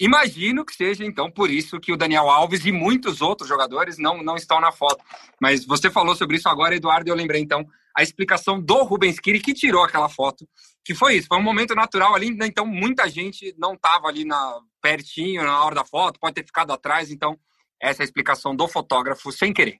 imagino 0.00 0.64
que 0.64 0.74
seja 0.74 1.04
então 1.04 1.30
por 1.30 1.50
isso 1.50 1.78
que 1.78 1.92
o 1.92 1.98
Daniel 1.98 2.30
Alves 2.30 2.64
e 2.64 2.72
muitos 2.72 3.20
outros 3.20 3.46
jogadores 3.46 3.98
não, 3.98 4.22
não 4.22 4.36
estão 4.36 4.58
na 4.58 4.72
foto. 4.72 5.04
Mas 5.38 5.66
você 5.66 5.90
falou 5.90 6.16
sobre 6.16 6.38
isso 6.38 6.48
agora, 6.48 6.74
Eduardo, 6.74 7.10
e 7.10 7.12
eu 7.12 7.14
lembrei 7.14 7.42
então 7.42 7.68
a 7.96 8.02
explicação 8.02 8.60
do 8.60 8.82
Rubens 8.82 9.18
Kiri 9.18 9.40
que 9.40 9.54
tirou 9.54 9.82
aquela 9.82 10.08
foto, 10.08 10.48
que 10.84 10.94
foi 10.94 11.16
isso, 11.16 11.28
foi 11.28 11.38
um 11.38 11.42
momento 11.42 11.74
natural 11.74 12.14
ali, 12.14 12.34
né? 12.34 12.46
então 12.46 12.66
muita 12.66 13.08
gente 13.08 13.54
não 13.58 13.74
estava 13.74 14.08
ali 14.08 14.24
na 14.24 14.60
pertinho 14.80 15.42
na 15.42 15.64
hora 15.64 15.74
da 15.74 15.84
foto, 15.84 16.18
pode 16.18 16.34
ter 16.34 16.44
ficado 16.44 16.72
atrás, 16.72 17.10
então 17.10 17.38
essa 17.80 18.02
é 18.02 18.04
a 18.04 18.04
explicação 18.04 18.54
do 18.54 18.68
fotógrafo 18.68 19.30
sem 19.32 19.52
querer. 19.52 19.78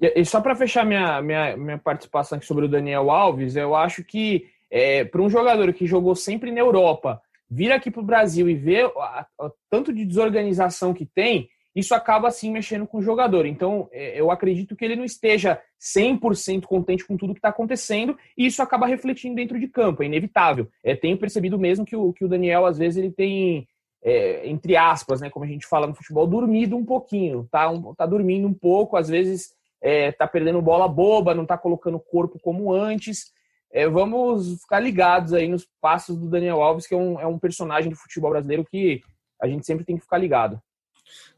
E 0.00 0.24
só 0.24 0.40
para 0.40 0.56
fechar 0.56 0.84
minha, 0.86 1.20
minha, 1.20 1.56
minha 1.56 1.78
participação 1.78 2.38
aqui 2.38 2.46
sobre 2.46 2.64
o 2.64 2.68
Daniel 2.68 3.10
Alves, 3.10 3.54
eu 3.54 3.74
acho 3.74 4.02
que 4.02 4.48
é, 4.70 5.04
para 5.04 5.20
um 5.20 5.28
jogador 5.28 5.72
que 5.74 5.86
jogou 5.86 6.14
sempre 6.14 6.50
na 6.50 6.60
Europa, 6.60 7.20
vir 7.50 7.70
aqui 7.72 7.90
para 7.90 8.00
o 8.00 8.04
Brasil 8.04 8.48
e 8.48 8.54
ver 8.54 8.86
o 8.86 9.50
tanto 9.68 9.92
de 9.92 10.04
desorganização 10.04 10.94
que 10.94 11.04
tem, 11.04 11.50
isso 11.74 11.94
acaba 11.94 12.28
assim 12.28 12.50
mexendo 12.50 12.86
com 12.86 12.98
o 12.98 13.02
jogador. 13.02 13.46
Então, 13.46 13.88
é, 13.92 14.20
eu 14.20 14.30
acredito 14.30 14.74
que 14.74 14.84
ele 14.84 14.96
não 14.96 15.04
esteja 15.04 15.60
100% 15.80 16.64
contente 16.64 17.06
com 17.06 17.16
tudo 17.16 17.32
que 17.32 17.38
está 17.38 17.50
acontecendo 17.50 18.16
e 18.36 18.46
isso 18.46 18.62
acaba 18.62 18.86
refletindo 18.86 19.36
dentro 19.36 19.58
de 19.58 19.68
campo, 19.68 20.02
é 20.02 20.06
inevitável. 20.06 20.68
É, 20.82 20.94
tenho 20.96 21.16
percebido 21.16 21.58
mesmo 21.58 21.84
que 21.84 21.96
o, 21.96 22.12
que 22.12 22.24
o 22.24 22.28
Daniel, 22.28 22.66
às 22.66 22.78
vezes, 22.78 22.98
ele 22.98 23.12
tem, 23.12 23.68
é, 24.02 24.48
entre 24.48 24.76
aspas, 24.76 25.20
né, 25.20 25.30
como 25.30 25.44
a 25.44 25.48
gente 25.48 25.66
fala 25.66 25.86
no 25.86 25.94
futebol, 25.94 26.26
dormido 26.26 26.76
um 26.76 26.84
pouquinho, 26.84 27.46
tá, 27.50 27.70
um, 27.70 27.94
tá 27.94 28.04
dormindo 28.04 28.48
um 28.48 28.54
pouco, 28.54 28.96
às 28.96 29.08
vezes 29.08 29.54
é, 29.80 30.12
tá 30.12 30.26
perdendo 30.26 30.60
bola 30.60 30.88
boba, 30.88 31.34
não 31.34 31.46
tá 31.46 31.56
colocando 31.56 31.98
corpo 31.98 32.38
como 32.38 32.72
antes. 32.72 33.32
É, 33.72 33.88
vamos 33.88 34.60
ficar 34.62 34.80
ligados 34.80 35.32
aí 35.32 35.48
nos 35.48 35.66
passos 35.80 36.18
do 36.18 36.28
Daniel 36.28 36.60
Alves, 36.60 36.86
que 36.86 36.94
é 36.94 36.96
um, 36.96 37.20
é 37.20 37.26
um 37.26 37.38
personagem 37.38 37.88
do 37.88 37.96
futebol 37.96 38.30
brasileiro 38.30 38.64
que 38.64 39.00
a 39.40 39.46
gente 39.46 39.64
sempre 39.64 39.84
tem 39.84 39.96
que 39.96 40.02
ficar 40.02 40.18
ligado. 40.18 40.60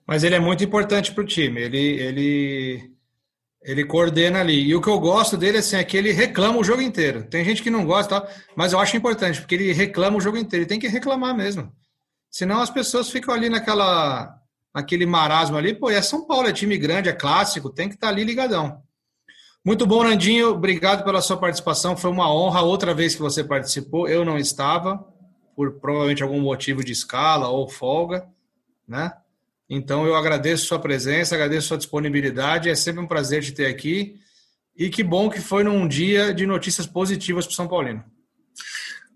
Mas 0.06 0.24
ele 0.24 0.34
é 0.34 0.40
muito 0.40 0.64
importante 0.64 1.12
para 1.12 1.22
o 1.22 1.26
time. 1.26 1.60
Ele, 1.60 1.78
ele, 1.78 2.90
ele 3.62 3.84
coordena 3.84 4.40
ali. 4.40 4.60
E 4.68 4.74
o 4.74 4.80
que 4.80 4.88
eu 4.88 4.98
gosto 4.98 5.36
dele 5.36 5.58
assim, 5.58 5.76
é 5.76 5.84
que 5.84 5.96
ele 5.96 6.12
reclama 6.12 6.58
o 6.58 6.64
jogo 6.64 6.82
inteiro. 6.82 7.24
Tem 7.24 7.44
gente 7.44 7.62
que 7.62 7.70
não 7.70 7.84
gosta, 7.84 8.26
mas 8.56 8.72
eu 8.72 8.78
acho 8.80 8.96
importante, 8.96 9.40
porque 9.40 9.54
ele 9.54 9.72
reclama 9.72 10.16
o 10.16 10.20
jogo 10.20 10.36
inteiro. 10.36 10.62
Ele 10.62 10.68
tem 10.68 10.80
que 10.80 10.88
reclamar 10.88 11.36
mesmo. 11.36 11.72
Senão 12.30 12.60
as 12.60 12.70
pessoas 12.70 13.10
ficam 13.10 13.34
ali 13.34 13.48
naquela, 13.48 14.38
naquele 14.74 15.06
marasmo 15.06 15.56
ali. 15.56 15.74
Pô, 15.74 15.90
é 15.90 16.02
São 16.02 16.26
Paulo, 16.26 16.48
é 16.48 16.52
time 16.52 16.76
grande, 16.76 17.08
é 17.08 17.12
clássico, 17.12 17.70
tem 17.70 17.88
que 17.88 17.94
estar 17.94 18.08
tá 18.08 18.12
ali 18.12 18.24
ligadão. 18.24 18.82
Muito 19.64 19.86
bom, 19.86 20.02
Nandinho. 20.02 20.50
Obrigado 20.50 21.04
pela 21.04 21.22
sua 21.22 21.36
participação. 21.36 21.96
Foi 21.96 22.10
uma 22.10 22.32
honra 22.34 22.62
outra 22.62 22.92
vez 22.92 23.14
que 23.14 23.20
você 23.20 23.44
participou. 23.44 24.08
Eu 24.08 24.24
não 24.24 24.36
estava, 24.36 25.06
por 25.54 25.78
provavelmente 25.78 26.22
algum 26.22 26.40
motivo 26.40 26.82
de 26.82 26.90
escala 26.90 27.48
ou 27.48 27.68
folga, 27.68 28.26
né? 28.88 29.12
Então 29.74 30.06
eu 30.06 30.14
agradeço 30.14 30.66
sua 30.66 30.78
presença, 30.78 31.34
agradeço 31.34 31.68
sua 31.68 31.78
disponibilidade, 31.78 32.68
é 32.68 32.74
sempre 32.74 33.00
um 33.00 33.06
prazer 33.06 33.42
te 33.42 33.52
ter 33.52 33.64
aqui. 33.64 34.20
E 34.76 34.90
que 34.90 35.02
bom 35.02 35.30
que 35.30 35.40
foi 35.40 35.64
num 35.64 35.88
dia 35.88 36.34
de 36.34 36.44
notícias 36.44 36.86
positivas 36.86 37.46
para 37.46 37.52
o 37.52 37.56
São 37.56 37.66
Paulino. 37.66 38.04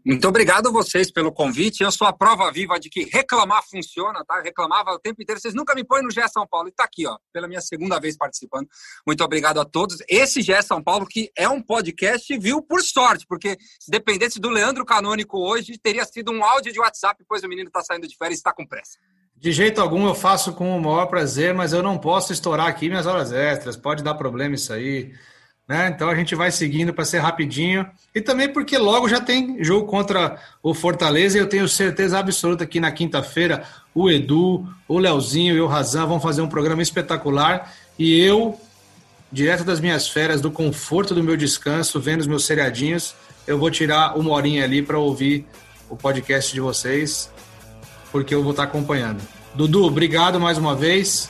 Muito 0.02 0.26
obrigado 0.26 0.68
a 0.68 0.72
vocês 0.72 1.12
pelo 1.12 1.30
convite. 1.30 1.82
Eu 1.82 1.92
sou 1.92 2.06
a 2.06 2.12
prova 2.12 2.50
viva 2.50 2.80
de 2.80 2.88
que 2.88 3.04
reclamar 3.04 3.62
funciona, 3.68 4.24
tá? 4.24 4.40
Reclamava 4.40 4.92
o 4.92 4.98
tempo 4.98 5.20
inteiro. 5.20 5.38
Vocês 5.38 5.52
nunca 5.52 5.74
me 5.74 5.84
põem 5.84 6.02
no 6.02 6.10
GE 6.10 6.26
São 6.32 6.46
Paulo. 6.46 6.68
E 6.68 6.72
tá 6.72 6.84
aqui, 6.84 7.06
ó, 7.06 7.18
pela 7.34 7.46
minha 7.46 7.60
segunda 7.60 8.00
vez 8.00 8.16
participando. 8.16 8.66
Muito 9.06 9.22
obrigado 9.22 9.60
a 9.60 9.64
todos. 9.64 9.98
Esse 10.08 10.40
GE 10.40 10.62
São 10.62 10.82
Paulo, 10.82 11.06
que 11.06 11.30
é 11.36 11.46
um 11.46 11.60
podcast, 11.60 12.38
viu 12.38 12.62
por 12.62 12.80
sorte, 12.80 13.26
porque 13.28 13.58
se 13.78 13.90
dependesse 13.90 14.40
do 14.40 14.48
Leandro 14.48 14.86
Canônico 14.86 15.38
hoje, 15.38 15.76
teria 15.76 16.06
sido 16.06 16.32
um 16.32 16.42
áudio 16.42 16.72
de 16.72 16.80
WhatsApp, 16.80 17.22
pois 17.28 17.42
o 17.42 17.48
menino 17.48 17.68
está 17.68 17.82
saindo 17.82 18.08
de 18.08 18.16
férias 18.16 18.38
e 18.38 18.40
está 18.40 18.54
com 18.54 18.66
pressa. 18.66 18.96
De 19.46 19.52
jeito 19.52 19.80
algum 19.80 20.08
eu 20.08 20.14
faço 20.16 20.52
com 20.54 20.76
o 20.76 20.82
maior 20.82 21.06
prazer, 21.06 21.54
mas 21.54 21.72
eu 21.72 21.80
não 21.80 21.98
posso 21.98 22.32
estourar 22.32 22.66
aqui 22.66 22.88
minhas 22.88 23.06
horas 23.06 23.30
extras. 23.30 23.76
Pode 23.76 24.02
dar 24.02 24.14
problema 24.14 24.56
isso 24.56 24.72
aí. 24.72 25.12
né? 25.68 25.86
Então 25.86 26.08
a 26.08 26.16
gente 26.16 26.34
vai 26.34 26.50
seguindo 26.50 26.92
para 26.92 27.04
ser 27.04 27.20
rapidinho. 27.20 27.86
E 28.12 28.20
também 28.20 28.52
porque 28.52 28.76
logo 28.76 29.08
já 29.08 29.20
tem 29.20 29.62
jogo 29.62 29.86
contra 29.86 30.36
o 30.60 30.74
Fortaleza 30.74 31.38
e 31.38 31.40
eu 31.40 31.48
tenho 31.48 31.68
certeza 31.68 32.18
absoluta 32.18 32.66
que 32.66 32.80
na 32.80 32.90
quinta-feira 32.90 33.62
o 33.94 34.10
Edu, 34.10 34.66
o 34.88 34.98
Leozinho 34.98 35.54
e 35.54 35.60
o 35.60 35.68
Razan 35.68 36.06
vão 36.06 36.18
fazer 36.18 36.42
um 36.42 36.48
programa 36.48 36.82
espetacular. 36.82 37.72
E 37.96 38.20
eu, 38.20 38.60
direto 39.30 39.62
das 39.62 39.78
minhas 39.78 40.08
férias, 40.08 40.40
do 40.40 40.50
conforto 40.50 41.14
do 41.14 41.22
meu 41.22 41.36
descanso, 41.36 42.00
vendo 42.00 42.22
os 42.22 42.26
meus 42.26 42.44
seriadinhos, 42.44 43.14
eu 43.46 43.56
vou 43.56 43.70
tirar 43.70 44.18
uma 44.18 44.32
horinha 44.32 44.64
ali 44.64 44.82
para 44.82 44.98
ouvir 44.98 45.46
o 45.88 45.96
podcast 45.96 46.52
de 46.52 46.60
vocês, 46.60 47.30
porque 48.16 48.34
eu 48.34 48.42
vou 48.42 48.52
estar 48.52 48.62
acompanhando. 48.62 49.20
Dudu, 49.54 49.84
obrigado 49.84 50.40
mais 50.40 50.56
uma 50.56 50.74
vez. 50.74 51.28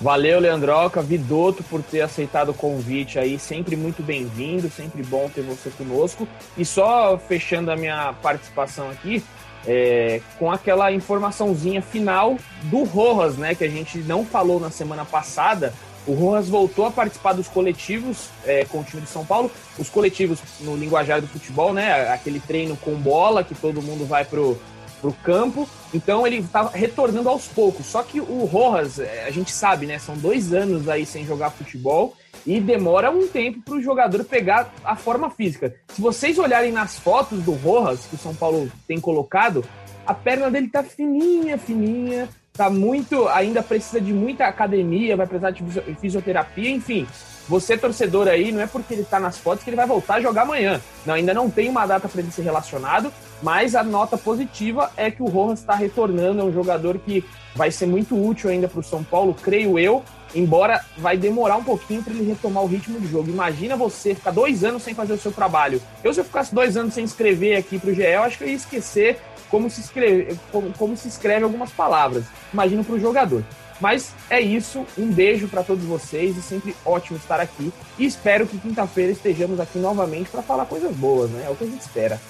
Valeu, 0.00 0.40
Leandroca, 0.40 1.02
Vidoto, 1.02 1.62
por 1.62 1.82
ter 1.82 2.00
aceitado 2.00 2.48
o 2.48 2.54
convite 2.54 3.18
aí. 3.18 3.38
Sempre 3.38 3.76
muito 3.76 4.02
bem-vindo, 4.02 4.70
sempre 4.70 5.02
bom 5.02 5.28
ter 5.28 5.42
você 5.42 5.68
conosco. 5.68 6.26
E 6.56 6.64
só 6.64 7.18
fechando 7.18 7.70
a 7.70 7.76
minha 7.76 8.14
participação 8.14 8.88
aqui, 8.90 9.22
é, 9.66 10.22
com 10.38 10.50
aquela 10.50 10.90
informaçãozinha 10.90 11.82
final 11.82 12.38
do 12.64 12.82
Rojas, 12.84 13.36
né? 13.36 13.54
Que 13.54 13.64
a 13.64 13.70
gente 13.70 13.98
não 13.98 14.24
falou 14.24 14.58
na 14.58 14.70
semana 14.70 15.04
passada. 15.04 15.74
O 16.06 16.14
Rojas 16.14 16.48
voltou 16.48 16.86
a 16.86 16.90
participar 16.90 17.34
dos 17.34 17.46
coletivos 17.46 18.30
é, 18.46 18.64
com 18.64 18.80
o 18.80 18.84
time 18.84 19.02
de 19.02 19.08
São 19.08 19.24
Paulo. 19.24 19.50
Os 19.78 19.90
coletivos 19.90 20.38
no 20.60 20.74
linguajar 20.74 21.20
do 21.20 21.28
futebol, 21.28 21.74
né? 21.74 22.08
Aquele 22.08 22.40
treino 22.40 22.74
com 22.74 22.94
bola 22.94 23.44
que 23.44 23.54
todo 23.54 23.82
mundo 23.82 24.06
vai 24.06 24.24
pro 24.24 24.58
para 25.02 25.10
o 25.10 25.12
campo. 25.12 25.68
Então 25.92 26.24
ele 26.26 26.36
estava 26.36 26.70
retornando 26.70 27.28
aos 27.28 27.48
poucos. 27.48 27.86
Só 27.86 28.02
que 28.04 28.20
o 28.20 28.44
Rojas, 28.44 29.00
é, 29.00 29.24
a 29.26 29.30
gente 29.30 29.50
sabe, 29.50 29.84
né? 29.84 29.98
São 29.98 30.16
dois 30.16 30.54
anos 30.54 30.88
aí 30.88 31.04
sem 31.04 31.26
jogar 31.26 31.50
futebol 31.50 32.16
e 32.46 32.60
demora 32.60 33.10
um 33.10 33.26
tempo 33.26 33.60
para 33.62 33.74
o 33.74 33.82
jogador 33.82 34.24
pegar 34.24 34.72
a 34.84 34.96
forma 34.96 35.28
física. 35.28 35.74
Se 35.88 36.00
vocês 36.00 36.38
olharem 36.38 36.72
nas 36.72 36.98
fotos 36.98 37.42
do 37.42 37.52
Rojas 37.52 38.06
que 38.06 38.14
o 38.14 38.18
São 38.18 38.34
Paulo 38.34 38.70
tem 38.86 39.00
colocado, 39.00 39.64
a 40.06 40.14
perna 40.14 40.50
dele 40.50 40.68
tá 40.68 40.82
fininha, 40.82 41.58
fininha, 41.58 42.28
tá 42.52 42.68
muito, 42.68 43.28
ainda 43.28 43.62
precisa 43.62 44.00
de 44.00 44.12
muita 44.12 44.46
academia, 44.46 45.16
vai 45.16 45.26
precisar 45.26 45.50
de 45.50 45.62
fisioterapia, 46.00 46.70
enfim. 46.70 47.06
Você, 47.48 47.76
torcedor 47.76 48.28
aí, 48.28 48.52
não 48.52 48.60
é 48.60 48.66
porque 48.66 48.94
ele 48.94 49.04
tá 49.04 49.18
nas 49.18 49.38
fotos 49.38 49.64
que 49.64 49.70
ele 49.70 49.76
vai 49.76 49.86
voltar 49.86 50.14
a 50.14 50.20
jogar 50.20 50.42
amanhã. 50.42 50.80
Não, 51.04 51.14
ainda 51.14 51.34
não 51.34 51.50
tem 51.50 51.68
uma 51.68 51.86
data 51.86 52.08
para 52.08 52.20
ele 52.20 52.30
ser 52.30 52.42
relacionado, 52.42 53.12
mas 53.42 53.74
a 53.74 53.82
nota 53.82 54.16
positiva 54.16 54.90
é 54.96 55.10
que 55.10 55.22
o 55.22 55.26
Rojas 55.26 55.60
está 55.60 55.74
retornando, 55.74 56.40
é 56.40 56.44
um 56.44 56.52
jogador 56.52 56.98
que 56.98 57.24
vai 57.54 57.70
ser 57.70 57.86
muito 57.86 58.14
útil 58.16 58.50
ainda 58.50 58.68
para 58.68 58.80
o 58.80 58.84
São 58.84 59.02
Paulo, 59.02 59.34
creio 59.34 59.78
eu, 59.78 60.02
embora 60.34 60.84
vai 60.96 61.16
demorar 61.16 61.56
um 61.56 61.64
pouquinho 61.64 62.02
para 62.02 62.14
ele 62.14 62.26
retomar 62.26 62.62
o 62.62 62.66
ritmo 62.66 63.00
de 63.00 63.06
jogo. 63.08 63.30
Imagina 63.30 63.76
você 63.76 64.14
ficar 64.14 64.30
dois 64.30 64.64
anos 64.64 64.82
sem 64.82 64.94
fazer 64.94 65.12
o 65.12 65.18
seu 65.18 65.32
trabalho. 65.32 65.82
Eu, 66.02 66.14
se 66.14 66.20
eu 66.20 66.24
ficasse 66.24 66.54
dois 66.54 66.76
anos 66.76 66.94
sem 66.94 67.04
escrever 67.04 67.56
aqui 67.56 67.78
para 67.78 67.90
o 67.90 67.94
GE, 67.94 68.02
eu 68.02 68.22
acho 68.22 68.38
que 68.38 68.44
eu 68.44 68.48
ia 68.48 68.54
esquecer 68.54 69.18
como 69.50 69.68
se 69.68 69.82
escreve, 69.82 70.38
como, 70.50 70.72
como 70.72 70.96
se 70.96 71.08
escreve 71.08 71.44
algumas 71.44 71.70
palavras. 71.70 72.24
Imagina 72.52 72.82
para 72.82 72.94
o 72.94 73.00
jogador. 73.00 73.44
Mas 73.80 74.14
é 74.30 74.40
isso, 74.40 74.86
um 74.96 75.10
beijo 75.10 75.48
para 75.48 75.64
todos 75.64 75.84
vocês 75.84 76.36
e 76.36 76.42
sempre 76.42 76.74
ótimo 76.84 77.18
estar 77.18 77.40
aqui. 77.40 77.72
E 77.98 78.06
espero 78.06 78.46
que 78.46 78.56
quinta-feira 78.56 79.10
estejamos 79.10 79.58
aqui 79.58 79.78
novamente 79.78 80.30
para 80.30 80.40
falar 80.40 80.66
coisas 80.66 80.94
boas, 80.94 81.28
né? 81.30 81.44
É 81.46 81.50
o 81.50 81.56
que 81.56 81.64
a 81.64 81.66
gente 81.66 81.80
espera. 81.80 82.20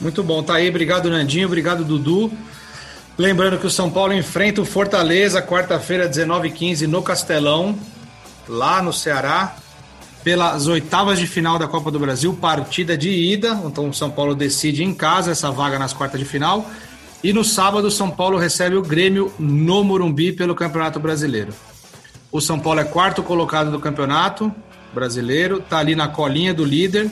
Muito 0.00 0.22
bom, 0.22 0.42
tá 0.42 0.54
aí. 0.54 0.68
Obrigado, 0.68 1.08
Nandinho. 1.08 1.46
Obrigado, 1.46 1.84
Dudu. 1.84 2.30
Lembrando 3.18 3.58
que 3.58 3.66
o 3.66 3.70
São 3.70 3.90
Paulo 3.90 4.12
enfrenta 4.12 4.60
o 4.60 4.64
Fortaleza 4.64 5.40
quarta-feira, 5.40 6.08
19h15, 6.08 6.86
no 6.86 7.02
Castelão, 7.02 7.78
lá 8.46 8.82
no 8.82 8.92
Ceará, 8.92 9.56
pelas 10.22 10.66
oitavas 10.66 11.18
de 11.18 11.26
final 11.26 11.58
da 11.58 11.66
Copa 11.66 11.90
do 11.90 11.98
Brasil, 11.98 12.34
partida 12.34 12.96
de 12.96 13.08
ida. 13.08 13.58
Então 13.64 13.88
o 13.88 13.94
São 13.94 14.10
Paulo 14.10 14.34
decide 14.34 14.84
em 14.84 14.92
casa 14.92 15.30
essa 15.30 15.50
vaga 15.50 15.78
nas 15.78 15.94
quartas 15.94 16.20
de 16.20 16.26
final. 16.26 16.70
E 17.24 17.32
no 17.32 17.42
sábado, 17.42 17.88
o 17.88 17.90
São 17.90 18.10
Paulo 18.10 18.36
recebe 18.36 18.76
o 18.76 18.82
Grêmio 18.82 19.32
no 19.38 19.82
Morumbi 19.82 20.32
pelo 20.32 20.54
Campeonato 20.54 21.00
Brasileiro. 21.00 21.54
O 22.30 22.40
São 22.40 22.58
Paulo 22.58 22.80
é 22.80 22.84
quarto 22.84 23.22
colocado 23.22 23.70
do 23.70 23.80
Campeonato 23.80 24.54
Brasileiro, 24.92 25.58
está 25.58 25.78
ali 25.78 25.94
na 25.94 26.08
colinha 26.08 26.52
do 26.52 26.64
líder 26.64 27.10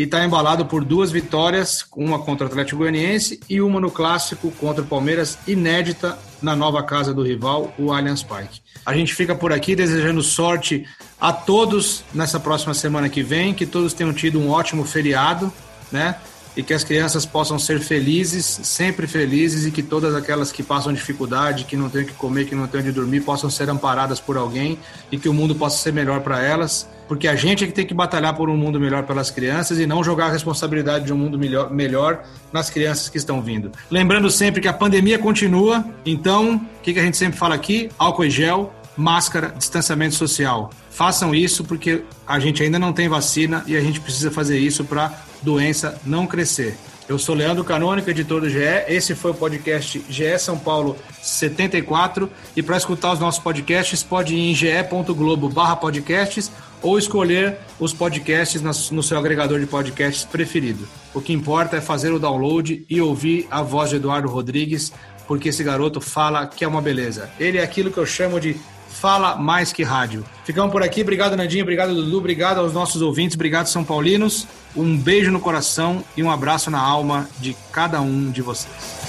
e 0.00 0.04
está 0.04 0.24
embalado 0.24 0.64
por 0.64 0.82
duas 0.82 1.12
vitórias, 1.12 1.84
uma 1.94 2.18
contra 2.18 2.46
o 2.46 2.48
Atlético 2.48 2.78
Goianiense 2.78 3.38
e 3.50 3.60
uma 3.60 3.78
no 3.78 3.90
clássico 3.90 4.50
contra 4.52 4.82
o 4.82 4.86
Palmeiras, 4.86 5.36
inédita 5.46 6.18
na 6.40 6.56
nova 6.56 6.82
casa 6.82 7.12
do 7.12 7.22
rival, 7.22 7.74
o 7.78 7.92
Allianz 7.92 8.22
Parque. 8.22 8.62
A 8.86 8.94
gente 8.94 9.14
fica 9.14 9.34
por 9.34 9.52
aqui 9.52 9.76
desejando 9.76 10.22
sorte 10.22 10.86
a 11.20 11.34
todos 11.34 12.02
nessa 12.14 12.40
próxima 12.40 12.72
semana 12.72 13.10
que 13.10 13.22
vem, 13.22 13.52
que 13.52 13.66
todos 13.66 13.92
tenham 13.92 14.14
tido 14.14 14.40
um 14.40 14.48
ótimo 14.48 14.86
feriado, 14.86 15.52
né? 15.92 16.16
E 16.56 16.62
que 16.62 16.74
as 16.74 16.84
crianças 16.84 17.24
possam 17.24 17.58
ser 17.58 17.80
felizes, 17.80 18.60
sempre 18.62 19.06
felizes, 19.06 19.66
e 19.66 19.70
que 19.70 19.82
todas 19.82 20.14
aquelas 20.14 20.50
que 20.50 20.62
passam 20.62 20.92
dificuldade, 20.92 21.64
que 21.64 21.76
não 21.76 21.88
têm 21.88 22.02
o 22.02 22.06
que 22.06 22.12
comer, 22.12 22.46
que 22.46 22.54
não 22.54 22.66
têm 22.66 22.80
onde 22.80 22.92
dormir, 22.92 23.20
possam 23.20 23.48
ser 23.48 23.68
amparadas 23.70 24.20
por 24.20 24.36
alguém 24.36 24.78
e 25.10 25.18
que 25.18 25.28
o 25.28 25.34
mundo 25.34 25.54
possa 25.54 25.78
ser 25.78 25.92
melhor 25.92 26.20
para 26.20 26.42
elas, 26.42 26.88
porque 27.08 27.26
a 27.26 27.34
gente 27.34 27.64
é 27.64 27.66
que 27.66 27.72
tem 27.72 27.86
que 27.86 27.94
batalhar 27.94 28.36
por 28.36 28.48
um 28.48 28.56
mundo 28.56 28.78
melhor 28.78 29.04
pelas 29.04 29.30
crianças 29.30 29.78
e 29.78 29.86
não 29.86 30.02
jogar 30.02 30.26
a 30.26 30.30
responsabilidade 30.30 31.06
de 31.06 31.12
um 31.12 31.16
mundo 31.16 31.38
melhor, 31.38 31.70
melhor 31.70 32.24
nas 32.52 32.70
crianças 32.70 33.08
que 33.08 33.18
estão 33.18 33.40
vindo. 33.42 33.72
Lembrando 33.90 34.30
sempre 34.30 34.60
que 34.60 34.68
a 34.68 34.72
pandemia 34.72 35.18
continua, 35.18 35.84
então, 36.04 36.56
o 36.56 36.82
que, 36.82 36.92
que 36.92 37.00
a 37.00 37.02
gente 37.02 37.16
sempre 37.16 37.38
fala 37.38 37.54
aqui? 37.54 37.90
Álcool 37.98 38.24
e 38.24 38.30
gel, 38.30 38.72
máscara, 38.96 39.54
distanciamento 39.56 40.14
social. 40.14 40.70
Façam 40.90 41.34
isso 41.34 41.64
porque 41.64 42.02
a 42.26 42.38
gente 42.38 42.62
ainda 42.62 42.78
não 42.78 42.92
tem 42.92 43.08
vacina 43.08 43.64
e 43.66 43.76
a 43.76 43.80
gente 43.80 44.00
precisa 44.00 44.30
fazer 44.30 44.58
isso 44.58 44.84
para 44.84 45.12
doença 45.42 46.00
não 46.04 46.26
crescer. 46.26 46.76
Eu 47.08 47.18
sou 47.18 47.34
Leandro 47.34 47.64
Canônico, 47.64 48.08
editor 48.08 48.40
do 48.40 48.48
GE. 48.48 48.60
Esse 48.86 49.16
foi 49.16 49.32
o 49.32 49.34
podcast 49.34 50.00
GE 50.08 50.38
São 50.38 50.56
Paulo 50.56 50.96
74. 51.20 52.30
E 52.54 52.62
para 52.62 52.76
escutar 52.76 53.12
os 53.12 53.18
nossos 53.18 53.42
podcasts, 53.42 54.00
pode 54.00 54.32
ir 54.32 54.50
em 54.50 54.54
ge.globo/podcasts 54.54 56.52
ou 56.80 56.96
escolher 56.98 57.58
os 57.80 57.92
podcasts 57.92 58.62
no 58.92 59.02
seu 59.02 59.18
agregador 59.18 59.58
de 59.58 59.66
podcasts 59.66 60.24
preferido. 60.24 60.86
O 61.12 61.20
que 61.20 61.32
importa 61.32 61.78
é 61.78 61.80
fazer 61.80 62.12
o 62.12 62.18
download 62.20 62.86
e 62.88 63.00
ouvir 63.00 63.48
a 63.50 63.60
voz 63.60 63.90
de 63.90 63.96
Eduardo 63.96 64.28
Rodrigues, 64.28 64.92
porque 65.26 65.48
esse 65.48 65.64
garoto 65.64 66.00
fala 66.00 66.46
que 66.46 66.64
é 66.64 66.68
uma 66.68 66.80
beleza. 66.80 67.28
Ele 67.40 67.58
é 67.58 67.62
aquilo 67.64 67.90
que 67.90 67.98
eu 67.98 68.06
chamo 68.06 68.38
de 68.38 68.56
fala 69.00 69.36
mais 69.36 69.72
que 69.72 69.82
rádio. 69.82 70.24
Ficamos 70.44 70.70
por 70.70 70.82
aqui. 70.82 71.00
Obrigado, 71.00 71.34
Nandinho. 71.36 71.62
Obrigado, 71.62 71.94
Dudu. 71.94 72.18
Obrigado 72.18 72.58
aos 72.58 72.74
nossos 72.74 73.00
ouvintes. 73.00 73.34
Obrigado, 73.34 73.66
São 73.66 73.82
Paulinos. 73.82 74.46
Um 74.76 74.96
beijo 74.96 75.30
no 75.30 75.40
coração 75.40 76.04
e 76.16 76.22
um 76.22 76.30
abraço 76.30 76.70
na 76.70 76.80
alma 76.80 77.28
de 77.40 77.56
cada 77.72 78.00
um 78.00 78.30
de 78.30 78.42
vocês. 78.42 78.99